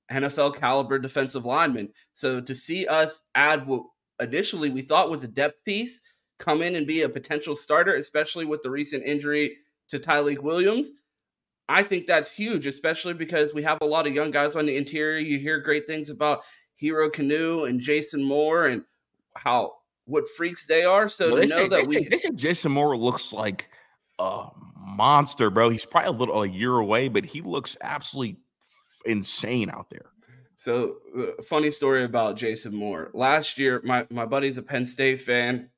a 0.09 0.13
NFL 0.13 0.57
caliber 0.57 0.97
defensive 0.97 1.45
lineman. 1.45 1.89
So 2.13 2.41
to 2.41 2.55
see 2.55 2.87
us 2.87 3.21
add 3.35 3.67
what 3.67 3.83
initially 4.19 4.71
we 4.71 4.81
thought 4.81 5.11
was 5.11 5.23
a 5.23 5.27
depth 5.27 5.63
piece, 5.65 6.01
come 6.39 6.63
in 6.63 6.75
and 6.75 6.87
be 6.87 7.03
a 7.03 7.09
potential 7.09 7.55
starter, 7.55 7.93
especially 7.93 8.45
with 8.45 8.63
the 8.63 8.71
recent 8.71 9.03
injury 9.05 9.55
to 9.89 9.99
Tyleik 9.99 10.39
Williams, 10.39 10.89
I 11.69 11.83
think 11.83 12.07
that's 12.07 12.35
huge, 12.35 12.65
especially 12.65 13.13
because 13.13 13.53
we 13.53 13.63
have 13.63 13.77
a 13.81 13.85
lot 13.85 14.05
of 14.07 14.13
young 14.13 14.31
guys 14.31 14.55
on 14.55 14.65
the 14.65 14.75
interior. 14.75 15.19
You 15.19 15.39
hear 15.39 15.59
great 15.59 15.87
things 15.87 16.09
about 16.09 16.41
Hero 16.75 17.09
Kanu 17.09 17.67
and 17.67 17.79
Jason 17.79 18.23
Moore 18.23 18.67
and 18.67 18.83
how 19.35 19.73
what 20.05 20.27
freaks 20.27 20.65
they 20.65 20.83
are. 20.83 21.07
So 21.07 21.33
well, 21.33 21.41
to 21.41 21.47
know 21.47 21.55
say, 21.55 21.67
that 21.69 21.87
we 21.87 22.07
they 22.07 22.17
say 22.17 22.31
Jason 22.31 22.73
Moore 22.73 22.97
looks 22.97 23.31
like 23.31 23.69
a 24.19 24.47
monster, 24.77 25.49
bro. 25.49 25.69
He's 25.69 25.85
probably 25.85 26.09
a 26.09 26.19
little 26.19 26.43
a 26.43 26.47
year 26.47 26.75
away, 26.75 27.07
but 27.07 27.25
he 27.25 27.41
looks 27.41 27.77
absolutely 27.81 28.37
insane 29.05 29.69
out 29.69 29.89
there. 29.89 30.11
So, 30.57 30.97
uh, 31.17 31.43
funny 31.43 31.71
story 31.71 32.05
about 32.05 32.37
Jason 32.37 32.75
Moore. 32.75 33.09
Last 33.13 33.57
year, 33.57 33.81
my 33.83 34.05
my 34.09 34.25
buddy's 34.25 34.57
a 34.57 34.61
Penn 34.61 34.85
State 34.85 35.21
fan, 35.21 35.69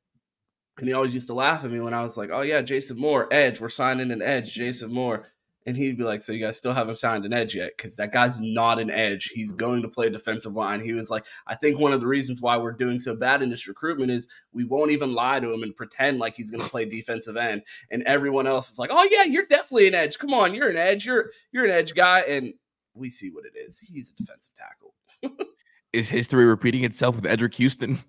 and 0.78 0.88
he 0.88 0.94
always 0.94 1.14
used 1.14 1.28
to 1.28 1.34
laugh 1.34 1.64
at 1.64 1.72
me 1.72 1.80
when 1.80 1.94
I 1.94 2.04
was 2.04 2.18
like, 2.18 2.30
"Oh 2.32 2.42
yeah, 2.42 2.62
Jason 2.62 3.00
Moore, 3.00 3.28
Edge. 3.32 3.60
We're 3.60 3.70
signing 3.70 4.12
an 4.12 4.22
Edge, 4.22 4.54
Jason 4.54 4.94
Moore." 4.94 5.28
And 5.68 5.76
he'd 5.76 5.98
be 5.98 6.04
like, 6.04 6.22
So 6.22 6.32
you 6.32 6.46
guys 6.46 6.58
still 6.58 6.74
haven't 6.74 6.96
signed 6.96 7.26
an 7.26 7.34
edge 7.34 7.56
yet? 7.56 7.72
Because 7.76 7.96
that 7.96 8.12
guy's 8.12 8.34
not 8.40 8.80
an 8.80 8.92
edge. 8.92 9.32
He's 9.34 9.52
going 9.52 9.82
to 9.82 9.88
play 9.88 10.10
defensive 10.10 10.54
line. 10.54 10.82
He 10.82 10.94
was 10.94 11.10
like, 11.10 11.26
I 11.48 11.56
think 11.56 11.80
one 11.80 11.94
of 11.94 12.02
the 12.02 12.08
reasons 12.08 12.42
why 12.42 12.58
we're 12.58 12.72
doing 12.72 13.00
so 13.00 13.16
bad 13.16 13.42
in 13.42 13.50
this 13.50 13.68
recruitment 13.68 14.12
is 14.12 14.28
we 14.54 14.64
won't 14.64 14.92
even 14.92 15.14
lie 15.14 15.40
to 15.40 15.52
him 15.52 15.64
and 15.64 15.76
pretend 15.76 16.20
like 16.20 16.36
he's 16.36 16.52
going 16.52 16.64
to 16.64 16.70
play 16.70 16.86
defensive 16.86 17.38
end. 17.38 17.64
And 17.90 18.04
everyone 18.04 18.48
else 18.48 18.72
is 18.72 18.78
like, 18.78 18.92
Oh, 18.94 19.08
yeah, 19.12 19.24
you're 19.24 19.48
definitely 19.48 19.88
an 19.88 19.96
edge. 19.96 20.20
Come 20.20 20.34
on, 20.34 20.54
you're 20.54 20.70
an 20.70 20.78
edge. 20.78 21.06
You're 21.06 21.32
you're 21.52 21.66
an 21.66 21.72
edge 21.72 21.96
guy. 21.96 22.20
And 22.22 22.54
we 22.94 23.10
see 23.10 23.30
what 23.30 23.46
it 23.46 23.58
is. 23.58 23.80
He's 23.80 24.12
a 24.12 24.16
defensive 24.16 24.54
tackle. 24.56 24.94
is 25.94 26.10
history 26.10 26.46
repeating 26.46 26.84
itself 26.84 27.16
with 27.16 27.26
Eddrick 27.26 27.56
Houston? 27.56 28.04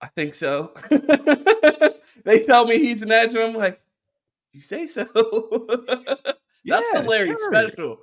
I 0.00 0.06
think 0.08 0.34
so. 0.34 0.72
they 2.24 2.40
tell 2.40 2.64
me 2.64 2.78
he's 2.78 3.02
an 3.02 3.12
edge, 3.12 3.34
and 3.34 3.44
I'm 3.44 3.54
like, 3.54 3.80
you 4.52 4.60
say 4.60 4.86
so. 4.86 5.04
That's 6.64 6.88
yeah, 6.92 7.00
the 7.00 7.02
Larry 7.08 7.28
sure. 7.28 7.52
special. 7.52 7.98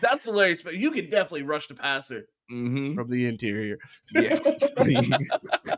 That's 0.00 0.24
the 0.24 0.32
Larry 0.32 0.56
special. 0.56 0.78
You 0.78 0.90
can 0.90 1.10
definitely 1.10 1.42
rush 1.42 1.68
the 1.68 1.74
passer 1.74 2.26
mm-hmm. 2.50 2.94
from 2.94 3.10
the 3.10 3.26
interior. 3.26 3.78
Yeah. 4.12 4.38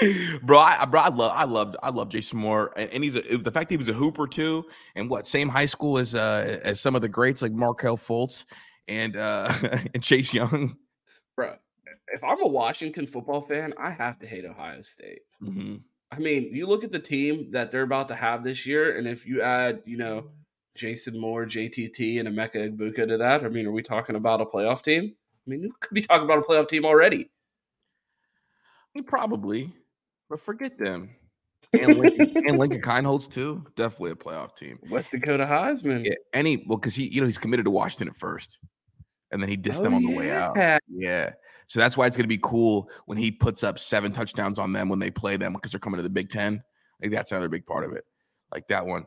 bro, 0.42 0.58
I 0.58 0.84
bro, 0.86 1.00
I 1.00 1.08
love 1.08 1.32
I 1.34 1.44
love 1.44 1.76
I 1.82 1.90
love 1.90 2.08
Jason 2.08 2.38
Moore. 2.38 2.72
And, 2.76 2.90
and 2.90 3.04
he's 3.04 3.16
a, 3.16 3.36
the 3.36 3.50
fact 3.50 3.70
he 3.70 3.76
was 3.76 3.88
a 3.88 3.92
hooper 3.92 4.26
too, 4.26 4.64
and 4.94 5.10
what 5.10 5.26
same 5.26 5.48
high 5.48 5.66
school 5.66 5.98
as 5.98 6.14
uh 6.14 6.60
as 6.62 6.80
some 6.80 6.94
of 6.94 7.02
the 7.02 7.08
greats 7.08 7.42
like 7.42 7.52
Markelle 7.52 7.98
Fultz 7.98 8.44
and 8.86 9.16
uh 9.16 9.52
and 9.94 10.02
Chase 10.02 10.32
Young. 10.32 10.76
Bro, 11.36 11.56
if 12.08 12.24
I'm 12.24 12.42
a 12.42 12.48
Washington 12.48 13.06
football 13.06 13.42
fan, 13.42 13.74
I 13.78 13.90
have 13.90 14.18
to 14.20 14.26
hate 14.26 14.44
Ohio 14.44 14.82
State. 14.82 15.20
Mm-hmm. 15.42 15.76
I 16.10 16.18
mean, 16.18 16.54
you 16.54 16.66
look 16.66 16.84
at 16.84 16.92
the 16.92 16.98
team 16.98 17.50
that 17.50 17.70
they're 17.70 17.82
about 17.82 18.08
to 18.08 18.14
have 18.14 18.42
this 18.42 18.64
year, 18.64 18.96
and 18.96 19.06
if 19.06 19.26
you 19.26 19.42
add, 19.42 19.82
you 19.84 19.98
know, 19.98 20.30
Jason 20.74 21.20
Moore, 21.20 21.44
JTT, 21.44 22.20
and 22.20 22.28
Emeka 22.28 22.70
Egbuka 22.70 23.06
to 23.08 23.18
that, 23.18 23.44
I 23.44 23.48
mean, 23.48 23.66
are 23.66 23.72
we 23.72 23.82
talking 23.82 24.16
about 24.16 24.40
a 24.40 24.46
playoff 24.46 24.82
team? 24.82 25.14
I 25.46 25.50
mean, 25.50 25.62
you 25.62 25.72
could 25.80 25.94
be 25.94 26.02
talking 26.02 26.24
about 26.24 26.38
a 26.38 26.42
playoff 26.42 26.68
team 26.68 26.84
already. 26.84 27.30
Probably, 29.06 29.72
but 30.28 30.40
forget 30.40 30.78
them. 30.78 31.10
And 31.78 31.98
Lincoln, 31.98 32.48
and 32.48 32.58
Lincoln 32.58 32.80
Kienholz 32.80 33.30
too, 33.30 33.62
definitely 33.76 34.12
a 34.12 34.14
playoff 34.14 34.56
team. 34.56 34.78
West 34.90 35.12
Dakota 35.12 35.44
Heisman. 35.44 36.02
Yeah, 36.02 36.14
any 36.32 36.64
well, 36.66 36.78
because 36.78 36.94
he, 36.94 37.08
you 37.08 37.20
know, 37.20 37.26
he's 37.26 37.36
committed 37.36 37.66
to 37.66 37.70
Washington 37.70 38.08
at 38.08 38.16
first, 38.16 38.56
and 39.30 39.42
then 39.42 39.50
he 39.50 39.56
dissed 39.58 39.80
oh, 39.80 39.82
them 39.82 39.94
on 39.94 40.02
the 40.02 40.14
way 40.14 40.32
oh, 40.32 40.54
out. 40.56 40.80
Yeah, 40.88 41.32
so 41.68 41.78
that's 41.78 41.96
why 41.96 42.06
it's 42.06 42.16
going 42.16 42.24
to 42.24 42.28
be 42.28 42.40
cool 42.42 42.90
when 43.04 43.18
he 43.18 43.30
puts 43.30 43.62
up 43.62 43.78
seven 43.78 44.10
touchdowns 44.10 44.58
on 44.58 44.72
them 44.72 44.88
when 44.88 44.98
they 44.98 45.10
play 45.10 45.36
them 45.36 45.52
because 45.52 45.70
they're 45.70 45.78
coming 45.78 45.98
to 45.98 46.02
the 46.02 46.08
Big 46.08 46.30
Ten. 46.30 46.62
Like 47.00 47.12
that's 47.12 47.30
another 47.30 47.48
big 47.48 47.66
part 47.66 47.84
of 47.84 47.92
it. 47.92 48.04
Like 48.52 48.66
that 48.68 48.86
one. 48.86 49.06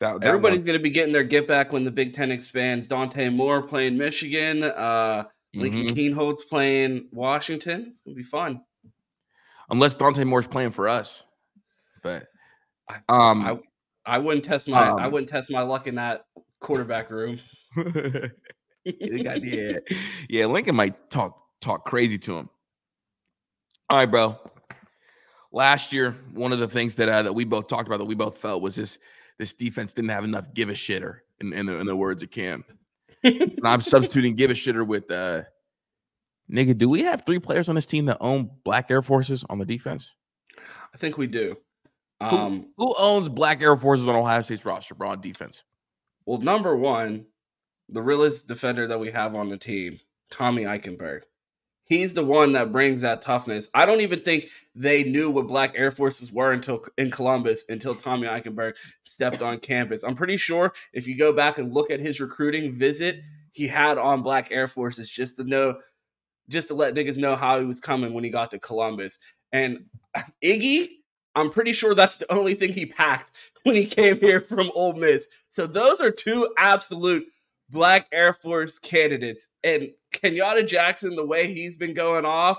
That, 0.00 0.20
that 0.20 0.26
Everybody's 0.26 0.64
going 0.64 0.76
to 0.76 0.82
be 0.82 0.90
getting 0.90 1.12
their 1.12 1.22
get 1.22 1.46
back 1.48 1.72
when 1.72 1.84
the 1.84 1.92
Big 1.92 2.12
Ten 2.12 2.32
expands. 2.32 2.88
Dante 2.88 3.28
Moore 3.28 3.62
playing 3.62 3.96
Michigan. 3.96 4.64
Uh, 4.64 5.24
Lincoln 5.54 5.86
mm-hmm. 5.86 6.18
Kienholz 6.18 6.40
playing 6.48 7.06
Washington. 7.12 7.86
It's 7.88 8.02
going 8.02 8.14
to 8.14 8.18
be 8.18 8.24
fun. 8.24 8.62
Unless 9.70 9.94
Dante 9.94 10.24
Moore's 10.24 10.46
playing 10.46 10.72
for 10.72 10.88
us, 10.88 11.24
but 12.02 12.26
um, 13.08 13.42
I, 13.42 13.58
I 14.04 14.18
wouldn't 14.18 14.44
test 14.44 14.68
my 14.68 14.88
um, 14.88 14.98
I 14.98 15.08
wouldn't 15.08 15.28
test 15.28 15.50
my 15.50 15.62
luck 15.62 15.86
in 15.86 15.96
that 15.96 16.24
quarterback 16.60 17.10
room. 17.10 17.38
yeah. 18.84 20.46
Lincoln 20.46 20.76
might 20.76 21.10
talk 21.10 21.45
talk 21.60 21.84
crazy 21.84 22.18
to 22.18 22.36
him. 22.36 22.48
All 23.88 23.98
right, 23.98 24.06
bro. 24.06 24.38
Last 25.52 25.92
year, 25.92 26.16
one 26.32 26.52
of 26.52 26.58
the 26.58 26.68
things 26.68 26.96
that 26.96 27.08
uh, 27.08 27.22
that 27.22 27.32
we 27.32 27.44
both 27.44 27.68
talked 27.68 27.86
about 27.86 27.98
that 27.98 28.04
we 28.04 28.14
both 28.14 28.38
felt 28.38 28.62
was 28.62 28.76
this 28.76 28.98
this 29.38 29.52
defense 29.52 29.92
didn't 29.92 30.10
have 30.10 30.24
enough 30.24 30.52
give 30.54 30.68
a 30.68 30.74
shitter 30.74 31.18
in, 31.40 31.52
in, 31.52 31.66
the, 31.66 31.78
in 31.78 31.86
the 31.86 31.96
words 31.96 32.22
of 32.22 32.30
Cam. 32.30 32.64
and 33.22 33.60
I'm 33.64 33.80
substituting 33.80 34.34
give 34.34 34.50
a 34.50 34.54
shitter 34.54 34.86
with 34.86 35.10
uh 35.10 35.42
nigga. 36.50 36.76
Do 36.76 36.88
we 36.88 37.02
have 37.04 37.24
three 37.24 37.38
players 37.38 37.68
on 37.68 37.74
this 37.74 37.86
team 37.86 38.06
that 38.06 38.18
own 38.20 38.50
black 38.64 38.90
Air 38.90 39.02
Forces 39.02 39.44
on 39.48 39.58
the 39.58 39.64
defense? 39.64 40.12
I 40.94 40.98
think 40.98 41.18
we 41.18 41.26
do. 41.26 41.56
Um, 42.20 42.68
who, 42.76 42.86
who 42.86 42.94
owns 42.98 43.28
black 43.28 43.62
Air 43.62 43.76
Forces 43.76 44.08
on 44.08 44.16
Ohio 44.16 44.42
State's 44.42 44.64
roster, 44.64 44.94
bro, 44.94 45.10
on 45.10 45.20
defense? 45.20 45.62
Well, 46.24 46.38
number 46.38 46.74
one, 46.74 47.26
the 47.88 48.02
realest 48.02 48.48
defender 48.48 48.86
that 48.88 48.98
we 48.98 49.10
have 49.10 49.34
on 49.34 49.48
the 49.48 49.56
team, 49.56 50.00
Tommy 50.30 50.64
Eichenberg. 50.64 51.20
He's 51.86 52.14
the 52.14 52.24
one 52.24 52.52
that 52.52 52.72
brings 52.72 53.02
that 53.02 53.22
toughness. 53.22 53.68
I 53.72 53.86
don't 53.86 54.00
even 54.00 54.18
think 54.20 54.48
they 54.74 55.04
knew 55.04 55.30
what 55.30 55.46
Black 55.46 55.72
Air 55.76 55.92
Forces 55.92 56.32
were 56.32 56.50
until 56.50 56.84
in 56.98 57.12
Columbus 57.12 57.64
until 57.68 57.94
Tommy 57.94 58.26
Eichenberg 58.26 58.74
stepped 59.04 59.40
on 59.40 59.60
campus. 59.60 60.02
I'm 60.02 60.16
pretty 60.16 60.36
sure 60.36 60.72
if 60.92 61.06
you 61.06 61.16
go 61.16 61.32
back 61.32 61.58
and 61.58 61.72
look 61.72 61.92
at 61.92 62.00
his 62.00 62.20
recruiting 62.20 62.72
visit, 62.72 63.20
he 63.52 63.68
had 63.68 63.98
on 63.98 64.22
Black 64.22 64.48
Air 64.50 64.66
Forces 64.66 65.08
just 65.08 65.36
to 65.36 65.44
know, 65.44 65.78
just 66.48 66.68
to 66.68 66.74
let 66.74 66.94
niggas 66.94 67.18
know 67.18 67.36
how 67.36 67.60
he 67.60 67.64
was 67.64 67.80
coming 67.80 68.12
when 68.12 68.24
he 68.24 68.30
got 68.30 68.50
to 68.50 68.58
Columbus. 68.58 69.20
And 69.52 69.84
Iggy, 70.44 70.88
I'm 71.36 71.50
pretty 71.50 71.72
sure 71.72 71.94
that's 71.94 72.16
the 72.16 72.32
only 72.32 72.54
thing 72.54 72.72
he 72.72 72.86
packed 72.86 73.30
when 73.62 73.76
he 73.76 73.84
came 73.86 74.18
here 74.18 74.40
from 74.40 74.72
Ole 74.74 74.94
Miss. 74.94 75.28
So 75.50 75.68
those 75.68 76.00
are 76.00 76.10
two 76.10 76.48
absolute 76.58 77.26
Black 77.70 78.06
Air 78.12 78.32
Force 78.32 78.78
candidates. 78.78 79.48
And 79.64 79.90
Kenyatta 80.12 80.66
Jackson, 80.66 81.16
the 81.16 81.26
way 81.26 81.52
he's 81.52 81.76
been 81.76 81.94
going 81.94 82.24
off, 82.24 82.58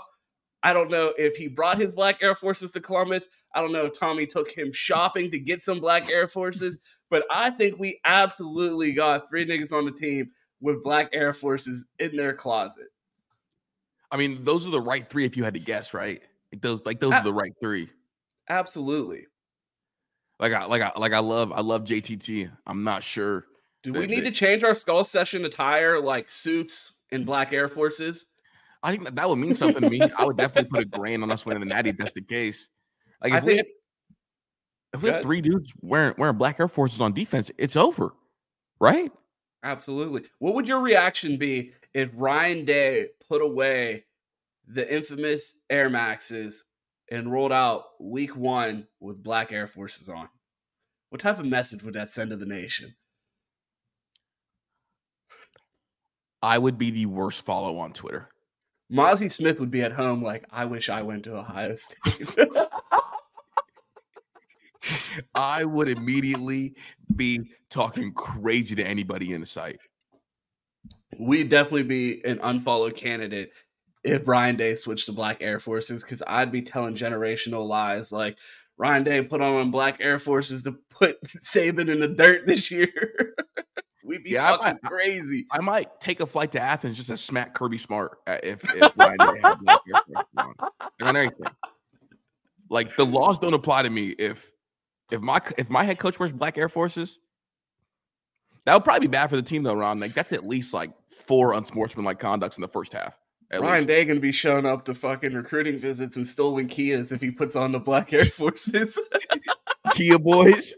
I 0.64 0.74
don't 0.74 0.92
know 0.92 1.14
if 1.18 1.36
he 1.38 1.48
brought 1.48 1.80
his 1.80 1.94
Black 1.94 2.22
Air 2.22 2.36
Forces 2.36 2.72
to 2.72 2.82
Columbus. 2.82 3.28
I 3.54 3.62
don't 3.62 3.72
know 3.72 3.86
if 3.86 3.98
Tommy 3.98 4.26
took 4.26 4.52
him 4.52 4.72
shopping 4.74 5.32
to 5.32 5.40
get 5.40 5.62
some 5.62 5.80
Black 5.80 6.12
Air 6.12 6.28
Forces, 6.28 6.80
but 7.10 7.26
I 7.32 7.52
think 7.52 7.80
we 7.80 8.00
absolutely 8.06 8.94
got 8.94 9.30
three 9.30 9.46
niggas 9.46 9.72
on 9.72 9.86
the 9.86 9.92
team 9.92 10.32
with 10.60 10.84
Black 10.84 11.10
Air 11.14 11.34
Forces 11.34 11.86
in 12.00 12.16
their 12.16 12.34
closet. 12.34 12.88
I 14.12 14.18
mean, 14.18 14.44
those 14.44 14.68
are 14.68 14.72
the 14.72 14.82
right 14.82 15.08
three 15.08 15.26
if 15.26 15.38
you 15.38 15.44
had 15.44 15.54
to 15.54 15.60
guess, 15.60 15.94
right? 15.94 16.22
Like 16.52 16.62
those, 16.62 16.82
like 16.86 17.00
those 17.00 17.14
are 17.14 17.24
the 17.24 17.34
right 17.34 17.52
three. 17.62 17.90
Absolutely. 18.50 19.28
Like 20.40 20.54
I, 20.54 20.66
like 20.66 20.82
I, 20.82 20.92
like 20.98 21.14
I 21.14 21.20
love, 21.20 21.52
I 21.52 21.62
love 21.62 21.84
JTT. 21.84 22.50
I'm 22.66 22.84
not 22.84 23.04
sure 23.04 23.46
do 23.94 24.00
we 24.00 24.08
need 24.08 24.26
to 24.26 24.32
change 24.32 24.64
our 24.64 24.76
skull 24.76 25.04
session 25.04 25.46
attire 25.46 26.00
like 26.02 26.30
suits 26.30 26.94
and 27.12 27.26
black 27.26 27.54
Air 27.54 27.70
Forces? 27.70 28.26
I 28.84 28.92
think 28.92 29.06
that, 29.06 29.16
that 29.16 29.30
would 29.30 29.38
mean 29.38 29.56
something 29.56 29.82
to 29.82 29.90
me. 29.90 30.02
I 30.02 30.26
would 30.26 30.38
definitely 30.38 30.70
put 30.70 30.82
a 30.82 30.86
grain 30.86 31.24
on 31.24 31.32
us 31.32 31.46
winning 31.46 31.62
the 31.62 31.68
Natty 31.68 31.92
if 31.92 31.98
that's 31.98 32.14
the 32.14 32.22
case. 32.22 32.70
Like 33.24 33.34
if 33.34 33.44
I 33.44 33.46
we 33.46 33.56
think, 33.56 33.58
have, 33.60 33.68
if 34.94 35.02
we 35.04 35.10
have 35.10 35.22
three 35.22 35.42
dudes 35.42 35.72
wearing 35.82 36.16
wearing 36.18 36.38
black 36.38 36.60
Air 36.60 36.68
Forces 36.68 37.00
on 37.00 37.14
defense, 37.14 37.50
it's 37.58 37.76
over, 37.76 38.14
right? 38.80 39.12
Absolutely. 39.64 40.24
What 40.40 40.54
would 40.56 40.68
your 40.68 40.82
reaction 40.82 41.38
be 41.38 41.74
if 41.94 42.10
Ryan 42.14 42.66
Day 42.66 43.08
put 43.28 43.42
away 43.42 44.04
the 44.68 44.94
infamous 44.94 45.60
Air 45.70 45.90
Maxes 45.90 46.66
and 47.10 47.32
rolled 47.32 47.54
out 47.54 47.86
Week 48.00 48.36
One 48.36 48.88
with 49.00 49.24
black 49.24 49.52
Air 49.52 49.68
Forces 49.68 50.10
on? 50.10 50.28
What 51.10 51.22
type 51.22 51.40
of 51.40 51.46
message 51.46 51.84
would 51.84 51.94
that 51.94 52.12
send 52.12 52.32
to 52.32 52.36
the 52.36 52.46
nation? 52.46 52.96
I 56.42 56.58
would 56.58 56.78
be 56.78 56.92
the 56.92 57.06
worst 57.06 57.46
follow 57.46 57.78
on 57.80 57.94
Twitter. 57.94 58.30
Mazi 58.92 59.30
Smith 59.30 59.60
would 59.60 59.72
be 59.72 59.82
at 59.82 59.92
home 59.92 60.24
like, 60.24 60.46
I 60.52 60.66
wish 60.66 60.90
I 60.90 61.02
went 61.02 61.24
to 61.26 61.38
Ohio 61.38 61.76
State. 61.76 62.30
I 65.36 65.66
would 65.66 65.90
immediately 65.90 66.76
be 67.16 67.52
talking 67.70 68.14
crazy 68.14 68.76
to 68.76 68.84
anybody 68.84 69.34
in 69.34 69.42
the 69.42 69.46
site. 69.46 69.80
We'd 71.20 71.50
definitely 71.50 71.84
be 71.84 72.24
an 72.24 72.40
unfollowed 72.42 72.96
candidate 72.96 73.52
if 74.04 74.28
Ryan 74.28 74.56
Day 74.56 74.76
switched 74.76 75.08
to 75.08 75.12
black 75.12 75.38
Air 75.42 75.60
Forces 75.60 76.04
because 76.04 76.24
I'd 76.26 76.52
be 76.52 76.62
telling 76.62 76.96
generational 76.96 77.68
lies 77.68 78.12
like 78.12 78.38
Ryan 78.78 79.04
Day 79.04 79.22
put 79.24 79.42
on 79.42 79.72
black 79.72 79.98
Air 80.00 80.20
Forces 80.20 80.64
to 80.64 80.78
put 80.90 81.22
Saban 81.26 81.90
in 81.90 82.00
the 82.00 82.08
dirt 82.08 82.46
this 82.46 82.72
year. 82.72 82.90
We'd 84.04 84.24
be 84.24 84.32
yeah, 84.32 84.42
talking 84.42 84.68
I 84.68 84.72
might, 84.74 84.82
crazy. 84.84 85.46
I 85.52 85.60
might 85.60 86.00
take 86.00 86.20
a 86.20 86.26
flight 86.26 86.52
to 86.54 86.60
Athens 86.60 86.96
just 86.96 87.10
to 87.10 87.18
smack 87.18 87.54
Kirby 87.54 87.78
Smart 87.78 88.20
uh, 88.28 88.38
if, 88.44 88.64
if 88.76 88.92
Ryan 88.96 89.18
Day 89.18 89.40
had 89.44 89.60
black 89.60 89.82
Air 89.94 90.02
Forces 90.08 90.26
on. 90.38 90.54
on 91.02 91.16
everything. 91.16 91.48
Like 92.70 92.96
the 92.96 93.06
laws 93.06 93.40
don't 93.40 93.54
apply 93.54 93.84
to 93.84 93.90
me 93.90 94.10
if 94.10 94.52
if 95.12 95.22
my 95.22 95.42
if 95.58 95.70
my 95.70 95.84
head 95.84 96.00
coach 96.00 96.20
wears 96.20 96.32
black 96.32 96.58
Air 96.58 96.70
Forces. 96.70 97.20
That 98.66 98.74
would 98.74 98.84
probably 98.84 99.08
be 99.08 99.12
bad 99.12 99.30
for 99.30 99.36
the 99.38 99.42
team 99.42 99.64
though, 99.64 99.74
Ron. 99.74 100.00
Like 100.00 100.14
that's 100.14 100.32
at 100.32 100.46
least 100.46 100.74
like 100.74 100.92
four 101.26 101.54
unsportsmanlike 101.54 102.20
conducts 102.20 102.58
in 102.58 102.62
the 102.62 102.68
first 102.68 102.94
half. 102.94 103.18
Ryan 103.52 103.76
least. 103.76 103.88
Day 103.88 104.06
gonna 104.06 104.20
be 104.20 104.34
showing 104.34 104.66
up 104.66 104.84
to 104.86 104.94
fucking 104.94 105.34
recruiting 105.34 105.78
visits 105.78 106.18
and 106.18 106.28
stolen 106.28 106.68
Kias 106.68 107.12
if 107.12 107.22
he 107.22 107.32
puts 107.32 107.56
on 107.56 107.72
the 107.72 107.80
black 107.80 108.12
Air 108.14 108.26
Forces. 108.26 109.00
Kia 109.94 110.20
boys. 110.20 110.74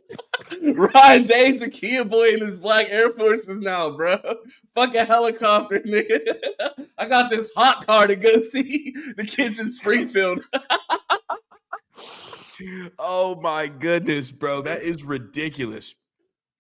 Ryan 0.61 1.23
Day's 1.25 1.61
a 1.61 1.69
Kia 1.69 2.03
boy 2.03 2.29
in 2.29 2.45
his 2.45 2.55
black 2.55 2.87
Air 2.89 3.11
Forces 3.13 3.61
now, 3.61 3.91
bro. 3.91 4.19
Fuck 4.75 4.95
a 4.95 5.05
helicopter, 5.05 5.79
nigga. 5.85 6.19
I 6.97 7.07
got 7.07 7.29
this 7.29 7.49
hot 7.55 7.85
car 7.85 8.07
to 8.07 8.15
go 8.15 8.41
see 8.41 8.93
the 9.17 9.25
kids 9.25 9.59
in 9.59 9.71
Springfield. 9.71 10.43
oh 12.97 13.39
my 13.41 13.67
goodness, 13.67 14.31
bro. 14.31 14.61
That 14.61 14.81
is 14.81 15.03
ridiculous. 15.03 15.95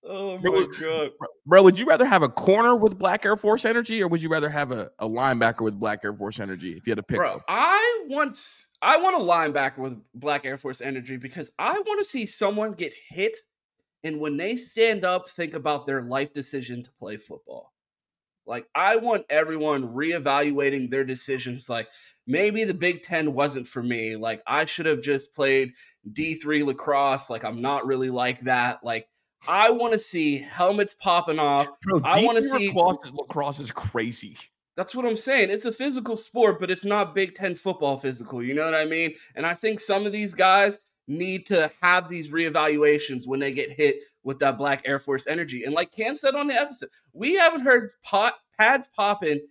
Oh 0.03 0.37
my 0.37 0.41
bro, 0.41 0.67
god, 0.67 1.11
bro! 1.45 1.63
Would 1.63 1.77
you 1.77 1.85
rather 1.85 2.05
have 2.05 2.23
a 2.23 2.29
corner 2.29 2.75
with 2.75 2.97
Black 2.97 3.25
Air 3.25 3.35
Force 3.35 3.65
energy, 3.65 4.01
or 4.01 4.07
would 4.07 4.21
you 4.21 4.29
rather 4.29 4.49
have 4.49 4.71
a, 4.71 4.91
a 4.99 5.07
linebacker 5.07 5.61
with 5.61 5.79
Black 5.79 5.99
Air 6.03 6.13
Force 6.13 6.39
energy? 6.39 6.73
If 6.77 6.87
you 6.87 6.91
had 6.91 6.97
to 6.97 7.03
pick, 7.03 7.17
bro? 7.17 7.41
I 7.47 8.05
want 8.07 8.35
I 8.81 8.97
want 8.97 9.15
a 9.17 9.19
linebacker 9.19 9.79
with 9.79 9.97
Black 10.13 10.45
Air 10.45 10.57
Force 10.57 10.81
energy 10.81 11.17
because 11.17 11.51
I 11.59 11.73
want 11.73 11.99
to 11.99 12.05
see 12.05 12.25
someone 12.25 12.73
get 12.73 12.93
hit, 13.09 13.35
and 14.03 14.19
when 14.19 14.37
they 14.37 14.55
stand 14.55 15.03
up, 15.03 15.29
think 15.29 15.53
about 15.53 15.85
their 15.85 16.01
life 16.01 16.33
decision 16.33 16.81
to 16.83 16.91
play 16.99 17.17
football. 17.17 17.73
Like 18.49 18.67
I 18.73 18.95
want 18.95 19.25
everyone 19.29 19.89
reevaluating 19.89 20.89
their 20.89 21.03
decisions. 21.03 21.69
Like 21.69 21.87
maybe 22.25 22.63
the 22.63 22.73
Big 22.73 23.03
Ten 23.03 23.33
wasn't 23.33 23.67
for 23.67 23.83
me. 23.83 24.15
Like 24.15 24.41
I 24.47 24.65
should 24.65 24.87
have 24.87 25.01
just 25.01 25.35
played 25.35 25.73
D 26.11 26.33
three 26.33 26.63
lacrosse. 26.63 27.29
Like 27.29 27.43
I'm 27.43 27.61
not 27.61 27.85
really 27.85 28.09
like 28.09 28.41
that. 28.41 28.79
Like 28.83 29.07
I 29.47 29.69
want 29.69 29.93
to 29.93 29.99
see 29.99 30.37
helmets 30.39 30.93
popping 30.93 31.39
off. 31.39 31.67
Bro, 31.81 32.01
I 32.03 32.23
want 32.23 32.37
to 32.37 32.43
see 32.43 32.67
lacrosse, 32.67 32.97
lacrosse 33.11 33.59
is 33.59 33.71
crazy. 33.71 34.37
That's 34.75 34.95
what 34.95 35.05
I'm 35.05 35.15
saying. 35.15 35.49
It's 35.49 35.65
a 35.65 35.73
physical 35.73 36.15
sport, 36.15 36.59
but 36.59 36.71
it's 36.71 36.85
not 36.85 37.15
Big 37.15 37.35
Ten 37.35 37.55
football 37.55 37.97
physical. 37.97 38.41
You 38.41 38.53
know 38.53 38.65
what 38.65 38.75
I 38.75 38.85
mean? 38.85 39.13
And 39.35 39.45
I 39.45 39.53
think 39.53 39.79
some 39.79 40.05
of 40.05 40.11
these 40.11 40.33
guys 40.33 40.79
need 41.07 41.45
to 41.47 41.71
have 41.81 42.07
these 42.07 42.31
reevaluations 42.31 43.27
when 43.27 43.39
they 43.39 43.51
get 43.51 43.71
hit 43.71 43.97
with 44.23 44.39
that 44.39 44.57
Black 44.57 44.83
Air 44.85 44.99
Force 44.99 45.27
energy. 45.27 45.63
And 45.63 45.73
like 45.73 45.91
Cam 45.91 46.15
said 46.15 46.35
on 46.35 46.47
the 46.47 46.53
episode, 46.53 46.89
we 47.13 47.35
haven't 47.35 47.61
heard 47.61 47.91
pot, 48.03 48.35
pads 48.57 48.87
popping 48.95 49.41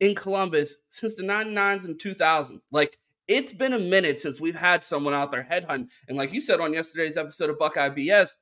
in 0.00 0.14
Columbus 0.14 0.76
since 0.88 1.14
the 1.14 1.22
99s 1.22 1.84
and 1.84 1.98
2000s. 1.98 2.62
Like 2.70 2.98
it's 3.28 3.52
been 3.52 3.72
a 3.72 3.78
minute 3.78 4.20
since 4.20 4.40
we've 4.40 4.56
had 4.56 4.82
someone 4.82 5.14
out 5.14 5.30
there 5.30 5.46
headhunting. 5.48 5.88
And 6.08 6.16
like 6.16 6.32
you 6.32 6.40
said 6.40 6.60
on 6.60 6.74
yesterday's 6.74 7.16
episode 7.16 7.50
of 7.50 7.58
Buckeye 7.58 7.90
BS, 7.90 8.32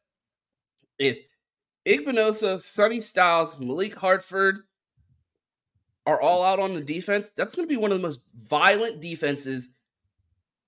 if 0.98 1.18
Igbinosun, 1.86 2.60
Sonny 2.60 3.00
Styles, 3.00 3.58
Malik 3.58 3.96
Hartford 3.96 4.60
are 6.06 6.20
all 6.20 6.42
out 6.42 6.58
on 6.58 6.74
the 6.74 6.80
defense, 6.80 7.30
that's 7.30 7.54
going 7.54 7.68
to 7.68 7.72
be 7.72 7.80
one 7.80 7.92
of 7.92 8.00
the 8.00 8.06
most 8.06 8.20
violent 8.34 9.00
defenses 9.00 9.68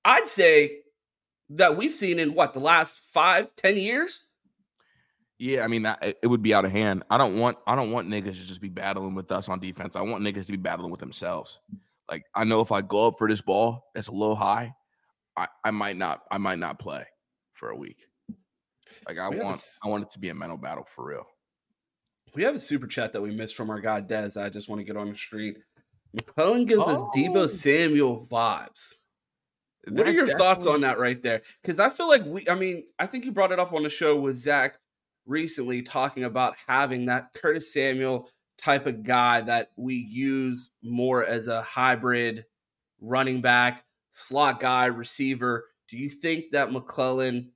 I'd 0.05 0.29
say 0.29 0.79
that 1.51 1.77
we've 1.77 1.93
seen 1.93 2.19
in 2.19 2.35
what 2.35 2.55
the 2.55 2.61
last 2.61 2.99
five, 3.01 3.55
ten 3.57 3.77
years. 3.77 4.27
Yeah, 5.39 5.65
I 5.65 5.69
mean 5.69 5.83
that 5.83 6.17
it 6.23 6.27
would 6.27 6.43
be 6.43 6.53
out 6.53 6.65
of 6.65 6.71
hand. 6.71 7.03
I 7.11 7.19
don't 7.19 7.39
want 7.39 7.59
I 7.67 7.75
don't 7.75 7.93
want 7.93 8.09
niggas 8.09 8.25
to 8.25 8.47
just 8.47 8.61
be 8.61 8.69
battling 8.69 9.15
with 9.15 9.33
us 9.33 9.49
on 9.49 9.59
defense. 9.59 9.97
I 9.97 10.03
want 10.03 10.23
niggas 10.23 10.47
to 10.47 10.53
be 10.53 10.59
battling 10.59 10.91
with 10.91 11.01
themselves. 11.01 11.59
Like 12.11 12.25
I 12.35 12.45
know 12.45 12.61
if 12.61 12.73
I 12.73 12.83
go 12.83 13.09
up 13.09 13.19
for 13.19 13.29
this 13.29 13.41
ball 13.41 13.91
that's 13.95 14.09
a 14.09 14.13
little 14.13 14.37
high, 14.37 14.75
I, 15.37 15.49
I 15.65 15.71
might 15.71 15.97
not 15.97 16.23
I 16.31 16.39
might 16.39 16.59
not 16.59 16.79
play 16.79 17.07
for 17.55 17.71
a 17.71 17.77
week. 17.77 18.05
Like 19.11 19.19
I 19.19 19.29
want, 19.29 19.57
a, 19.57 19.61
I 19.85 19.89
want 19.89 20.05
it 20.05 20.11
to 20.11 20.21
be 20.21 20.29
a 20.29 20.35
mental 20.35 20.57
battle 20.57 20.87
for 20.95 21.05
real. 21.05 21.27
We 22.37 22.45
have 22.45 22.55
a 22.55 22.61
super 22.61 22.87
chat 22.87 23.13
that 23.13 23.21
we 23.21 23.33
missed 23.33 23.57
from 23.57 23.69
our 23.69 23.81
guy 23.81 24.03
Dez. 24.03 24.41
I 24.41 24.51
just 24.51 24.69
want 24.69 24.79
to 24.79 24.85
get 24.85 24.97
on 24.97 25.11
the 25.11 25.17
street. 25.17 25.57
McClellan 26.15 26.65
gives 26.65 26.85
oh. 26.87 26.93
us 26.93 27.17
Deebo 27.17 27.49
Samuel 27.49 28.25
vibes. 28.31 28.95
That 29.85 29.95
what 29.95 30.07
are 30.07 30.13
your 30.13 30.27
definitely... 30.27 30.39
thoughts 30.39 30.67
on 30.67 30.83
that 30.83 31.01
right 31.01 31.21
there? 31.21 31.43
Because 31.61 31.81
I 31.81 31.91
feel 31.91 32.07
like 32.07 32.25
we, 32.25 32.49
I 32.49 32.55
mean, 32.55 32.85
I 33.01 33.07
think 33.07 33.25
you 33.25 33.33
brought 33.33 33.51
it 33.51 33.59
up 33.59 33.73
on 33.73 33.83
the 33.83 33.89
show 33.89 34.15
with 34.17 34.37
Zach 34.37 34.79
recently, 35.27 35.83
talking 35.83 36.23
about 36.23 36.55
having 36.69 37.07
that 37.07 37.31
Curtis 37.35 37.73
Samuel 37.73 38.29
type 38.59 38.87
of 38.87 39.03
guy 39.03 39.41
that 39.41 39.71
we 39.77 39.95
use 39.95 40.71
more 40.85 41.25
as 41.25 41.49
a 41.49 41.63
hybrid 41.63 42.45
running 43.01 43.41
back, 43.41 43.85
slot 44.11 44.61
guy, 44.61 44.87
receiver. 44.87 45.65
Do 45.89 45.97
you 45.97 46.11
think 46.11 46.53
that 46.53 46.71
McClellan 46.71 47.51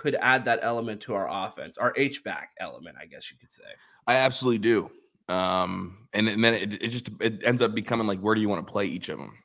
could 0.00 0.16
add 0.18 0.46
that 0.46 0.60
element 0.62 1.02
to 1.02 1.12
our 1.12 1.28
offense, 1.30 1.76
our 1.76 1.92
H 1.94 2.24
back 2.24 2.52
element, 2.58 2.96
I 2.98 3.04
guess 3.04 3.30
you 3.30 3.36
could 3.36 3.52
say. 3.52 3.64
I 4.06 4.16
absolutely 4.16 4.58
do. 4.58 4.90
Um, 5.28 6.08
and, 6.14 6.26
and 6.26 6.42
then 6.42 6.54
it, 6.54 6.82
it 6.82 6.88
just 6.88 7.10
it 7.20 7.44
ends 7.44 7.60
up 7.60 7.74
becoming 7.74 8.06
like, 8.06 8.18
where 8.20 8.34
do 8.34 8.40
you 8.40 8.48
want 8.48 8.66
to 8.66 8.72
play 8.72 8.86
each 8.86 9.10
of 9.10 9.18
them? 9.18 9.36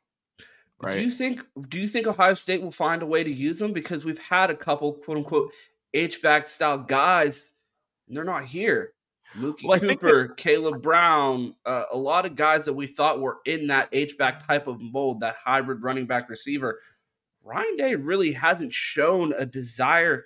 Right. 0.82 0.93
Do 0.93 1.01
you 1.01 1.12
think 1.12 1.41
do 1.68 1.78
you 1.78 1.89
think 1.89 2.08
Ohio 2.08 2.36
State 2.36 2.62
will 2.62 2.72
find 2.72 3.01
a 3.01 3.06
way 3.06 3.22
to 3.22 3.30
use 3.30 3.60
them? 3.60 3.74
Because 3.74 4.06
we've 4.06 4.18
had 4.18 4.49
a 4.49 4.56
couple 4.56 4.93
quote 4.93 5.18
unquote 5.18 5.51
H 5.93 6.22
back 6.22 6.47
style 6.47 6.78
guys, 6.78 7.51
and 8.08 8.16
they're 8.16 8.24
not 8.24 8.45
here. 8.45 8.93
Mookie 9.36 9.66
well, 9.66 9.80
Cooper, 9.80 10.30
Caleb 10.30 10.82
Brown, 10.82 11.56
uh, 11.66 11.84
a 11.91 11.97
lot 11.97 12.26
of 12.26 12.36
guys 12.36 12.64
that 12.64 12.74
we 12.74 12.88
thought 12.88 13.20
were 13.20 13.39
in 13.45 13.68
that 13.68 13.89
H 13.91 14.18
back 14.18 14.47
type 14.47 14.68
of 14.68 14.80
mold, 14.80 15.20
that 15.20 15.36
hybrid 15.43 15.84
running 15.84 16.06
back 16.06 16.30
receiver. 16.30 16.80
Ryan 17.43 17.76
Day 17.76 17.95
really 17.95 18.32
hasn't 18.32 18.74
shown 18.74 19.34
a 19.34 19.45
desire 19.45 20.26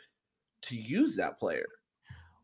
to 0.64 0.76
use 0.76 1.16
that 1.16 1.39
player. 1.39 1.68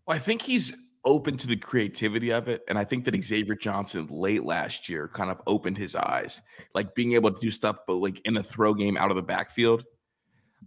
Well, 0.05 0.15
I 0.15 0.19
think 0.19 0.41
he's 0.41 0.73
open 1.05 1.37
to 1.37 1.47
the 1.47 1.55
creativity 1.55 2.31
of 2.31 2.47
it. 2.47 2.63
And 2.67 2.77
I 2.77 2.83
think 2.83 3.05
that 3.05 3.23
Xavier 3.23 3.55
Johnson 3.55 4.07
late 4.09 4.43
last 4.43 4.89
year 4.89 5.07
kind 5.07 5.29
of 5.29 5.39
opened 5.45 5.77
his 5.77 5.95
eyes, 5.95 6.41
like 6.73 6.95
being 6.95 7.13
able 7.13 7.31
to 7.31 7.39
do 7.39 7.51
stuff, 7.51 7.77
but 7.87 7.95
like 7.95 8.19
in 8.25 8.35
a 8.37 8.43
throw 8.43 8.73
game 8.73 8.97
out 8.97 9.11
of 9.11 9.15
the 9.15 9.23
backfield. 9.23 9.83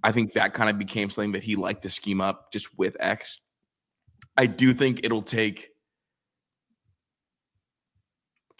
I 0.05 0.13
think 0.13 0.35
that 0.35 0.55
kind 0.55 0.71
of 0.71 0.79
became 0.79 1.11
something 1.11 1.33
that 1.33 1.43
he 1.43 1.57
liked 1.57 1.83
to 1.83 1.91
scheme 1.91 2.21
up 2.21 2.53
just 2.53 2.69
with 2.79 2.97
X. 3.01 3.41
I 4.37 4.47
do 4.47 4.73
think 4.73 5.01
it'll 5.05 5.23
take 5.23 5.71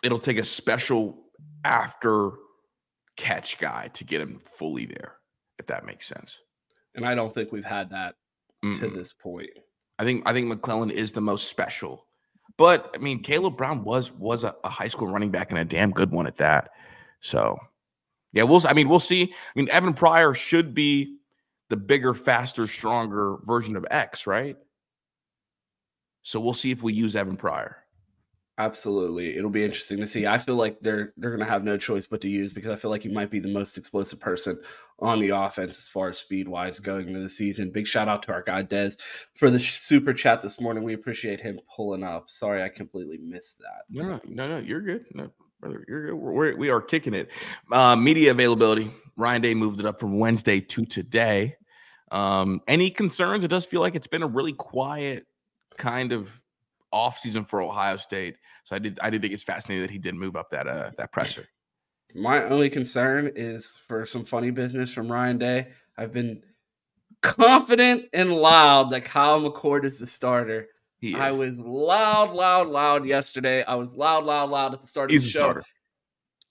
it'll 0.03 0.19
take 0.19 0.39
a 0.39 0.45
special 0.45 1.17
after 1.65 2.33
catch 3.17 3.59
guy 3.59 3.89
to 3.95 4.05
get 4.05 4.21
him 4.21 4.41
fully 4.45 4.87
there, 4.87 5.15
if 5.59 5.67
that 5.67 5.87
makes 5.87 6.07
sense. 6.07 6.39
And 6.97 7.07
I 7.07 7.15
don't 7.15 7.33
think 7.33 7.53
we've 7.53 7.65
had 7.65 7.91
that 7.91 8.17
Mm-mm. 8.65 8.79
to 8.81 8.89
this 8.89 9.13
point. 9.13 9.51
I 9.99 10.05
think 10.05 10.23
I 10.27 10.33
think 10.33 10.47
McClellan 10.47 10.91
is 10.91 11.13
the 11.13 11.21
most 11.21 11.49
special. 11.49 12.07
But 12.57 12.95
I 12.95 12.99
mean, 12.99 13.23
Caleb 13.23 13.57
Brown 13.57 13.85
was 13.85 14.13
was 14.13 14.45
a, 14.45 14.55
a, 14.65 14.69
high 14.69 14.89
school 14.89 15.09
running 15.09 15.31
back 15.31 15.51
and 15.51 15.61
a 15.61 15.65
damn 15.65 15.91
good 15.91 16.11
one 16.11 16.27
at 16.27 16.37
that. 16.37 16.71
So 17.21 17.59
yeah, 18.33 18.45
we'll 18.45 18.61
I 18.67 18.73
mean, 18.73 18.89
we'll 18.89 19.01
see. 19.01 19.23
I 19.23 19.59
mean, 19.59 19.69
Evan 19.71 19.95
Pryor 19.95 20.35
should 20.35 20.75
be 20.75 21.19
the 21.69 21.77
bigger, 21.77 22.15
faster, 22.15 22.67
stronger 22.67 23.37
version 23.45 23.77
of 23.77 23.87
X, 23.91 24.27
right? 24.27 24.57
So 26.23 26.41
we'll 26.41 26.55
see 26.55 26.71
if 26.71 26.83
we 26.83 26.93
use 26.93 27.17
Evan 27.17 27.37
Pryor. 27.37 27.77
Absolutely. 28.59 29.37
It'll 29.37 29.51
be 29.51 29.65
interesting 29.65 29.99
to 29.99 30.07
see. 30.09 30.27
I 30.27 30.39
feel 30.39 30.57
like 30.57 30.81
they're 30.81 31.13
they're 31.17 31.31
gonna 31.31 31.49
have 31.49 31.63
no 31.63 31.77
choice 31.77 32.07
but 32.07 32.21
to 32.23 32.29
use 32.29 32.53
because 32.53 32.73
I 32.73 32.77
feel 32.77 32.91
like 32.91 33.05
he 33.05 33.09
might 33.09 33.31
be 33.31 33.39
the 33.39 33.53
most 33.53 33.79
explosive 33.79 34.19
person 34.19 34.61
on 34.99 35.21
the 35.21 35.29
offense 35.29 35.79
as 35.79 35.87
far 35.87 36.09
as 36.09 36.19
speed 36.19 36.49
wise 36.49 36.81
going 36.81 37.07
into 37.07 37.21
the 37.21 37.29
season. 37.29 37.71
Big 37.71 37.87
shout 37.87 38.09
out 38.09 38.25
to 38.25 38.33
our 38.33 38.43
guy 38.43 38.65
Dez 38.65 38.99
for 39.35 39.49
the 39.49 39.61
super 39.61 40.13
chat 40.13 40.43
this 40.43 40.61
morning. 40.61 40.83
We 40.83 40.95
appreciate 40.95 41.41
him 41.41 41.61
pulling 41.75 42.03
up. 42.03 42.29
Sorry, 42.29 42.61
I 42.61 42.69
completely 42.69 43.19
missed 43.19 43.59
that. 43.61 43.85
No, 43.89 44.09
no, 44.09 44.21
no, 44.27 44.49
no 44.49 44.59
you're 44.59 44.83
good. 44.83 45.07
No, 45.15 45.31
brother, 45.61 45.85
you're 45.87 46.07
good. 46.07 46.15
We're, 46.17 46.57
we 46.57 46.69
are 46.69 46.81
kicking 46.81 47.15
it. 47.15 47.29
Uh, 47.71 47.95
media 47.95 48.33
availability. 48.33 48.91
Ryan 49.17 49.43
Day 49.43 49.55
moved 49.55 49.79
it 49.79 49.87
up 49.87 50.01
from 50.01 50.19
Wednesday 50.19 50.61
to 50.61 50.85
today. 50.85 51.55
Um, 52.11 52.61
any 52.67 52.91
concerns? 52.91 53.45
It 53.45 53.49
does 53.49 53.67
feel 53.67 53.83
like 53.83 53.95
it's 53.95 54.07
been 54.09 54.25
a 54.25 54.29
really 54.29 54.53
quiet 54.53 55.27
kind 55.77 56.11
of 56.11 56.41
off 56.93 57.19
season 57.19 57.45
for 57.45 57.63
Ohio 57.63 57.97
State. 57.97 58.37
So 58.65 58.77
I 58.77 58.79
did 58.79 58.99
I 59.03 59.11
did 59.11 59.23
think 59.23 59.35
it's 59.35 59.43
fascinating 59.43 59.83
that 59.83 59.91
he 59.91 59.99
did 59.99 60.15
move 60.15 60.37
up 60.37 60.51
that 60.51 60.67
uh 60.67 60.91
that 60.97 61.13
presser. 61.13 61.49
My 62.15 62.45
only 62.45 62.71
concern 62.71 63.31
is 63.35 63.77
for 63.77 64.07
some 64.07 64.25
funny 64.25 64.51
business 64.51 64.93
from 64.93 65.13
Ryan 65.13 65.39
Day. 65.39 65.69
I've 65.97 66.13
been 66.13 66.43
confident 67.23 68.07
and 68.13 68.33
loud 68.33 68.91
that 68.91 69.05
Kyle 69.05 69.41
McCord 69.41 69.85
is 69.85 69.99
the 69.99 70.07
starter. 70.07 70.69
I 71.15 71.31
was 71.31 71.61
loud, 71.61 72.35
loud, 72.35 72.69
loud 72.69 73.05
yesterday. 73.05 73.63
I 73.63 73.77
was 73.77 73.95
loud, 73.95 74.25
loud, 74.25 74.51
loud 74.51 74.75
at 74.75 74.81
the 74.81 74.89
start 74.89 75.11
He's 75.11 75.23
of 75.23 75.29
the 75.29 75.31
show. 75.31 75.39
Starter. 75.41 75.63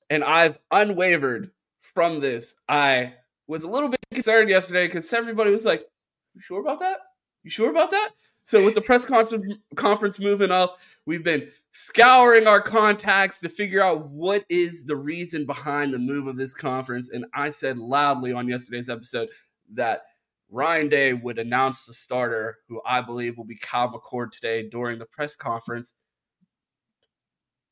And 0.09 0.23
I've 0.23 0.57
unwavered 0.71 1.51
from 1.81 2.21
this. 2.21 2.55
I 2.69 3.15
was 3.47 3.63
a 3.63 3.67
little 3.67 3.89
bit 3.89 3.99
concerned 4.11 4.49
yesterday 4.49 4.87
because 4.87 5.11
everybody 5.11 5.51
was 5.51 5.65
like, 5.65 5.85
You 6.33 6.41
sure 6.41 6.61
about 6.61 6.79
that? 6.79 6.99
You 7.43 7.49
sure 7.49 7.69
about 7.69 7.91
that? 7.91 8.09
So 8.47 8.63
with 8.63 8.75
the 8.75 8.81
press 8.81 9.03
con- 9.03 9.59
conference 9.75 10.21
moving 10.21 10.51
up, 10.51 10.79
we've 11.05 11.23
been 11.23 11.49
scouring 11.73 12.47
our 12.47 12.61
contacts 12.61 13.41
to 13.41 13.49
figure 13.49 13.83
out 13.83 14.09
what 14.09 14.45
is 14.47 14.85
the 14.85 14.95
reason 14.95 15.45
behind 15.45 15.93
the 15.93 15.99
move 15.99 16.27
of 16.27 16.37
this 16.37 16.53
conference. 16.53 17.09
And 17.09 17.25
I 17.33 17.49
said 17.49 17.77
loudly 17.77 18.31
on 18.31 18.47
yesterday's 18.47 18.89
episode 18.89 19.27
that 19.73 20.03
Ryan 20.49 20.87
Day 20.87 21.11
would 21.11 21.39
announce 21.39 21.85
the 21.85 21.93
starter, 21.93 22.59
who 22.69 22.79
I 22.85 23.01
believe 23.01 23.35
will 23.35 23.43
be 23.43 23.57
Kyle 23.57 23.91
McCord 23.91 24.31
today 24.31 24.69
during 24.69 24.97
the 24.97 25.05
press 25.05 25.35
conference. 25.35 25.93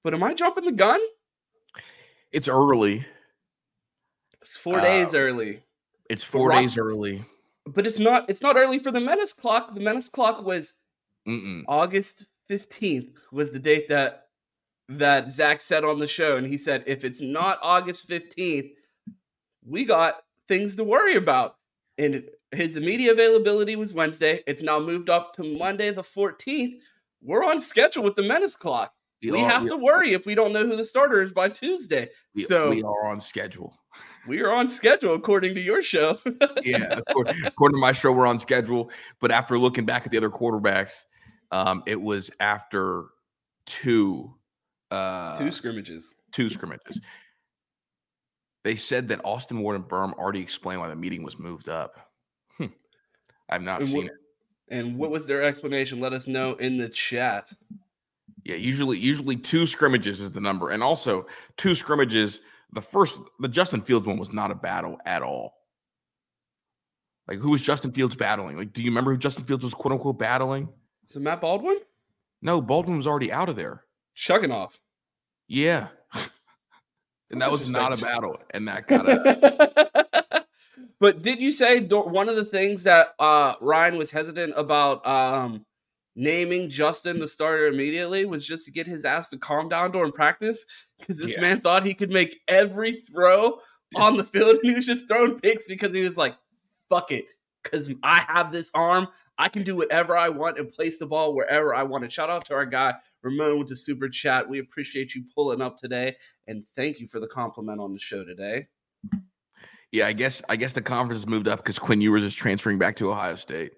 But 0.04 0.14
am 0.14 0.24
I 0.24 0.34
jumping 0.34 0.66
the 0.66 0.74
gun? 0.74 1.00
It's 2.34 2.50
early. 2.50 3.06
It's 4.42 4.58
four 4.58 4.80
uh, 4.80 4.84
days 4.84 5.14
early. 5.14 5.64
It's 6.10 6.26
four 6.26 6.52
days 6.52 6.78
early. 6.78 7.24
But 7.66 7.88
it's 7.88 8.00
not. 8.00 8.30
It's 8.30 8.42
not 8.42 8.58
early 8.58 8.80
for 8.80 8.92
the 8.92 9.00
menace 9.00 9.34
clock. 9.34 9.74
The 9.74 9.82
menace 9.82 10.10
clock 10.10 10.44
was 10.44 10.76
Mm-mm. 11.28 11.64
August 11.68 12.26
fifteenth 12.48 13.10
was 13.32 13.52
the 13.52 13.60
date 13.60 13.90
that 13.90 14.28
that 14.88 15.32
Zach 15.32 15.62
said 15.62 15.84
on 15.84 16.00
the 16.00 16.08
show, 16.08 16.38
and 16.38 16.46
he 16.46 16.58
said 16.58 16.84
if 16.86 17.04
it's 17.04 17.22
not 17.22 17.60
August 17.62 18.08
fifteenth, 18.08 18.68
we 19.66 19.86
got 19.86 20.22
things 20.48 20.76
to 20.76 20.84
worry 20.84 21.16
about. 21.16 21.56
And 21.98 22.26
his 22.52 22.76
immediate 22.76 23.14
availability 23.14 23.76
was 23.76 23.94
Wednesday. 23.94 24.42
It's 24.48 24.62
now 24.62 24.80
moved 24.80 25.10
up 25.10 25.34
to 25.36 25.58
Monday 25.58 25.92
the 25.92 26.02
14th. 26.02 26.76
We're 27.22 27.44
on 27.44 27.62
schedule 27.62 28.04
with 28.04 28.16
the 28.16 28.24
menace 28.24 28.56
clock. 28.56 28.94
We, 29.24 29.32
we 29.32 29.42
are, 29.42 29.50
have 29.50 29.64
we 29.64 29.70
to 29.70 29.78
worry 29.78 30.14
if 30.14 30.26
we 30.26 30.36
don't 30.36 30.54
know 30.54 30.66
who 30.66 30.76
the 30.76 30.86
starter 30.86 31.22
is 31.22 31.34
by 31.34 31.50
Tuesday. 31.50 32.10
We, 32.36 32.44
so 32.44 32.70
we 32.70 32.84
are 32.84 33.06
on 33.08 33.20
schedule. 33.20 33.76
We 34.28 34.42
are 34.42 34.52
on 34.52 34.70
schedule 34.70 35.14
according 35.14 35.56
to 35.56 35.62
your 35.62 35.84
show. 35.84 36.20
yeah, 36.64 37.00
according, 37.08 37.44
according, 37.46 37.78
to 37.78 37.82
my 37.82 37.92
show, 37.92 38.12
we're 38.12 38.26
on 38.26 38.40
schedule. 38.40 38.90
But 39.20 39.32
after 39.32 39.58
looking 39.58 39.86
back 39.86 40.06
at 40.06 40.12
the 40.12 40.18
other 40.18 40.30
quarterbacks, 40.30 40.94
um, 41.52 41.84
it 41.86 42.02
was 42.02 42.32
after 42.40 43.06
two 43.66 44.34
uh, 44.92 45.38
two 45.38 45.52
scrimmages. 45.52 46.16
Two 46.32 46.50
scrimmages. 46.50 47.00
They 48.64 48.76
said 48.76 49.10
that 49.10 49.22
Austin 49.24 49.60
Ward 49.60 49.76
and 49.76 49.86
Birm 49.86 50.14
already 50.14 50.42
explained 50.42 50.82
why 50.82 50.88
the 50.88 50.96
meeting 50.96 51.24
was 51.24 51.38
moved 51.38 51.70
up. 51.70 52.10
Hmm. 52.58 52.66
I've 53.48 53.62
not 53.62 53.82
and 53.82 53.90
seen 53.90 53.98
what, 53.98 54.06
it. 54.06 54.12
And 54.70 54.98
what 54.98 55.12
was 55.12 55.28
their 55.28 55.44
explanation? 55.44 56.00
Let 56.00 56.14
us 56.14 56.28
know 56.28 56.54
in 56.56 56.78
the 56.78 56.90
chat. 56.90 57.52
Yeah, 58.44 58.56
usually 58.56 58.98
usually 58.98 59.38
two 59.38 59.68
scrimmages 59.68 60.22
is 60.22 60.32
the 60.32 60.42
number. 60.42 60.70
And 60.70 60.82
also 60.82 61.28
two 61.58 61.76
scrimmages, 61.76 62.42
the 62.76 62.82
first 62.82 63.20
the 63.40 63.48
Justin 63.48 63.82
Fields 63.82 64.06
one 64.06 64.18
was 64.18 64.32
not 64.32 64.52
a 64.52 64.56
battle 64.56 64.98
at 65.06 65.24
all. 65.24 65.56
Like 67.28 67.40
who 67.40 67.52
was 67.52 67.62
Justin 67.62 67.92
Fields 67.92 68.16
battling? 68.16 68.58
Like, 68.58 68.74
do 68.74 68.84
you 68.84 68.92
remember 68.92 69.12
who 69.12 69.18
Justin 69.18 69.46
Fields 69.46 69.64
was 69.64 69.74
quote 69.74 69.94
unquote 69.94 70.20
battling? 70.20 70.70
Is 71.08 71.16
it 71.16 71.22
Matt 71.22 71.42
Baldwin? 71.42 71.80
No, 72.42 72.62
Baldwin 72.62 72.98
was 72.98 73.08
already 73.08 73.32
out 73.32 73.50
of 73.50 73.56
there. 73.56 73.84
Chugunov. 74.16 74.78
Yeah. 75.48 75.88
and 77.32 77.42
that 77.42 77.52
was 77.52 77.70
not 77.70 77.94
a 77.94 77.98
battle. 77.98 78.38
And 78.52 78.68
that 78.68 78.88
got 78.88 79.10
a 79.10 80.46
But 81.00 81.22
did 81.22 81.40
you 81.40 81.52
say 81.52 81.82
one 81.82 82.30
of 82.30 82.36
the 82.36 82.46
things 82.46 82.84
that 82.84 83.14
uh, 83.20 83.56
Ryan 83.62 83.98
was 83.98 84.12
hesitant 84.12 84.54
about 84.56 85.06
um, 85.06 85.66
naming 86.16 86.70
Justin 86.70 87.20
the 87.20 87.28
starter 87.28 87.68
immediately 87.68 88.26
was 88.26 88.46
just 88.46 88.66
to 88.66 88.72
get 88.72 88.88
his 88.88 89.06
ass 89.06 89.30
to 89.30 89.38
calm 89.38 89.70
down 89.70 89.92
during 89.92 90.12
practice 90.12 90.66
because 90.98 91.20
this 91.20 91.36
yeah. 91.36 91.42
man 91.42 91.62
thought 91.62 91.86
he 91.86 91.94
could 91.94 92.12
make 92.12 92.40
every 92.48 92.94
throw 92.94 93.60
on 93.96 94.18
the 94.18 94.24
field 94.24 94.56
and 94.56 94.64
he 94.64 94.74
was 94.74 94.86
just 94.86 95.08
throwing 95.08 95.40
picks 95.40 95.68
because 95.68 95.94
he 95.94 96.02
was 96.02 96.18
like, 96.18 96.36
fuck 96.90 97.12
it. 97.12 97.26
Because 97.64 97.92
I 98.04 98.24
have 98.28 98.52
this 98.52 98.72
arm, 98.76 99.08
I 99.40 99.50
can 99.50 99.64
do 99.64 99.76
whatever 99.76 100.16
I 100.16 100.30
want 100.30 100.60
and 100.60 100.72
place 100.72 101.00
the 101.00 101.08
ball 101.08 101.34
wherever 101.34 101.74
I 101.74 101.82
want. 101.82 102.04
And 102.04 102.14
shout 102.14 102.30
out 102.30 102.46
to 102.46 102.54
our 102.54 102.66
guy 102.66 102.94
Ramon 103.24 103.58
with 103.58 103.70
the 103.70 103.76
super 103.76 104.08
chat. 104.08 104.48
We 104.48 104.60
appreciate 104.60 105.16
you 105.16 105.24
pulling 105.34 105.62
up 105.62 105.80
today, 105.80 106.16
and 106.46 106.64
thank 106.76 107.00
you 107.00 107.08
for 107.08 107.20
the 107.20 107.28
compliment 107.28 107.82
on 107.82 107.92
the 107.92 108.00
show 108.00 108.24
today. 108.24 108.68
Yeah, 109.92 110.06
I 110.06 110.14
guess 110.14 110.44
I 110.48 110.58
guess 110.58 110.74
the 110.74 110.84
conference 110.84 111.26
moved 111.26 111.48
up 111.48 111.60
because 111.60 111.80
Quinn 111.80 112.02
Ewers 112.02 112.24
is 112.24 112.36
transferring 112.36 112.78
back 112.78 112.98
to 112.98 113.12
Ohio 113.12 113.36
State. 113.36 113.74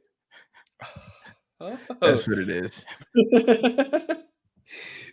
Oh. 1.59 1.77
That's 2.01 2.27
what 2.27 2.37
it 2.37 2.49
is. 2.49 2.85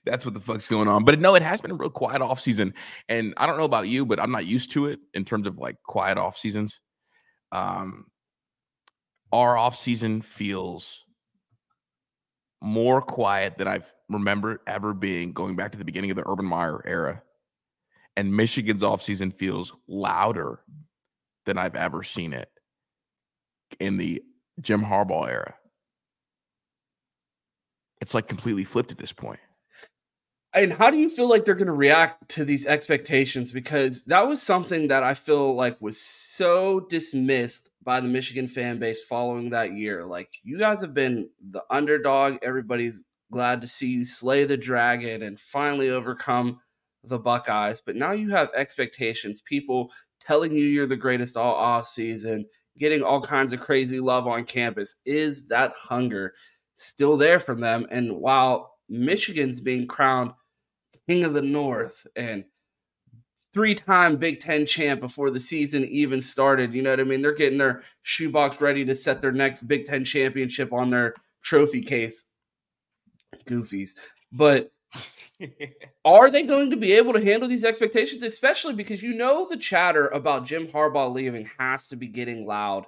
That's 0.05 0.24
what 0.24 0.34
the 0.34 0.40
fuck's 0.40 0.68
going 0.68 0.88
on. 0.88 1.05
But 1.05 1.18
no, 1.20 1.34
it 1.34 1.42
has 1.42 1.61
been 1.61 1.70
a 1.70 1.74
real 1.74 1.88
quiet 1.88 2.20
off 2.20 2.40
season. 2.40 2.74
And 3.09 3.32
I 3.36 3.47
don't 3.47 3.57
know 3.57 3.64
about 3.64 3.88
you, 3.88 4.05
but 4.05 4.20
I'm 4.20 4.30
not 4.30 4.45
used 4.45 4.72
to 4.72 4.86
it 4.86 5.01
in 5.14 5.24
terms 5.24 5.47
of 5.47 5.59
like 5.59 5.76
quiet 5.82 6.18
off 6.18 6.36
seasons. 6.36 6.80
Um 7.53 8.07
our 9.32 9.57
off 9.57 9.76
season 9.76 10.20
feels 10.22 11.05
more 12.62 13.03
quiet 13.03 13.59
than 13.59 13.66
I've 13.66 13.92
remembered 14.09 14.61
ever 14.66 14.95
being 14.95 15.32
going 15.32 15.57
back 15.57 15.72
to 15.72 15.78
the 15.78 15.84
beginning 15.84 16.11
of 16.11 16.16
the 16.16 16.28
Urban 16.28 16.47
Meyer 16.47 16.80
era. 16.86 17.22
And 18.16 18.34
Michigan's 18.34 18.84
off 18.84 19.03
season 19.03 19.32
feels 19.32 19.72
louder 19.88 20.61
than 21.47 21.59
I've 21.59 21.74
ever 21.74 22.03
seen 22.03 22.32
it 22.32 22.49
in 23.80 23.97
the 23.97 24.22
Jim 24.61 24.84
Harbaugh 24.84 25.28
era. 25.28 25.55
It's 28.01 28.14
like 28.14 28.28
completely 28.28 28.64
flipped 28.64 28.92
at 28.92 28.99
this 28.99 29.12
point. 29.12 29.40
And 30.55 30.72
how 30.72 30.90
do 30.90 30.99
you 30.99 31.09
feel 31.09 31.28
like 31.28 31.45
they're 31.45 31.55
going 31.55 31.66
to 31.66 31.72
react 31.72 32.28
to 32.30 32.45
these 32.45 32.64
expectations? 32.64 33.51
Because 33.51 34.05
that 34.05 34.28
was 34.28 34.40
something 34.40 34.86
that 34.88 35.03
I 35.03 35.14
feel 35.14 35.57
like 35.57 35.80
was 35.80 36.01
so 36.01 36.80
dismissed 36.80 37.70
by 37.82 38.01
the 38.01 38.09
Michigan 38.09 38.47
fan 38.47 38.78
base 38.78 39.03
following 39.03 39.51
that 39.51 39.72
year. 39.72 40.05
Like, 40.05 40.30
you 40.45 40.57
guys 40.57 40.80
have 40.80 40.95
been 40.95 41.28
the 41.51 41.64
underdog. 41.70 42.38
Everybody's 42.42 43.05
glad 43.32 43.61
to 43.62 43.68
see 43.68 43.88
you 43.88 44.05
slay 44.05 44.45
the 44.45 44.57
dragon 44.57 45.22
and 45.22 45.40
finally 45.40 45.90
overcome 45.90 46.61
the 47.03 47.18
Buckeyes. 47.18 47.82
But 47.84 47.97
now 47.97 48.12
you 48.12 48.30
have 48.30 48.49
expectations. 48.55 49.40
People 49.40 49.90
telling 50.20 50.53
you 50.53 50.64
you're 50.64 50.86
the 50.86 50.97
greatest 50.97 51.36
all 51.36 51.55
off 51.55 51.86
season, 51.86 52.47
getting 52.78 53.03
all 53.03 53.20
kinds 53.20 53.53
of 53.53 53.61
crazy 53.61 53.99
love 53.99 54.28
on 54.28 54.45
campus. 54.45 54.97
Is 55.05 55.49
that 55.49 55.74
hunger 55.76 56.34
still 56.76 57.16
there 57.16 57.40
from 57.40 57.60
them? 57.60 57.86
And 57.90 58.16
while 58.18 58.74
Michigan's 58.88 59.60
being 59.60 59.86
crowned 59.86 60.32
king 61.08 61.24
of 61.24 61.34
the 61.34 61.42
North 61.42 62.06
and 62.16 62.44
three 63.52 63.74
time 63.74 64.16
Big 64.16 64.40
Ten 64.40 64.66
champ 64.66 65.00
before 65.00 65.30
the 65.30 65.40
season 65.40 65.84
even 65.84 66.20
started, 66.20 66.74
you 66.74 66.82
know 66.82 66.90
what 66.90 67.00
I 67.00 67.04
mean? 67.04 67.22
They're 67.22 67.34
getting 67.34 67.58
their 67.58 67.82
shoebox 68.02 68.60
ready 68.60 68.84
to 68.84 68.94
set 68.94 69.20
their 69.20 69.32
next 69.32 69.62
Big 69.62 69.86
Ten 69.86 70.04
championship 70.04 70.72
on 70.72 70.90
their 70.90 71.14
trophy 71.42 71.82
case. 71.82 72.30
Goofies. 73.46 73.90
But 74.32 74.72
are 76.04 76.30
they 76.30 76.42
going 76.42 76.70
to 76.70 76.76
be 76.76 76.92
able 76.92 77.12
to 77.12 77.24
handle 77.24 77.48
these 77.48 77.64
expectations, 77.64 78.22
especially 78.22 78.74
because 78.74 79.02
you 79.02 79.14
know 79.14 79.46
the 79.48 79.56
chatter 79.56 80.06
about 80.08 80.46
Jim 80.46 80.68
Harbaugh 80.68 81.12
leaving 81.12 81.48
has 81.58 81.88
to 81.88 81.96
be 81.96 82.08
getting 82.08 82.46
loud 82.46 82.86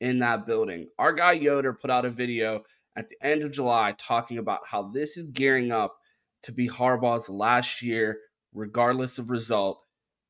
in 0.00 0.20
that 0.20 0.46
building? 0.46 0.88
Our 0.98 1.12
guy 1.12 1.32
Yoder 1.32 1.72
put 1.72 1.90
out 1.90 2.04
a 2.04 2.10
video 2.10 2.64
at 2.98 3.08
the 3.08 3.16
end 3.22 3.42
of 3.42 3.52
July 3.52 3.94
talking 3.96 4.38
about 4.38 4.66
how 4.66 4.82
this 4.82 5.16
is 5.16 5.26
gearing 5.26 5.70
up 5.70 5.96
to 6.42 6.52
be 6.52 6.68
Harbaugh's 6.68 7.28
last 7.28 7.80
year, 7.80 8.18
regardless 8.52 9.18
of 9.18 9.30
result 9.30 9.80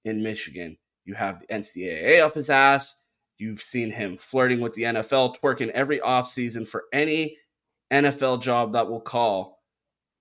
in 0.05 0.23
Michigan. 0.23 0.77
You 1.07 1.15
have 1.15 1.41
the 1.41 1.47
NCAA 1.47 2.23
up 2.23 2.35
his 2.35 2.51
ass. 2.51 3.03
You've 3.39 3.63
seen 3.63 3.91
him 3.93 4.19
flirting 4.19 4.61
with 4.61 4.75
the 4.75 4.83
NFL, 4.83 5.37
twerking 5.41 5.71
every 5.71 5.99
offseason 6.01 6.69
for 6.69 6.85
any 6.93 7.39
NFL 7.91 8.43
job 8.43 8.75
that 8.75 8.91
will 8.91 9.01
call. 9.01 9.63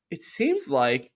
It 0.10 0.24
seems 0.24 0.70
like 0.70 1.12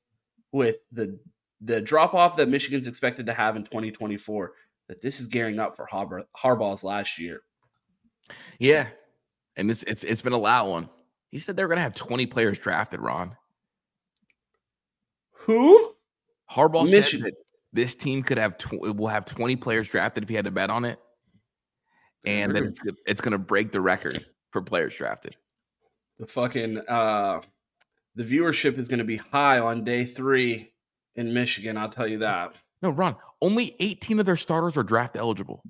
with 0.52 0.78
the 0.92 1.18
the 1.62 1.80
drop 1.80 2.14
off 2.14 2.38
that 2.38 2.50
Michigan's 2.50 2.88
expected 2.88 3.28
to 3.28 3.34
have 3.34 3.56
in 3.56 3.64
2024 3.64 4.52
that 4.90 5.00
this 5.00 5.20
is 5.20 5.28
gearing 5.28 5.60
up 5.60 5.76
for 5.78 5.88
Harbaugh, 5.90 6.24
Harbaugh's 6.36 6.84
last 6.84 7.20
year. 7.20 7.42
Yeah, 8.60 8.88
and 9.56 9.72
it's 9.72 9.84
it's 9.84 10.04
it's 10.04 10.22
been 10.22 10.34
a 10.34 10.38
loud 10.38 10.70
one. 10.70 10.90
He 11.32 11.40
said 11.40 11.56
they're 11.56 11.68
going 11.68 11.78
to 11.78 11.84
have 11.84 11.96
20 11.96 12.26
players 12.28 12.60
drafted. 12.60 13.00
Ron, 13.00 13.38
who? 15.32 15.96
Harbaugh 16.52 16.90
Michigan. 16.90 17.28
said 17.28 17.34
this 17.74 17.96
team 17.96 18.22
could 18.22 18.38
have 18.38 18.58
tw- 18.58 18.96
will 18.96 19.08
have 19.08 19.26
20 19.26 19.56
players 19.56 19.88
drafted 19.88 20.24
if 20.24 20.30
he 20.30 20.36
had 20.36 20.46
to 20.46 20.52
bet 20.52 20.70
on 20.70 20.84
it, 20.84 21.00
and 22.26 22.54
then 22.54 22.66
it's 22.66 22.82
it's 23.06 23.22
going 23.22 23.32
to 23.32 23.38
break 23.38 23.72
the 23.72 23.80
record 23.80 24.26
for 24.52 24.62
players 24.62 24.94
drafted. 24.96 25.38
The 26.20 26.28
fucking 26.28 26.82
uh 26.88 27.40
the 28.16 28.24
viewership 28.24 28.78
is 28.78 28.90
going 28.90 29.00
to 29.00 29.06
be 29.06 29.16
high 29.16 29.60
on 29.60 29.86
day 29.86 30.04
three 30.04 30.74
in 31.16 31.34
Michigan. 31.34 31.78
I'll 31.78 31.90
tell 31.90 32.08
you 32.08 32.20
that. 32.20 32.54
No, 32.82 32.90
Ron, 32.90 33.16
only 33.42 33.78
18 33.80 34.20
of 34.20 34.26
their 34.26 34.36
starters 34.36 34.76
are 34.76 34.84
draft 34.84 35.16
eligible. 35.16 35.64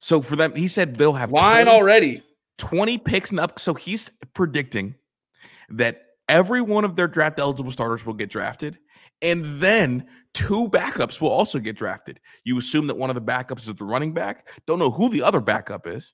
So 0.00 0.22
for 0.22 0.34
them, 0.34 0.54
he 0.56 0.66
said 0.66 0.96
they'll 0.96 1.12
have 1.12 1.30
line 1.30 1.66
20, 1.66 1.70
already 1.70 2.22
20 2.58 2.98
picks 2.98 3.30
and 3.30 3.40
up. 3.40 3.58
So 3.58 3.74
he's 3.74 4.10
predicting 4.34 4.94
that 5.70 6.02
every 6.28 6.60
one 6.60 6.84
of 6.84 6.96
their 6.96 7.08
draft 7.08 7.40
eligible 7.40 7.70
starters 7.70 8.04
will 8.04 8.14
get 8.14 8.30
drafted. 8.30 8.78
And 9.20 9.60
then 9.60 10.06
two 10.34 10.68
backups 10.68 11.20
will 11.20 11.30
also 11.30 11.58
get 11.58 11.76
drafted. 11.76 12.20
You 12.44 12.58
assume 12.58 12.88
that 12.88 12.96
one 12.96 13.10
of 13.10 13.14
the 13.14 13.22
backups 13.22 13.68
is 13.68 13.74
the 13.74 13.84
running 13.84 14.12
back. 14.12 14.48
Don't 14.66 14.78
know 14.78 14.90
who 14.90 15.08
the 15.08 15.22
other 15.22 15.40
backup 15.40 15.86
is. 15.86 16.12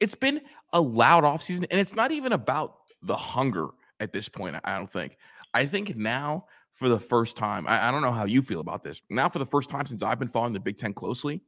It's 0.00 0.16
been 0.16 0.40
a 0.72 0.80
loud 0.80 1.22
offseason, 1.22 1.66
and 1.70 1.80
it's 1.80 1.94
not 1.94 2.10
even 2.10 2.32
about 2.32 2.78
the 3.02 3.16
hunger 3.16 3.68
at 4.00 4.12
this 4.12 4.28
point, 4.28 4.56
I 4.64 4.76
don't 4.76 4.90
think. 4.90 5.16
I 5.52 5.66
think 5.66 5.96
now, 5.96 6.46
for 6.74 6.88
the 6.88 6.98
first 6.98 7.36
time, 7.36 7.66
I, 7.68 7.88
I 7.88 7.90
don't 7.92 8.02
know 8.02 8.10
how 8.10 8.24
you 8.24 8.42
feel 8.42 8.58
about 8.58 8.82
this. 8.82 9.00
Now, 9.08 9.28
for 9.28 9.38
the 9.38 9.46
first 9.46 9.70
time 9.70 9.86
since 9.86 10.02
I've 10.02 10.18
been 10.18 10.28
following 10.28 10.52
the 10.52 10.60
Big 10.60 10.78
Ten 10.78 10.92
closely, 10.92 11.42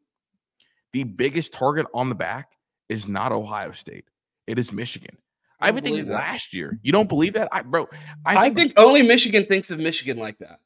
the 0.92 1.02
biggest 1.02 1.52
target 1.52 1.86
on 1.92 2.08
the 2.08 2.14
back 2.14 2.55
is 2.88 3.08
not 3.08 3.32
Ohio 3.32 3.72
State. 3.72 4.04
It 4.46 4.58
is 4.58 4.72
Michigan. 4.72 5.16
I, 5.60 5.66
I 5.66 5.70
even 5.70 5.84
think 5.84 6.08
last 6.08 6.52
year. 6.54 6.78
You 6.82 6.92
don't 6.92 7.08
believe 7.08 7.32
that, 7.32 7.48
I, 7.50 7.62
bro? 7.62 7.88
I, 8.24 8.36
I 8.36 8.50
think, 8.50 8.74
only 8.76 9.02
Michigan 9.02 9.46
thinks 9.46 9.70
of 9.70 9.78
Michigan 9.78 10.18
like 10.18 10.38
that. 10.38 10.60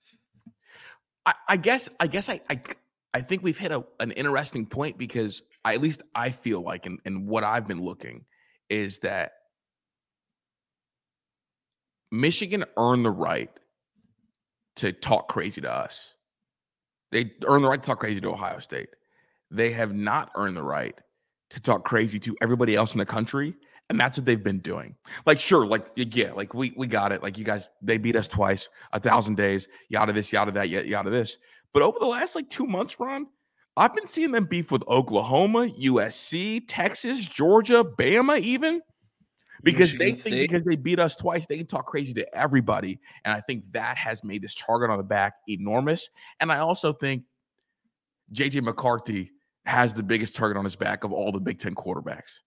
I, 1.24 1.34
I 1.48 1.56
guess. 1.56 1.88
I 1.98 2.06
guess. 2.06 2.28
I, 2.28 2.40
I. 2.48 2.60
I 3.12 3.20
think 3.20 3.42
we've 3.42 3.58
hit 3.58 3.72
a, 3.72 3.84
an 3.98 4.12
interesting 4.12 4.66
point 4.66 4.96
because 4.96 5.42
I, 5.64 5.74
at 5.74 5.80
least 5.80 6.02
I 6.14 6.30
feel 6.30 6.60
like, 6.60 6.86
and 6.86 7.00
and 7.04 7.26
what 7.26 7.42
I've 7.42 7.66
been 7.66 7.82
looking 7.82 8.24
is 8.68 9.00
that 9.00 9.32
Michigan 12.12 12.64
earned 12.76 13.04
the 13.04 13.10
right 13.10 13.50
to 14.76 14.92
talk 14.92 15.28
crazy 15.28 15.60
to 15.60 15.72
us. 15.72 16.14
They 17.10 17.32
earned 17.44 17.64
the 17.64 17.68
right 17.68 17.82
to 17.82 17.86
talk 17.86 17.98
crazy 17.98 18.20
to 18.20 18.30
Ohio 18.30 18.60
State. 18.60 18.90
They 19.50 19.72
have 19.72 19.92
not 19.92 20.30
earned 20.36 20.56
the 20.56 20.62
right 20.62 20.96
to 21.50 21.60
talk 21.60 21.84
crazy 21.84 22.18
to 22.20 22.36
everybody 22.40 22.74
else 22.74 22.94
in 22.94 22.98
the 22.98 23.06
country. 23.06 23.54
And 23.88 23.98
that's 23.98 24.16
what 24.16 24.24
they've 24.24 24.42
been 24.42 24.60
doing. 24.60 24.94
Like, 25.26 25.40
sure, 25.40 25.66
like, 25.66 25.86
yeah, 25.96 26.32
like 26.32 26.54
we 26.54 26.72
we 26.76 26.86
got 26.86 27.10
it. 27.10 27.24
Like 27.24 27.36
you 27.36 27.44
guys, 27.44 27.68
they 27.82 27.98
beat 27.98 28.14
us 28.14 28.28
twice, 28.28 28.68
a 28.92 29.00
thousand 29.00 29.36
days, 29.36 29.66
yada 29.88 30.12
this, 30.12 30.32
yada 30.32 30.52
that, 30.52 30.68
yet 30.68 30.86
yada 30.86 31.10
this. 31.10 31.38
But 31.72 31.82
over 31.82 31.98
the 31.98 32.06
last 32.06 32.36
like 32.36 32.48
two 32.48 32.66
months, 32.66 33.00
Ron, 33.00 33.26
I've 33.76 33.94
been 33.94 34.06
seeing 34.06 34.30
them 34.30 34.44
beef 34.44 34.70
with 34.70 34.84
Oklahoma, 34.88 35.68
USC, 35.68 36.62
Texas, 36.68 37.26
Georgia, 37.26 37.82
Bama, 37.82 38.40
even 38.40 38.80
because 39.62 39.92
Michigan 39.92 39.98
they 39.98 40.12
think 40.12 40.20
State. 40.20 40.50
because 40.50 40.62
they 40.64 40.76
beat 40.76 41.00
us 41.00 41.16
twice, 41.16 41.46
they 41.46 41.56
can 41.56 41.66
talk 41.66 41.86
crazy 41.86 42.14
to 42.14 42.36
everybody. 42.36 43.00
And 43.24 43.34
I 43.34 43.40
think 43.40 43.64
that 43.72 43.96
has 43.96 44.22
made 44.24 44.42
this 44.42 44.54
target 44.54 44.90
on 44.90 44.98
the 44.98 45.04
back 45.04 45.34
enormous. 45.48 46.08
And 46.40 46.50
I 46.50 46.58
also 46.58 46.92
think 46.92 47.24
JJ 48.32 48.62
McCarthy 48.62 49.32
has 49.64 49.94
the 49.94 50.02
biggest 50.02 50.34
target 50.34 50.56
on 50.56 50.64
his 50.64 50.76
back 50.76 51.04
of 51.04 51.12
all 51.12 51.32
the 51.32 51.40
Big 51.40 51.58
Ten 51.58 51.74
quarterbacks. 51.74 52.38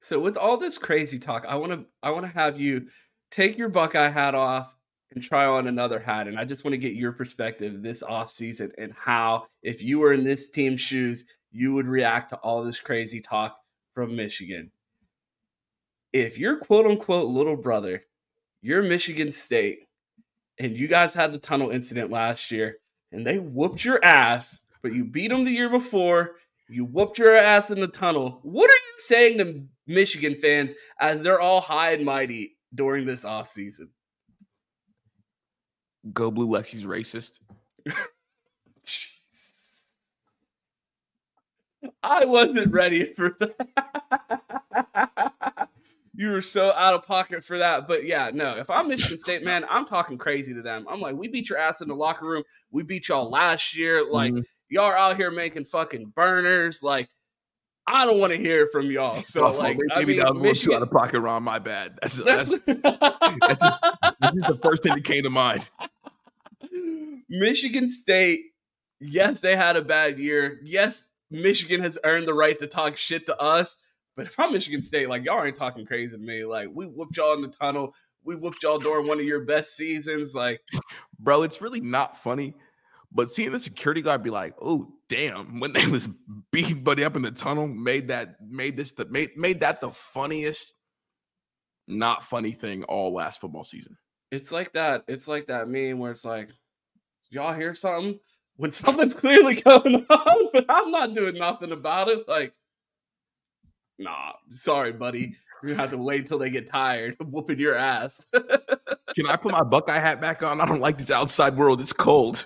So 0.00 0.20
with 0.20 0.36
all 0.36 0.56
this 0.56 0.78
crazy 0.78 1.18
talk, 1.18 1.44
I 1.48 1.56
want 1.56 1.72
to 1.72 1.84
I 2.02 2.10
want 2.10 2.26
to 2.26 2.32
have 2.32 2.60
you 2.60 2.88
take 3.30 3.58
your 3.58 3.68
Buckeye 3.68 4.08
hat 4.08 4.34
off 4.34 4.76
and 5.12 5.22
try 5.22 5.46
on 5.46 5.66
another 5.66 5.98
hat. 5.98 6.28
And 6.28 6.38
I 6.38 6.44
just 6.44 6.64
want 6.64 6.72
to 6.72 6.78
get 6.78 6.94
your 6.94 7.12
perspective 7.12 7.82
this 7.82 8.02
off 8.02 8.30
season 8.30 8.72
and 8.78 8.92
how, 8.92 9.46
if 9.62 9.82
you 9.82 9.98
were 9.98 10.12
in 10.12 10.24
this 10.24 10.50
team's 10.50 10.80
shoes, 10.80 11.24
you 11.52 11.72
would 11.74 11.86
react 11.86 12.30
to 12.30 12.36
all 12.36 12.62
this 12.62 12.80
crazy 12.80 13.20
talk 13.20 13.58
from 13.94 14.14
Michigan. 14.14 14.70
If 16.12 16.38
your 16.38 16.56
quote 16.56 16.86
unquote 16.86 17.28
little 17.28 17.56
brother, 17.56 18.04
you're 18.62 18.82
Michigan 18.82 19.30
State, 19.30 19.80
and 20.58 20.76
you 20.76 20.88
guys 20.88 21.14
had 21.14 21.32
the 21.32 21.38
tunnel 21.38 21.70
incident 21.70 22.10
last 22.10 22.50
year, 22.50 22.78
and 23.12 23.26
they 23.26 23.38
whooped 23.38 23.84
your 23.84 24.04
ass 24.04 24.60
but 24.82 24.92
you 24.92 25.04
beat 25.04 25.28
them 25.28 25.44
the 25.44 25.50
year 25.50 25.68
before. 25.68 26.36
You 26.68 26.84
whooped 26.84 27.18
your 27.18 27.36
ass 27.36 27.70
in 27.70 27.80
the 27.80 27.86
tunnel. 27.86 28.40
What 28.42 28.68
are 28.68 28.72
you 28.72 28.94
saying 28.98 29.38
to 29.38 29.64
Michigan 29.86 30.34
fans 30.34 30.74
as 31.00 31.22
they're 31.22 31.40
all 31.40 31.60
high 31.60 31.92
and 31.92 32.04
mighty 32.04 32.56
during 32.74 33.04
this 33.04 33.24
off 33.24 33.46
season? 33.46 33.90
Go 36.12 36.30
Blue 36.30 36.48
Lexi's 36.48 36.84
racist. 36.84 37.32
I 42.02 42.24
wasn't 42.24 42.72
ready 42.72 43.12
for 43.14 43.36
that. 43.40 45.68
you 46.14 46.30
were 46.30 46.40
so 46.40 46.72
out 46.72 46.94
of 46.94 47.06
pocket 47.06 47.44
for 47.44 47.58
that. 47.58 47.86
But 47.86 48.06
yeah, 48.06 48.30
no, 48.32 48.56
if 48.56 48.70
I'm 48.70 48.88
Michigan 48.88 49.18
State, 49.18 49.44
man, 49.44 49.64
I'm 49.68 49.86
talking 49.86 50.18
crazy 50.18 50.54
to 50.54 50.62
them. 50.62 50.86
I'm 50.88 51.00
like, 51.00 51.16
we 51.16 51.28
beat 51.28 51.48
your 51.48 51.58
ass 51.58 51.80
in 51.80 51.88
the 51.88 51.94
locker 51.94 52.26
room. 52.26 52.42
We 52.70 52.82
beat 52.82 53.08
y'all 53.08 53.30
last 53.30 53.76
year. 53.76 54.08
Like, 54.08 54.32
mm-hmm 54.32 54.42
y'all 54.68 54.84
are 54.84 54.96
out 54.96 55.16
here 55.16 55.30
making 55.30 55.64
fucking 55.64 56.12
burners. 56.14 56.82
Like, 56.82 57.08
I 57.86 58.04
don't 58.04 58.18
want 58.18 58.32
to 58.32 58.38
hear 58.38 58.68
from 58.72 58.90
y'all. 58.90 59.22
So, 59.22 59.46
oh, 59.46 59.52
like, 59.52 59.78
maybe 59.78 59.92
I 59.92 60.04
mean, 60.04 60.16
that 60.18 60.34
was 60.34 60.42
Michigan, 60.42 60.70
too 60.70 60.76
out 60.76 60.82
of 60.82 60.90
pocket, 60.90 61.20
Ron. 61.20 61.42
My 61.42 61.58
bad. 61.58 61.98
That's 62.02 62.14
that's, 62.16 62.48
that's, 62.48 62.62
that's, 62.66 63.62
just, 63.62 63.82
that's 64.20 64.34
just 64.34 64.46
the 64.48 64.58
first 64.62 64.82
thing 64.82 64.94
that 64.94 65.04
came 65.04 65.22
to 65.22 65.30
mind. 65.30 65.70
Michigan 67.28 67.88
State, 67.88 68.40
yes, 69.00 69.40
they 69.40 69.56
had 69.56 69.76
a 69.76 69.82
bad 69.82 70.18
year. 70.18 70.60
Yes, 70.64 71.08
Michigan 71.30 71.80
has 71.82 71.98
earned 72.04 72.26
the 72.26 72.34
right 72.34 72.58
to 72.58 72.66
talk 72.66 72.96
shit 72.96 73.26
to 73.26 73.40
us. 73.40 73.76
But 74.16 74.26
if 74.26 74.40
I'm 74.40 74.52
Michigan 74.52 74.82
State, 74.82 75.08
like 75.08 75.24
y'all 75.24 75.44
ain't 75.44 75.56
talking 75.56 75.86
crazy 75.86 76.16
to 76.16 76.22
me. 76.22 76.44
Like 76.44 76.68
we 76.72 76.86
whooped 76.86 77.16
y'all 77.16 77.34
in 77.34 77.42
the 77.42 77.48
tunnel. 77.48 77.94
We 78.24 78.34
whooped 78.34 78.62
y'all 78.62 78.78
during 78.78 79.06
one 79.06 79.20
of 79.20 79.26
your 79.26 79.44
best 79.44 79.76
seasons. 79.76 80.34
Like, 80.34 80.60
bro, 81.20 81.42
it's 81.42 81.60
really 81.60 81.80
not 81.80 82.16
funny 82.16 82.54
but 83.16 83.30
seeing 83.30 83.50
the 83.50 83.58
security 83.58 84.02
guard 84.02 84.22
be 84.22 84.30
like, 84.30 84.54
"Oh, 84.60 84.92
damn!" 85.08 85.58
when 85.58 85.72
they 85.72 85.86
was 85.86 86.06
beating 86.52 86.84
Buddy 86.84 87.02
up 87.02 87.16
in 87.16 87.22
the 87.22 87.30
tunnel, 87.30 87.66
made 87.66 88.08
that 88.08 88.36
made 88.46 88.76
this 88.76 88.92
the 88.92 89.06
made 89.06 89.36
made 89.36 89.60
that 89.60 89.80
the 89.80 89.90
funniest, 89.90 90.74
not 91.88 92.24
funny 92.24 92.52
thing 92.52 92.84
all 92.84 93.14
last 93.14 93.40
football 93.40 93.64
season. 93.64 93.96
It's 94.30 94.52
like 94.52 94.72
that. 94.74 95.04
It's 95.08 95.26
like 95.26 95.46
that 95.46 95.68
meme 95.68 95.98
where 95.98 96.12
it's 96.12 96.24
like, 96.24 96.50
y'all 97.30 97.54
hear 97.54 97.74
something 97.74 98.20
when 98.56 98.70
something's 98.70 99.14
clearly 99.20 99.54
going 99.54 100.06
on, 100.08 100.48
but 100.52 100.66
I'm 100.68 100.90
not 100.90 101.14
doing 101.14 101.38
nothing 101.38 101.72
about 101.72 102.08
it. 102.08 102.28
Like, 102.28 102.52
nah, 103.98 104.32
sorry, 104.50 104.92
buddy. 104.92 105.36
You're 105.62 105.76
have 105.76 105.90
to 105.90 105.98
wait 105.98 106.20
until 106.20 106.38
they 106.38 106.50
get 106.50 106.68
tired 106.68 107.16
of 107.18 107.28
whooping 107.28 107.58
your 107.58 107.74
ass. 107.74 108.26
Can 109.14 109.26
I 109.26 109.36
put 109.36 109.52
my 109.52 109.62
Buckeye 109.62 109.98
hat 109.98 110.20
back 110.20 110.42
on? 110.42 110.60
I 110.60 110.66
don't 110.66 110.80
like 110.80 110.98
this 110.98 111.10
outside 111.10 111.56
world. 111.56 111.80
It's 111.80 111.92
cold. 111.92 112.44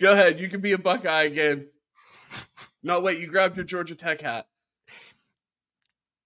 Go 0.00 0.12
ahead. 0.12 0.40
You 0.40 0.48
can 0.48 0.60
be 0.60 0.72
a 0.72 0.78
Buckeye 0.78 1.24
again. 1.24 1.66
No, 2.82 3.00
wait. 3.00 3.20
You 3.20 3.26
grabbed 3.26 3.56
your 3.56 3.64
Georgia 3.64 3.94
Tech 3.94 4.22
hat. 4.22 4.46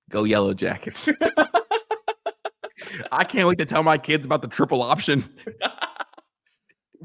Go 0.08 0.24
Yellow 0.24 0.54
Jackets. 0.54 1.08
I 3.10 3.24
can't 3.24 3.48
wait 3.48 3.58
to 3.58 3.64
tell 3.64 3.82
my 3.82 3.98
kids 3.98 4.24
about 4.24 4.42
the 4.42 4.48
triple 4.48 4.82
option. 4.82 5.28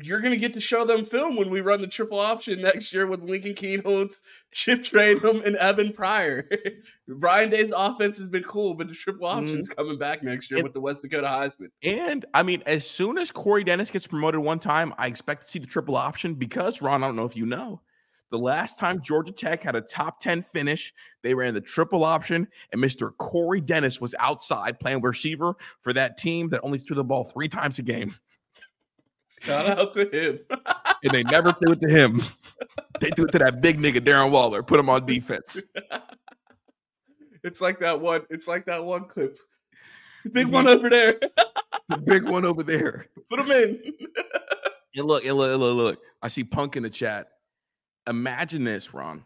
You're 0.02 0.22
gonna 0.22 0.38
get 0.38 0.54
to 0.54 0.62
show 0.62 0.86
them 0.86 1.06
film 1.06 1.36
when 1.36 1.50
we 1.50 1.62
run 1.62 1.82
the 1.82 1.88
triple 1.88 2.20
option 2.20 2.62
next 2.62 2.94
year 2.94 3.08
with 3.08 3.22
Lincoln 3.22 3.54
Kienholz, 3.54 4.22
Chip 4.52 4.80
Trayanum, 4.80 5.46
and 5.46 5.56
Evan 5.56 5.92
Pryor. 5.94 6.50
Ryan 7.08 7.50
Day's 7.50 7.72
offense 7.72 8.18
has 8.18 8.30
been 8.30 8.44
cool, 8.44 8.74
but 8.74 8.88
the 8.88 8.94
triple 8.94 9.28
option's 9.28 9.70
mm. 9.70 9.76
coming 9.76 9.98
back 9.98 10.24
next 10.24 10.50
year 10.52 10.60
and, 10.60 10.64
with 10.64 10.74
the 10.74 10.82
West 10.82 11.02
Dakota 11.02 11.28
Heisman. 11.28 11.70
And 11.84 12.26
I 12.34 12.44
mean, 12.44 12.64
as 12.66 12.90
soon 12.90 13.18
as 13.18 13.32
Corey 13.32 13.64
Dennis 13.64 13.92
gets 13.92 14.08
promoted 14.08 14.42
one 14.42 14.60
time, 14.60 14.94
I 14.98 15.08
expect 15.08 15.44
to 15.44 15.50
see 15.50 15.60
the 15.60 15.68
triple 15.68 15.96
option 15.96 16.34
because 16.34 16.82
Ron, 16.82 17.04
I 17.04 17.08
don't 17.08 17.16
know 17.16 17.26
if 17.26 17.36
you 17.36 17.46
know, 17.46 17.82
the 18.32 18.38
last 18.38 18.78
time 18.78 19.02
Georgia 19.02 19.32
Tech 19.32 19.64
had 19.64 19.76
a 19.76 19.82
top 19.82 20.20
10 20.20 20.44
finish, 20.44 20.94
they 21.24 21.34
ran 21.34 21.54
the 21.54 21.62
triple 21.62 22.04
option, 22.04 22.48
and 22.72 22.82
Mr. 22.82 23.16
Corey 23.18 23.62
Dennis 23.62 24.00
was 24.00 24.14
outside 24.20 24.80
playing 24.80 25.02
receiver 25.02 25.56
for 25.82 25.94
that 25.94 26.18
team 26.18 26.50
that 26.50 26.62
only 26.64 26.78
threw 26.78 26.96
the 26.96 27.04
ball 27.04 27.24
three 27.24 27.48
times 27.48 27.80
a 27.80 27.82
game. 27.82 28.16
Shout 29.40 29.78
out 29.78 29.94
to 29.94 30.10
him. 30.12 30.40
and 31.04 31.14
they 31.14 31.24
never 31.24 31.54
threw 31.54 31.74
it 31.74 31.82
to 31.82 31.90
him. 31.90 32.22
They 33.00 33.10
threw 33.12 33.26
it 33.26 33.32
to 33.32 33.40
that 33.40 33.62
big 33.62 33.80
nigga, 33.80 34.00
Darren 34.00 34.32
Waller, 34.32 34.64
put 34.64 34.80
him 34.80 34.90
on 34.90 35.06
defense. 35.06 35.62
It's 37.44 37.62
like 37.62 37.80
that 37.80 38.02
one. 38.02 38.24
It's 38.30 38.48
like 38.48 38.66
that 38.66 38.84
one 38.84 39.06
clip. 39.06 39.40
The 40.24 40.30
big 40.30 40.48
one 40.52 40.68
over 40.68 40.90
there. 40.90 41.18
the 41.88 41.98
big 41.98 42.28
one 42.30 42.46
over 42.46 42.64
there. 42.64 43.08
Put 43.30 43.40
him 43.40 43.52
in. 43.52 43.82
and 44.96 45.08
look, 45.08 45.26
and 45.26 45.38
look, 45.38 45.58
look, 45.60 45.76
look. 45.78 46.00
I 46.22 46.28
see 46.28 46.44
Punk 46.44 46.76
in 46.76 46.84
the 46.84 46.90
chat. 46.90 47.28
Imagine 48.08 48.64
this, 48.64 48.94
Ron. 48.94 49.24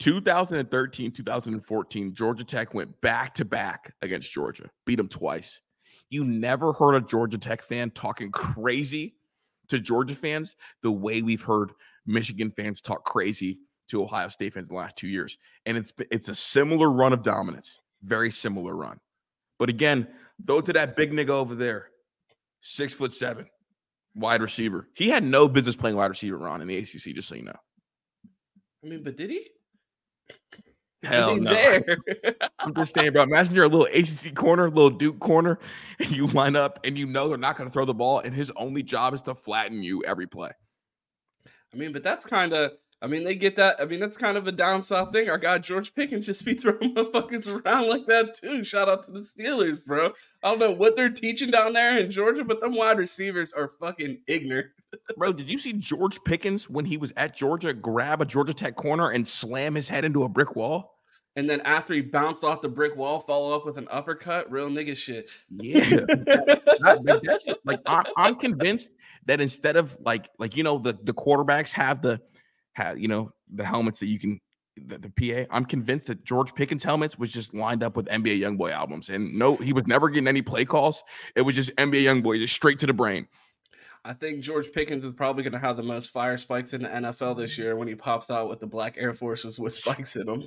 2013, 0.00 1.12
2014, 1.12 2.14
Georgia 2.14 2.44
Tech 2.44 2.72
went 2.74 3.00
back 3.00 3.34
to 3.34 3.44
back 3.44 3.94
against 4.00 4.32
Georgia, 4.32 4.70
beat 4.86 4.96
them 4.96 5.08
twice. 5.08 5.60
You 6.08 6.24
never 6.24 6.72
heard 6.72 6.94
a 6.94 7.00
Georgia 7.00 7.38
Tech 7.38 7.62
fan 7.62 7.90
talking 7.90 8.32
crazy 8.32 9.16
to 9.70 9.80
Georgia 9.80 10.14
fans 10.14 10.56
the 10.82 10.92
way 10.92 11.22
we've 11.22 11.42
heard 11.42 11.72
Michigan 12.06 12.50
fans 12.50 12.80
talk 12.80 13.04
crazy 13.04 13.58
to 13.88 14.02
Ohio 14.02 14.28
State 14.28 14.54
fans 14.54 14.68
in 14.68 14.74
the 14.74 14.80
last 14.80 14.96
two 14.96 15.08
years. 15.08 15.38
And 15.66 15.76
it's 15.76 15.92
it's 16.10 16.28
a 16.28 16.34
similar 16.34 16.90
run 16.90 17.12
of 17.12 17.22
dominance, 17.22 17.80
very 18.02 18.30
similar 18.30 18.74
run. 18.74 19.00
But 19.58 19.68
again, 19.68 20.06
throw 20.46 20.60
to 20.60 20.72
that 20.72 20.96
big 20.96 21.12
nigga 21.12 21.30
over 21.30 21.54
there, 21.54 21.88
six 22.60 22.94
foot 22.94 23.12
seven, 23.12 23.46
wide 24.14 24.42
receiver. 24.42 24.88
He 24.94 25.08
had 25.08 25.24
no 25.24 25.48
business 25.48 25.76
playing 25.76 25.96
wide 25.96 26.10
receiver, 26.10 26.38
Ron, 26.38 26.62
in 26.62 26.68
the 26.68 26.78
ACC. 26.78 27.14
Just 27.14 27.28
so 27.28 27.34
you 27.34 27.42
know. 27.42 27.56
I 28.84 28.88
mean, 28.88 29.02
but 29.02 29.16
did 29.16 29.30
he? 29.30 29.48
Hell 31.02 31.36
no. 31.36 31.52
I'm 32.58 32.74
just 32.74 32.94
saying, 32.94 33.12
bro. 33.12 33.22
Imagine 33.22 33.54
you're 33.54 33.64
a 33.64 33.68
little 33.68 33.86
ACC 33.86 34.34
corner, 34.34 34.68
little 34.68 34.90
Duke 34.90 35.18
corner, 35.18 35.58
and 35.98 36.10
you 36.10 36.26
line 36.28 36.56
up 36.56 36.80
and 36.84 36.98
you 36.98 37.06
know 37.06 37.28
they're 37.28 37.38
not 37.38 37.56
going 37.56 37.68
to 37.68 37.72
throw 37.72 37.84
the 37.84 37.94
ball, 37.94 38.20
and 38.20 38.34
his 38.34 38.50
only 38.56 38.82
job 38.82 39.14
is 39.14 39.22
to 39.22 39.34
flatten 39.34 39.82
you 39.82 40.02
every 40.04 40.26
play. 40.26 40.50
I 41.72 41.76
mean, 41.76 41.92
but 41.92 42.02
that's 42.02 42.26
kind 42.26 42.52
of. 42.52 42.72
I 43.02 43.06
mean, 43.06 43.24
they 43.24 43.34
get 43.34 43.56
that. 43.56 43.76
I 43.80 43.86
mean, 43.86 43.98
that's 43.98 44.18
kind 44.18 44.36
of 44.36 44.46
a 44.46 44.52
down 44.52 44.82
south 44.82 45.10
thing. 45.12 45.30
Our 45.30 45.38
guy 45.38 45.56
George 45.56 45.94
Pickens 45.94 46.26
just 46.26 46.44
be 46.44 46.52
throwing 46.56 46.94
motherfuckers 46.94 47.64
around 47.64 47.88
like 47.88 48.04
that 48.06 48.34
too. 48.34 48.62
Shout 48.62 48.90
out 48.90 49.04
to 49.04 49.10
the 49.10 49.20
Steelers, 49.20 49.82
bro. 49.82 50.10
I 50.42 50.50
don't 50.50 50.58
know 50.58 50.70
what 50.70 50.96
they're 50.96 51.08
teaching 51.08 51.50
down 51.50 51.72
there 51.72 51.98
in 51.98 52.10
Georgia, 52.10 52.44
but 52.44 52.60
them 52.60 52.76
wide 52.76 52.98
receivers 52.98 53.54
are 53.54 53.68
fucking 53.68 54.20
ignorant. 54.26 54.66
Bro, 55.16 55.32
did 55.32 55.50
you 55.50 55.58
see 55.58 55.72
George 55.74 56.22
Pickens 56.24 56.68
when 56.68 56.84
he 56.84 56.96
was 56.96 57.12
at 57.16 57.36
Georgia 57.36 57.72
grab 57.72 58.20
a 58.20 58.24
Georgia 58.24 58.54
Tech 58.54 58.76
corner 58.76 59.10
and 59.10 59.26
slam 59.26 59.74
his 59.74 59.88
head 59.88 60.04
into 60.04 60.24
a 60.24 60.28
brick 60.28 60.56
wall? 60.56 60.96
And 61.36 61.48
then 61.48 61.60
after 61.60 61.94
he 61.94 62.00
bounced 62.00 62.42
off 62.42 62.60
the 62.60 62.68
brick 62.68 62.96
wall, 62.96 63.20
follow 63.20 63.54
up 63.54 63.64
with 63.64 63.78
an 63.78 63.86
uppercut. 63.90 64.50
Real 64.50 64.68
nigga 64.68 64.96
shit. 64.96 65.30
Yeah, 65.48 65.80
that, 65.80 67.58
like 67.64 67.80
I, 67.86 68.02
I'm 68.16 68.34
convinced 68.34 68.90
that 69.26 69.40
instead 69.40 69.76
of 69.76 69.96
like 70.00 70.28
like 70.38 70.56
you 70.56 70.64
know 70.64 70.78
the 70.78 70.98
the 71.04 71.14
quarterbacks 71.14 71.72
have 71.72 72.02
the 72.02 72.20
have 72.72 72.98
you 72.98 73.06
know 73.06 73.32
the 73.52 73.64
helmets 73.64 74.00
that 74.00 74.06
you 74.06 74.18
can 74.18 74.40
the, 74.76 74.98
the, 74.98 75.10
PA. 75.10 75.54
I'm 75.54 75.64
convinced 75.64 76.06
that 76.06 76.24
George 76.24 76.54
Pickens 76.54 76.82
helmets 76.82 77.18
was 77.18 77.30
just 77.30 77.54
lined 77.54 77.82
up 77.82 77.96
with 77.96 78.06
NBA 78.06 78.38
YoungBoy 78.38 78.72
albums, 78.72 79.08
and 79.08 79.38
no, 79.38 79.56
he 79.56 79.72
was 79.72 79.86
never 79.86 80.08
getting 80.08 80.28
any 80.28 80.42
play 80.42 80.64
calls. 80.64 81.02
It 81.36 81.42
was 81.42 81.54
just 81.54 81.74
NBA 81.76 82.02
YoungBoy, 82.02 82.38
just 82.40 82.54
straight 82.54 82.78
to 82.80 82.86
the 82.86 82.94
brain. 82.94 83.28
I 84.04 84.14
think 84.14 84.40
George 84.40 84.72
Pickens 84.72 85.04
is 85.04 85.12
probably 85.14 85.42
going 85.42 85.52
to 85.52 85.58
have 85.58 85.76
the 85.76 85.82
most 85.82 86.10
fire 86.10 86.38
spikes 86.38 86.72
in 86.72 86.82
the 86.82 86.88
NFL 86.88 87.36
this 87.36 87.58
year 87.58 87.76
when 87.76 87.86
he 87.86 87.94
pops 87.94 88.30
out 88.30 88.48
with 88.48 88.60
the 88.60 88.66
black 88.66 88.96
Air 88.96 89.12
Forces 89.12 89.58
with 89.58 89.74
spikes 89.74 90.16
in 90.16 90.26
them. 90.26 90.42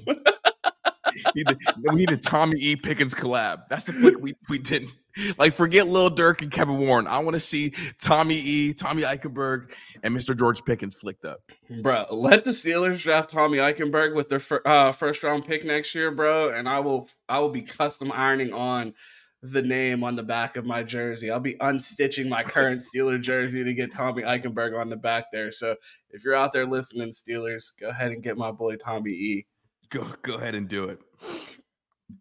we, 1.36 1.44
need, 1.44 1.58
we 1.84 1.96
need 1.96 2.12
a 2.12 2.18
Tommy 2.18 2.60
E. 2.60 2.76
Pickens 2.76 3.14
collab. 3.14 3.68
That's 3.70 3.86
the 3.86 3.94
flick 3.94 4.16
we, 4.20 4.34
we 4.50 4.58
didn't. 4.58 4.92
Like, 5.38 5.54
forget 5.54 5.88
Lil 5.88 6.10
Durk 6.10 6.42
and 6.42 6.52
Kevin 6.52 6.80
Warren. 6.80 7.06
I 7.06 7.20
want 7.20 7.36
to 7.36 7.40
see 7.40 7.74
Tommy 8.02 8.38
E., 8.38 8.74
Tommy 8.74 9.04
Eichenberg, 9.04 9.72
and 10.02 10.16
Mr. 10.18 10.36
George 10.36 10.66
Pickens 10.66 10.96
flicked 10.96 11.24
up. 11.24 11.42
Bro, 11.84 12.08
let 12.10 12.46
the 12.46 12.52
Steelers 12.52 13.04
draft 13.04 13.30
Tommy 13.30 13.60
Eichenberg 13.60 14.16
with 14.16 14.30
their 14.30 14.40
fir- 14.40 14.64
uh, 14.66 14.92
first 14.92 15.22
round 15.22 15.46
pick 15.46 15.64
next 15.64 15.94
year, 15.94 16.10
bro, 16.10 16.50
and 16.50 16.68
I 16.68 16.80
will 16.80 17.08
I 17.30 17.38
will 17.38 17.50
be 17.50 17.62
custom 17.62 18.12
ironing 18.12 18.52
on 18.52 18.96
the 19.44 19.62
name 19.62 20.06
on 20.06 20.16
the 20.16 20.24
back 20.24 20.56
of 20.56 20.66
my 20.66 20.84
jersey. 20.84 21.30
I'll 21.30 21.40
be 21.40 21.56
unstitching 21.56 22.30
my 22.30 22.44
current 22.44 22.82
Steeler 22.96 23.22
jersey 23.22 23.64
to 23.64 23.74
get 23.74 23.92
Tommy 23.92 24.24
Eichenberg 24.24 24.80
on 24.80 24.90
the 24.90 24.96
back 24.96 25.26
there. 25.34 25.52
So 25.52 25.76
if 26.12 26.24
you're 26.24 26.36
out 26.36 26.54
there 26.54 26.66
listening, 26.66 27.10
Steelers, 27.10 27.72
go 27.78 27.90
ahead 27.90 28.14
and 28.14 28.24
get 28.24 28.38
my 28.38 28.52
boy 28.52 28.78
Tommy 28.78 29.12
E. 29.12 29.46
Go 29.90 30.08
go 30.22 30.36
ahead 30.36 30.56
and 30.56 30.70
do 30.70 30.86
it. 30.86 31.02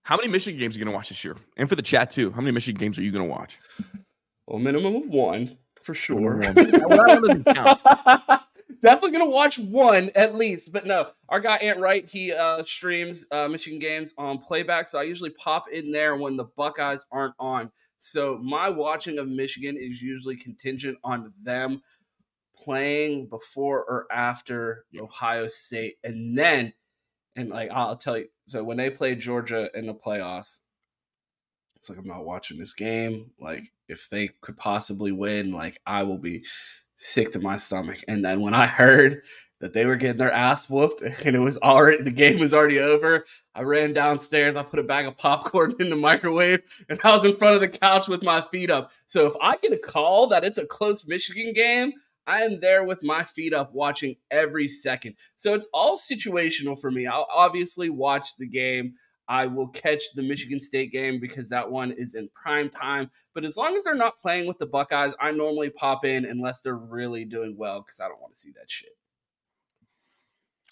How 0.03 0.17
many 0.17 0.29
Michigan 0.29 0.59
games 0.59 0.75
are 0.75 0.81
you 0.81 0.85
going 0.85 0.93
to 0.93 0.97
watch 0.97 1.11
this 1.11 1.25
year? 1.25 1.37
And 1.57 1.69
for 1.69 1.77
the 1.77 1.83
chat 1.83 2.11
too, 2.11 2.33
how 2.33 2.41
many 2.41 2.51
Michigan 2.51 2.79
games 2.79 2.99
are 2.99 3.03
you 3.03 3.13
going 3.13 3.25
to 3.25 3.31
watch? 3.31 3.59
Well, 4.49 4.59
minimum 4.59 4.97
of 4.97 5.09
one 5.09 5.57
for 5.81 5.95
sure. 5.95 6.43
Definitely 8.83 9.17
gonna 9.17 9.31
watch 9.31 9.61
one 9.61 10.11
at 10.17 10.35
least, 10.35 10.73
but 10.73 10.87
no. 10.87 11.11
Our 11.29 11.39
guy 11.39 11.57
Ant 11.59 11.79
Wright, 11.79 12.09
he 12.09 12.33
uh, 12.33 12.65
streams 12.65 13.27
uh, 13.31 13.47
Michigan 13.47 13.79
games 13.79 14.13
on 14.19 14.39
playback, 14.39 14.89
so 14.89 14.99
I 14.99 15.05
usually 15.05 15.31
pop 15.31 15.67
in 15.73 15.93
there 15.93 16.17
when 16.17 16.37
the 16.37 16.47
Buckeyes 16.57 17.07
aren't 17.13 17.35
on. 17.39 17.71
So 18.01 18.39
my 18.39 18.69
watching 18.69 19.19
of 19.21 19.29
Michigan 19.29 19.77
is 19.79 20.03
usually 20.03 20.37
contingent 20.37 20.99
on 21.05 21.33
them 21.41 21.83
playing 22.57 23.29
before 23.29 23.85
or 23.85 24.07
after 24.11 24.85
Ohio 24.99 25.47
State, 25.47 25.95
and 26.03 26.37
then, 26.37 26.73
and 27.37 27.51
like 27.51 27.71
I'll 27.71 27.97
tell 27.97 28.19
you, 28.19 28.27
so 28.49 28.65
when 28.65 28.79
they 28.79 28.91
play 28.91 29.15
Georgia 29.15 29.71
in 29.75 29.87
the 29.87 29.95
playoffs, 29.95 30.61
it's 31.77 31.89
like 31.89 31.99
I'm 31.99 32.07
not 32.07 32.25
watching 32.25 32.59
this 32.59 32.75
game. 32.75 33.31
Like 33.41 33.73
if 33.89 34.09
they 34.11 34.31
could 34.41 34.57
possibly 34.57 35.13
win, 35.13 35.53
like 35.53 35.79
I 35.87 36.03
will 36.03 36.19
be 36.19 36.45
sick 37.03 37.33
to 37.33 37.41
my 37.41 37.57
stomach. 37.57 38.03
And 38.07 38.25
then 38.25 38.41
when 38.41 38.55
I 38.55 38.67
heard 38.67 39.23
that 39.61 39.73
they 39.73 39.87
were 39.87 39.97
getting 39.97 40.19
their 40.19 40.33
ass 40.33 40.71
whooped 40.71 41.03
and 41.25 41.37
it 41.37 41.41
was 41.41 41.59
already 41.59 42.03
the 42.03 42.11
game 42.11 42.39
was 42.39 42.55
already 42.55 42.79
over, 42.79 43.25
I 43.55 43.63
ran 43.63 43.93
downstairs, 43.93 44.57
I 44.57 44.63
put 44.63 44.79
a 44.79 44.85
bag 44.85 45.07
of 45.07 45.17
popcorn 45.17 45.75
in 45.81 45.91
the 45.91 45.97
microwave, 45.97 46.63
and 46.89 46.99
I 47.05 47.13
was 47.13 47.25
in 47.25 47.37
front 47.37 47.57
of 47.57 47.61
the 47.61 47.79
couch 47.79 48.09
with 48.09 48.23
my 48.23 48.41
feet 48.41 48.71
up. 48.71 48.93
So 49.07 49.27
if 49.27 49.35
I 49.41 49.57
get 49.57 49.73
a 49.73 49.79
call 49.79 50.29
that 50.29 50.45
it's 50.45 50.59
a 50.59 50.67
close 50.67 51.07
Michigan 51.07 51.53
game, 51.53 51.93
I 52.27 52.43
am 52.43 52.61
there 52.61 52.85
with 52.85 53.03
my 53.03 53.25
feet 53.25 53.53
up 53.53 53.75
watching 53.75 54.17
every 54.31 54.69
second. 54.69 55.17
So 55.35 55.55
it's 55.55 55.67
all 55.75 55.97
situational 55.97 56.81
for 56.81 56.91
me. 56.91 57.07
I'll 57.07 57.27
obviously 57.35 57.91
watch 57.91 58.37
the 58.37 58.47
game. 58.47 58.95
I 59.33 59.47
will 59.47 59.69
catch 59.69 60.03
the 60.15 60.23
Michigan 60.23 60.61
State 60.61 60.93
game 60.93 61.19
because 61.19 61.49
that 61.49 61.69
one 61.69 61.91
is 61.93 62.17
in 62.17 62.29
prime 62.35 62.69
time. 62.69 63.11
But 63.33 63.47
as 63.47 63.57
long 63.57 63.75
as 63.75 63.83
they're 63.83 63.95
not 63.95 64.21
playing 64.21 64.47
with 64.47 64.59
the 64.59 64.67
Buckeyes, 64.67 65.15
I 65.19 65.31
normally 65.31 65.71
pop 65.71 66.05
in 66.05 66.27
unless 66.27 66.61
they're 66.61 66.77
really 66.77 67.25
doing 67.25 67.57
well 67.57 67.81
because 67.81 67.99
I 67.99 68.09
don't 68.09 68.21
want 68.21 68.35
to 68.35 68.39
see 68.39 68.51
that 68.51 68.71
shit. 68.71 68.91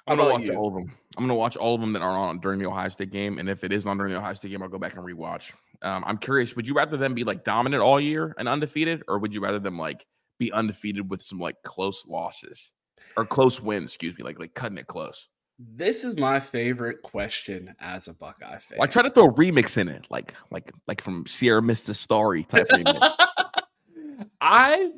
I'm 0.07 0.19
gonna 0.19 0.31
watch 0.31 0.43
you? 0.43 0.53
all 0.53 0.69
of 0.69 0.75
them. 0.75 0.95
I'm 1.17 1.25
gonna 1.25 1.37
watch 1.37 1.57
all 1.57 1.75
of 1.75 1.81
them 1.81 1.95
that 1.95 2.03
are 2.03 2.11
on 2.11 2.39
during 2.41 2.59
the 2.59 2.67
Ohio 2.67 2.91
State 2.91 3.11
game, 3.11 3.39
and 3.39 3.49
if 3.49 3.65
it 3.65 3.73
is 3.73 3.87
on 3.87 3.97
during 3.97 4.13
the 4.13 4.19
Ohio 4.19 4.35
State 4.35 4.51
game, 4.51 4.63
I'll 4.63 4.69
go 4.69 4.79
back 4.79 4.95
and 4.95 5.07
rewatch. 5.07 5.53
Um, 5.81 6.05
I'm 6.07 6.19
curious. 6.19 6.55
Would 6.55 6.69
you 6.69 6.75
rather 6.75 6.99
them 6.99 7.15
be 7.15 7.25
like 7.25 7.45
dominant 7.45 7.83
all 7.83 7.99
year 7.99 8.35
and 8.37 8.47
undefeated, 8.47 9.03
or 9.09 9.19
would 9.21 9.33
you 9.33 9.41
rather 9.41 9.59
them 9.59 9.79
like 9.79 10.05
be 10.39 10.53
undefeated 10.53 11.09
with 11.09 11.23
some 11.23 11.39
like 11.39 11.57
close 11.65 12.05
losses 12.07 12.73
or 13.17 13.25
close 13.25 13.59
wins? 13.59 13.93
Excuse 13.93 14.19
me, 14.19 14.23
like 14.23 14.39
like 14.39 14.53
cutting 14.53 14.77
it 14.77 14.87
close. 14.87 15.29
This 15.63 16.05
is 16.05 16.17
my 16.17 16.41
favorite 16.41 17.03
question 17.03 17.75
as 17.81 18.09
a 18.09 18.15
Buckeye 18.15 18.59
fan. 18.59 18.79
Well, 18.79 18.85
I 18.85 18.91
try 18.91 19.03
to 19.03 19.11
throw 19.11 19.27
a 19.27 19.33
remix 19.33 19.77
in 19.77 19.89
it, 19.89 20.07
like 20.09 20.33
like 20.51 20.73
like 20.89 21.03
from 21.03 21.27
Sierra 21.27 21.61
Mista 21.61 21.93
Starry 21.93 22.45
type 22.45 22.67
remix. 22.71 23.15
I 24.41 24.91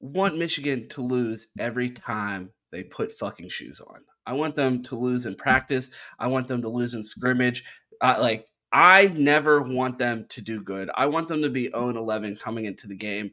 want 0.00 0.36
Michigan 0.36 0.86
to 0.90 1.00
lose 1.00 1.48
every 1.58 1.88
time 1.88 2.50
they 2.72 2.82
put 2.82 3.10
fucking 3.10 3.48
shoes 3.48 3.80
on. 3.80 4.00
I 4.26 4.34
want 4.34 4.54
them 4.54 4.82
to 4.82 4.96
lose 4.96 5.24
in 5.24 5.34
practice. 5.34 5.90
I 6.18 6.26
want 6.26 6.46
them 6.46 6.60
to 6.60 6.68
lose 6.68 6.92
in 6.92 7.02
scrimmage. 7.02 7.64
Uh, 8.02 8.18
like 8.20 8.46
I 8.70 9.06
never 9.06 9.62
want 9.62 9.96
them 9.98 10.26
to 10.28 10.42
do 10.42 10.62
good. 10.62 10.90
I 10.94 11.06
want 11.06 11.28
them 11.28 11.40
to 11.40 11.48
be 11.48 11.70
0 11.70 11.88
11 11.88 12.36
coming 12.36 12.66
into 12.66 12.86
the 12.86 12.96
game 12.96 13.30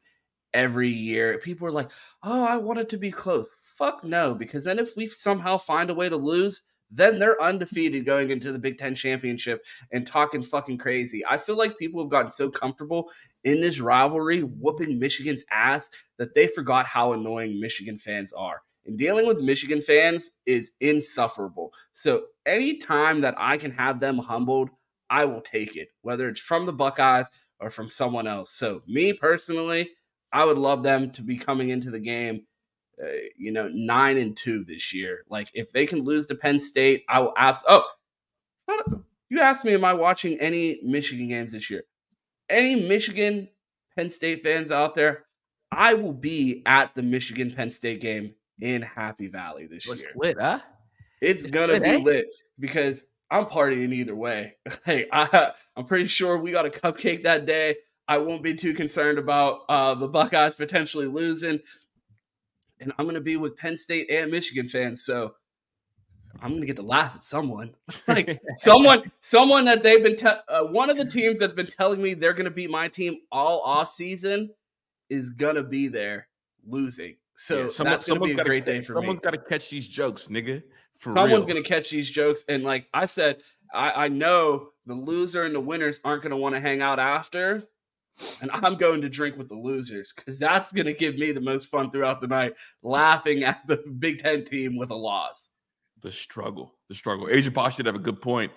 every 0.54 0.90
year. 0.90 1.38
People 1.38 1.68
are 1.68 1.72
like, 1.72 1.92
oh, 2.22 2.44
I 2.44 2.58
want 2.58 2.80
it 2.80 2.90
to 2.90 2.98
be 2.98 3.12
close. 3.12 3.54
Fuck 3.54 4.04
no, 4.04 4.34
because 4.34 4.64
then 4.64 4.80
if 4.80 4.96
we 4.96 5.08
somehow 5.08 5.58
find 5.58 5.90
a 5.90 5.96
way 5.96 6.10
to 6.10 6.18
lose, 6.18 6.62
then 6.96 7.18
they're 7.18 7.42
undefeated 7.42 8.06
going 8.06 8.30
into 8.30 8.52
the 8.52 8.60
Big 8.60 8.78
Ten 8.78 8.94
championship 8.94 9.66
and 9.92 10.06
talking 10.06 10.44
fucking 10.44 10.78
crazy. 10.78 11.24
I 11.28 11.38
feel 11.38 11.58
like 11.58 11.78
people 11.80 12.02
have 12.04 12.12
gotten 12.12 12.30
so 12.30 12.50
comfortable 12.50 13.10
in 13.44 13.62
this 13.62 13.80
rivalry, 13.80 14.42
whooping 14.42 15.00
Michigan's 15.00 15.44
ass, 15.50 15.90
that 16.18 16.36
they 16.36 16.48
forgot 16.48 16.86
how 16.86 17.14
annoying 17.14 17.60
Michigan 17.60 17.98
fans 17.98 18.32
are. 18.32 18.62
And 18.86 18.98
dealing 18.98 19.26
with 19.26 19.40
Michigan 19.40 19.82
fans 19.82 20.30
is 20.46 20.74
insufferable. 20.82 21.72
So 21.94 22.26
anytime 22.46 23.22
that 23.22 23.36
I 23.38 23.58
can 23.58 23.72
have 23.72 24.00
them 24.00 24.18
humbled, 24.20 24.70
I 25.10 25.26
will 25.26 25.42
take 25.42 25.76
it, 25.76 25.90
whether 26.02 26.28
it's 26.30 26.42
from 26.42 26.66
the 26.66 26.74
Buckeyes 26.74 27.30
or 27.60 27.70
from 27.72 27.88
someone 27.88 28.28
else. 28.28 28.52
So, 28.52 28.82
me 28.88 29.14
personally, 29.14 29.92
I 30.34 30.44
would 30.46 30.58
love 30.58 30.82
them 30.82 31.12
to 31.12 31.22
be 31.22 31.38
coming 31.38 31.70
into 31.70 31.92
the 31.92 32.00
game, 32.00 32.48
uh, 33.02 33.08
you 33.38 33.52
know, 33.52 33.70
nine 33.72 34.18
and 34.18 34.36
two 34.36 34.66
this 34.66 34.94
year. 34.94 35.24
Like 35.30 35.50
if 35.54 35.72
they 35.72 35.86
can 35.86 36.04
lose 36.04 36.28
to 36.28 36.36
Penn 36.36 36.60
State, 36.60 37.04
I 37.08 37.20
will 37.20 37.34
abs. 37.38 37.64
Oh, 37.68 37.84
you 39.30 39.40
asked 39.40 39.64
me, 39.64 39.74
am 39.74 39.86
I 39.86 39.94
watching 39.94 40.40
any 40.40 40.80
Michigan 40.84 41.28
games 41.28 41.54
this 41.54 41.70
year? 41.70 41.84
Any 42.50 42.88
Michigan 42.88 43.48
Penn 43.96 44.10
State 44.10 44.42
fans 44.42 44.72
out 44.72 44.96
there? 44.96 45.26
I 45.72 45.94
will 45.94 46.14
be 46.14 46.64
at 46.66 46.94
the 46.96 47.04
Michigan 47.04 47.52
Penn 47.52 47.72
State 47.72 48.02
game 48.02 48.34
in 48.60 48.82
Happy 48.82 49.28
Valley 49.28 49.68
this 49.68 49.88
What's 49.88 50.02
year. 50.02 50.12
Lit, 50.16 50.38
huh? 50.40 50.60
It's, 51.22 51.44
it's 51.44 51.52
gonna 51.52 51.74
lit, 51.74 51.84
be 51.84 51.90
eh? 51.90 51.98
lit 51.98 52.26
because 52.60 53.04
I'm 53.30 53.46
partying 53.46 53.94
either 53.94 54.16
way. 54.16 54.56
hey, 54.86 55.08
I, 55.12 55.52
I'm 55.76 55.86
pretty 55.86 56.08
sure 56.08 56.38
we 56.38 56.52
got 56.52 56.66
a 56.66 56.70
cupcake 56.70 57.24
that 57.24 57.46
day. 57.46 57.78
I 58.08 58.18
won't 58.18 58.44
be 58.44 58.54
too 58.54 58.74
concerned 58.74 59.18
about 59.18 59.62
uh, 59.70 59.96
the 59.96 60.08
Buckeyes 60.08 60.56
potentially 60.56 61.08
losing. 61.08 61.60
And 62.80 62.92
I'm 62.98 63.06
going 63.06 63.16
to 63.16 63.22
be 63.22 63.38
with 63.38 63.56
Penn 63.56 63.78
State 63.78 64.10
and 64.12 64.30
Michigan 64.30 64.68
fans. 64.68 65.06
So 65.06 65.36
I'm 66.42 66.50
going 66.50 66.62
to 66.62 66.68
get 66.68 66.76
to 66.78 66.82
laugh 66.82 67.16
at 67.16 67.24
someone. 67.24 67.76
like 68.08 68.42
someone, 68.58 69.12
someone 69.22 69.66
that 69.66 69.84
they've 69.84 70.04
been, 70.04 70.18
te- 70.18 70.28
uh, 70.48 70.64
one 70.64 70.90
of 70.90 70.98
the 70.98 71.06
teams 71.06 71.40
that's 71.40 71.54
been 71.54 71.68
telling 71.68 72.02
me 72.02 72.14
they're 72.14 72.34
going 72.34 72.46
to 72.46 72.52
beat 72.52 72.70
my 72.70 72.88
team 72.88 73.18
all 73.32 73.62
off 73.62 73.90
season 73.90 74.50
is 75.10 75.30
going 75.30 75.56
to 75.56 75.64
be 75.64 75.88
there 75.88 76.28
losing. 76.68 77.16
So 77.36 77.66
yeah, 77.66 77.70
someone, 77.70 77.92
that's 77.92 78.08
going 78.08 78.20
to 78.20 78.26
be 78.26 78.32
a 78.34 78.44
great 78.44 78.66
day 78.66 78.82
for 78.82 78.94
someone's 78.94 79.04
me. 79.04 79.08
Someone's 79.08 79.20
got 79.22 79.32
to 79.32 79.50
catch 79.50 79.70
these 79.70 79.88
jokes, 79.88 80.28
nigga. 80.28 80.64
For 81.00 81.14
Someone's 81.14 81.46
going 81.46 81.62
to 81.62 81.68
catch 81.68 81.90
these 81.90 82.10
jokes. 82.10 82.44
And 82.48 82.64
like 82.64 82.88
I 82.94 83.06
said, 83.06 83.42
I, 83.74 84.06
I 84.06 84.08
know 84.08 84.70
the 84.86 84.94
loser 84.94 85.44
and 85.44 85.56
the 85.56 85.60
winners 85.60 86.00
aren't 86.04 86.22
going 86.22 86.32
to 86.32 86.38
want 86.38 86.56
to 86.56 86.62
hang 86.62 86.82
out 86.82 87.00
after. 87.00 87.64
And 88.42 88.52
I'm 88.52 88.76
going 88.76 89.02
to 89.02 89.10
drink 89.10 89.38
with 89.38 89.50
the 89.50 89.56
losers 89.56 90.14
because 90.16 90.38
that's 90.38 90.72
going 90.72 90.86
to 90.86 90.94
give 90.94 91.16
me 91.16 91.32
the 91.32 91.42
most 91.42 91.70
fun 91.70 91.92
throughout 91.92 92.22
the 92.22 92.28
night, 92.28 92.54
laughing 92.82 93.44
at 93.44 93.66
the 93.68 93.78
Big 94.00 94.20
Ten 94.20 94.46
team 94.46 94.78
with 94.78 94.92
a 94.92 94.96
loss. 94.96 95.52
The 96.02 96.12
struggle, 96.12 96.76
the 96.90 96.96
struggle. 96.96 97.28
Asia 97.30 97.52
Bosch 97.52 97.78
did 97.78 97.86
have 97.86 97.96
a 97.96 98.00
good 98.00 98.22
point. 98.22 98.52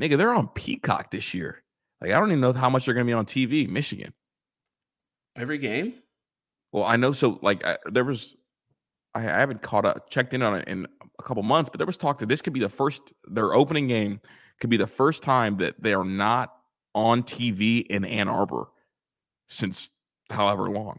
Nigga, 0.00 0.16
they're 0.16 0.32
on 0.32 0.48
Peacock 0.48 1.10
this 1.10 1.34
year. 1.34 1.62
Like, 2.00 2.12
I 2.12 2.18
don't 2.18 2.28
even 2.28 2.40
know 2.40 2.52
how 2.52 2.70
much 2.70 2.84
they're 2.84 2.94
going 2.94 3.06
to 3.06 3.10
be 3.10 3.14
on 3.14 3.26
TV, 3.26 3.68
Michigan. 3.68 4.12
Every 5.36 5.58
game? 5.58 5.94
Well, 6.72 6.84
I 6.84 6.96
know. 6.96 7.12
So, 7.12 7.38
like, 7.42 7.64
I, 7.64 7.78
there 7.90 8.04
was, 8.04 8.34
I, 9.14 9.20
I 9.20 9.22
haven't 9.22 9.62
caught 9.62 9.84
up, 9.84 10.10
checked 10.10 10.34
in 10.34 10.42
on 10.42 10.56
it 10.56 10.68
in 10.68 10.86
a 11.18 11.22
couple 11.22 11.42
months, 11.42 11.70
but 11.70 11.78
there 11.78 11.86
was 11.86 11.96
talk 11.96 12.18
that 12.20 12.28
this 12.28 12.42
could 12.42 12.52
be 12.52 12.60
the 12.60 12.68
first, 12.68 13.02
their 13.24 13.54
opening 13.54 13.88
game 13.88 14.20
could 14.60 14.70
be 14.70 14.76
the 14.76 14.86
first 14.86 15.22
time 15.22 15.56
that 15.58 15.74
they 15.82 15.94
are 15.94 16.04
not 16.04 16.54
on 16.94 17.22
TV 17.22 17.84
in 17.86 18.04
Ann 18.04 18.28
Arbor 18.28 18.68
since 19.48 19.90
however 20.30 20.70
long. 20.70 20.98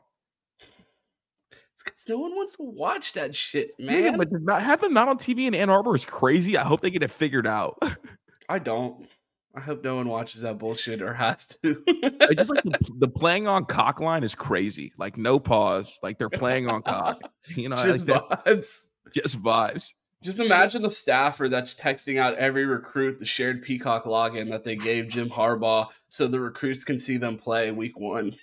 Because 1.83 2.03
no 2.09 2.17
one 2.17 2.35
wants 2.35 2.55
to 2.57 2.63
watch 2.63 3.13
that 3.13 3.35
shit, 3.35 3.71
man. 3.79 4.03
Yeah, 4.03 4.17
but 4.17 4.29
not, 4.31 4.61
have 4.61 4.81
them 4.81 4.93
not 4.93 5.07
on 5.07 5.17
TV 5.17 5.47
in 5.47 5.55
Ann 5.55 5.69
Arbor 5.69 5.95
is 5.95 6.05
crazy. 6.05 6.57
I 6.57 6.63
hope 6.63 6.81
they 6.81 6.89
get 6.89 7.01
it 7.01 7.11
figured 7.11 7.47
out. 7.47 7.81
I 8.49 8.59
don't. 8.59 9.07
I 9.55 9.59
hope 9.59 9.83
no 9.83 9.95
one 9.95 10.07
watches 10.07 10.41
that 10.41 10.59
bullshit 10.59 11.01
or 11.01 11.13
has 11.13 11.47
to. 11.63 11.81
I 12.21 12.35
just 12.35 12.51
like 12.51 12.63
the, 12.63 12.77
the, 12.99 13.07
playing 13.07 13.47
on 13.47 13.65
cock 13.65 13.99
line 13.99 14.23
is 14.23 14.35
crazy. 14.35 14.93
Like 14.99 15.17
no 15.17 15.39
pause. 15.39 15.97
Like 16.03 16.19
they're 16.19 16.29
playing 16.29 16.69
on 16.69 16.83
cock. 16.83 17.21
You 17.47 17.69
know, 17.69 17.75
just 17.75 18.07
like 18.07 18.27
vibes. 18.45 18.85
Just 19.13 19.41
vibes. 19.41 19.93
Just 20.23 20.39
imagine 20.39 20.81
the 20.81 20.89
staffer 20.89 21.47
that's 21.47 21.75
texting 21.75 22.17
out 22.17 22.35
every 22.35 22.65
recruit 22.65 23.19
the 23.19 23.25
shared 23.25 23.61
Peacock 23.61 24.05
login 24.05 24.49
that 24.49 24.63
they 24.63 24.75
gave 24.75 25.09
Jim 25.09 25.29
Harbaugh 25.29 25.87
so 26.09 26.27
the 26.27 26.39
recruits 26.39 26.83
can 26.83 26.97
see 26.97 27.17
them 27.17 27.37
play 27.37 27.71
week 27.71 27.99
one. 27.99 28.33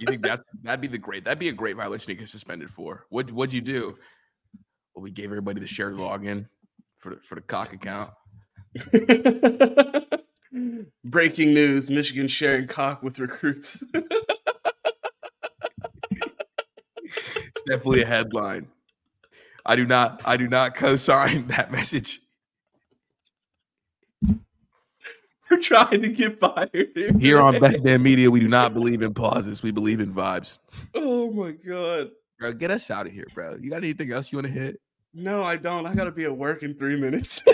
you 0.00 0.06
think 0.06 0.22
that 0.22 0.44
that'd 0.62 0.80
be 0.80 0.86
the 0.86 0.98
great 0.98 1.24
that'd 1.24 1.38
be 1.38 1.48
a 1.48 1.52
great 1.52 1.76
violation 1.76 2.06
to 2.06 2.14
get 2.14 2.28
suspended 2.28 2.70
for? 2.70 3.06
What 3.08 3.32
what'd 3.32 3.52
you 3.52 3.60
do? 3.60 3.98
Well, 4.94 5.02
we 5.02 5.10
gave 5.10 5.26
everybody 5.26 5.60
the 5.60 5.66
shared 5.66 5.94
login 5.94 6.46
for 6.98 7.16
the, 7.16 7.20
for 7.22 7.34
the 7.34 7.40
cock 7.40 7.72
account. 7.72 8.12
Breaking 11.04 11.54
news: 11.54 11.90
Michigan 11.90 12.28
sharing 12.28 12.68
cock 12.68 13.02
with 13.02 13.18
recruits. 13.18 13.82
it's 16.20 17.62
definitely 17.66 18.02
a 18.02 18.06
headline. 18.06 18.68
I 19.70 19.76
do 19.76 19.86
not. 19.86 20.20
I 20.24 20.36
do 20.36 20.48
not 20.48 20.74
co-sign 20.74 21.46
that 21.46 21.70
message. 21.70 22.20
We're 25.48 25.60
trying 25.60 26.00
to 26.00 26.08
get 26.08 26.40
fired 26.40 26.88
here, 26.92 27.12
here 27.16 27.40
on 27.40 27.60
Best 27.60 27.84
Damn 27.84 28.02
Media. 28.02 28.28
We 28.32 28.40
do 28.40 28.48
not 28.48 28.74
believe 28.78 29.02
in 29.02 29.14
pauses. 29.14 29.62
We 29.62 29.70
believe 29.70 30.00
in 30.00 30.12
vibes. 30.12 30.58
Oh 30.92 31.30
my 31.30 31.52
god, 31.52 32.10
bro, 32.40 32.52
get 32.52 32.72
us 32.72 32.90
out 32.90 33.06
of 33.06 33.12
here, 33.12 33.26
bro. 33.32 33.58
You 33.60 33.70
got 33.70 33.76
anything 33.76 34.10
else 34.10 34.32
you 34.32 34.38
want 34.38 34.48
to 34.48 34.52
hit? 34.52 34.80
No, 35.14 35.44
I 35.44 35.54
don't. 35.54 35.86
I 35.86 35.94
got 35.94 36.04
to 36.04 36.10
be 36.10 36.24
at 36.24 36.36
work 36.36 36.64
in 36.64 36.74
three 36.74 37.00
minutes. 37.00 37.44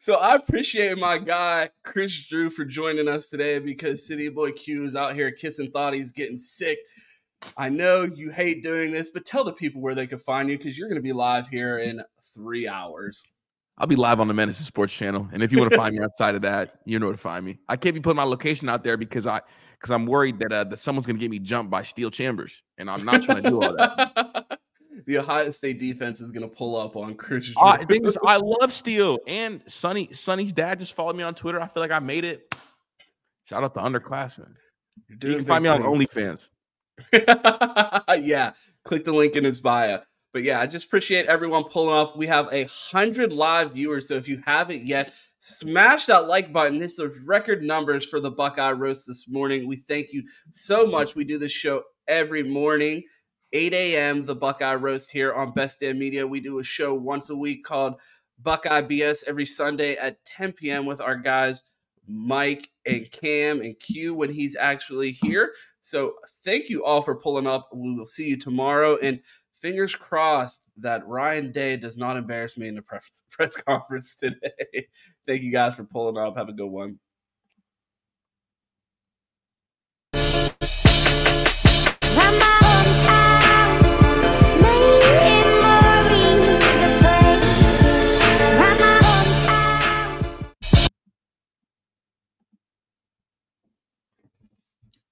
so 0.00 0.16
I 0.16 0.34
appreciate 0.34 0.98
my 0.98 1.18
guy 1.18 1.70
Kris 1.84 2.24
Drew 2.24 2.50
for 2.50 2.64
joining 2.64 3.06
us 3.06 3.28
today 3.28 3.60
because 3.60 4.04
City 4.04 4.28
Boy 4.28 4.50
Q 4.50 4.82
is 4.82 4.96
out 4.96 5.14
here 5.14 5.30
kissing 5.30 5.70
thought 5.70 5.94
he's 5.94 6.10
getting 6.10 6.36
sick. 6.36 6.80
I 7.56 7.68
know 7.68 8.02
you 8.04 8.30
hate 8.30 8.62
doing 8.62 8.92
this, 8.92 9.10
but 9.10 9.24
tell 9.24 9.44
the 9.44 9.52
people 9.52 9.80
where 9.80 9.94
they 9.94 10.06
can 10.06 10.18
find 10.18 10.48
you 10.48 10.56
because 10.56 10.76
you're 10.76 10.88
going 10.88 11.00
to 11.00 11.02
be 11.02 11.12
live 11.12 11.48
here 11.48 11.78
in 11.78 12.02
three 12.34 12.68
hours. 12.68 13.26
I'll 13.78 13.86
be 13.86 13.96
live 13.96 14.20
on 14.20 14.28
the 14.28 14.34
Menace 14.34 14.56
Sports 14.58 14.94
Channel, 14.94 15.28
and 15.32 15.42
if 15.42 15.52
you 15.52 15.58
want 15.58 15.70
to 15.70 15.76
find 15.76 15.94
me 15.94 16.02
outside 16.02 16.34
of 16.34 16.42
that, 16.42 16.80
you 16.86 16.98
know 16.98 17.06
where 17.06 17.14
to 17.14 17.20
find 17.20 17.44
me. 17.44 17.58
I 17.68 17.76
can't 17.76 17.94
be 17.94 18.00
putting 18.00 18.16
my 18.16 18.22
location 18.22 18.70
out 18.70 18.82
there 18.82 18.96
because 18.96 19.26
I 19.26 19.42
because 19.72 19.90
I'm 19.90 20.06
worried 20.06 20.38
that 20.38 20.52
uh, 20.52 20.64
that 20.64 20.78
someone's 20.78 21.06
going 21.06 21.16
to 21.16 21.20
get 21.20 21.30
me 21.30 21.38
jumped 21.38 21.70
by 21.70 21.82
Steele 21.82 22.10
Chambers, 22.10 22.62
and 22.78 22.90
I'm 22.90 23.04
not 23.04 23.22
trying 23.22 23.42
to 23.42 23.50
do 23.50 23.60
all 23.60 23.76
that. 23.76 24.58
the 25.06 25.18
Ohio 25.18 25.50
State 25.50 25.78
defense 25.78 26.22
is 26.22 26.30
going 26.30 26.48
to 26.48 26.54
pull 26.54 26.74
up 26.74 26.96
on 26.96 27.16
Kris. 27.16 27.52
Uh, 27.54 27.76
things, 27.84 28.16
I 28.26 28.36
love 28.36 28.72
Steele 28.72 29.18
and 29.26 29.60
Sonny. 29.66 30.10
Sonny's 30.12 30.54
dad 30.54 30.78
just 30.78 30.94
followed 30.94 31.16
me 31.16 31.22
on 31.22 31.34
Twitter. 31.34 31.60
I 31.60 31.68
feel 31.68 31.82
like 31.82 31.90
I 31.90 31.98
made 31.98 32.24
it. 32.24 32.54
Shout 33.44 33.62
out 33.62 33.74
to 33.74 33.80
underclassmen. 33.80 34.54
You 35.08 35.36
can 35.36 35.44
find 35.44 35.62
me 35.62 35.68
on 35.68 35.82
OnlyFans. 35.82 36.46
yeah, 37.12 38.52
click 38.84 39.04
the 39.04 39.12
link 39.12 39.36
in 39.36 39.44
his 39.44 39.60
bio. 39.60 40.00
But 40.32 40.42
yeah, 40.42 40.60
I 40.60 40.66
just 40.66 40.86
appreciate 40.86 41.26
everyone 41.26 41.64
pulling 41.64 41.96
up. 41.96 42.16
We 42.16 42.26
have 42.26 42.52
a 42.52 42.64
hundred 42.64 43.32
live 43.32 43.72
viewers, 43.72 44.08
so 44.08 44.16
if 44.16 44.28
you 44.28 44.42
haven't 44.44 44.86
yet, 44.86 45.14
smash 45.38 46.06
that 46.06 46.28
like 46.28 46.52
button. 46.52 46.78
This 46.78 46.98
is 46.98 47.22
record 47.22 47.62
numbers 47.62 48.04
for 48.04 48.20
the 48.20 48.30
Buckeye 48.30 48.72
Roast 48.72 49.06
this 49.06 49.28
morning. 49.30 49.66
We 49.66 49.76
thank 49.76 50.12
you 50.12 50.24
so 50.52 50.86
much. 50.86 51.14
We 51.14 51.24
do 51.24 51.38
this 51.38 51.52
show 51.52 51.84
every 52.06 52.42
morning, 52.42 53.02
8 53.52 53.72
a.m. 53.72 54.26
The 54.26 54.36
Buckeye 54.36 54.74
Roast 54.74 55.10
here 55.10 55.32
on 55.32 55.52
Best 55.52 55.80
Damn 55.80 55.98
Media. 55.98 56.26
We 56.26 56.40
do 56.40 56.58
a 56.58 56.64
show 56.64 56.92
once 56.92 57.30
a 57.30 57.36
week 57.36 57.64
called 57.64 57.94
Buckeye 58.42 58.82
BS 58.82 59.24
every 59.26 59.46
Sunday 59.46 59.96
at 59.96 60.22
10 60.26 60.52
p.m. 60.52 60.84
with 60.84 61.00
our 61.00 61.16
guys 61.16 61.64
Mike 62.06 62.68
and 62.84 63.10
Cam 63.10 63.60
and 63.60 63.78
Q 63.80 64.14
when 64.14 64.30
he's 64.32 64.56
actually 64.56 65.12
here. 65.12 65.52
So 65.86 66.14
thank 66.42 66.68
you 66.68 66.84
all 66.84 67.00
for 67.00 67.14
pulling 67.14 67.46
up. 67.46 67.68
We 67.72 67.94
will 67.94 68.06
see 68.06 68.28
you 68.30 68.36
tomorrow. 68.36 68.98
And 69.00 69.20
fingers 69.60 69.94
crossed 69.94 70.64
that 70.78 71.06
Ryan 71.06 71.52
Day 71.52 71.76
does 71.76 71.96
not 71.96 72.16
embarrass 72.16 72.58
me 72.58 72.66
in 72.66 72.74
the 72.74 72.82
press, 72.82 73.22
press 73.30 73.56
conference 73.56 74.16
today. 74.16 74.88
thank 75.28 75.42
you 75.42 75.52
guys 75.52 75.76
for 75.76 75.84
pulling 75.84 76.18
up. 76.18 76.36
Have 76.36 76.48
a 76.48 76.52
good 76.52 76.66
one. 76.66 76.98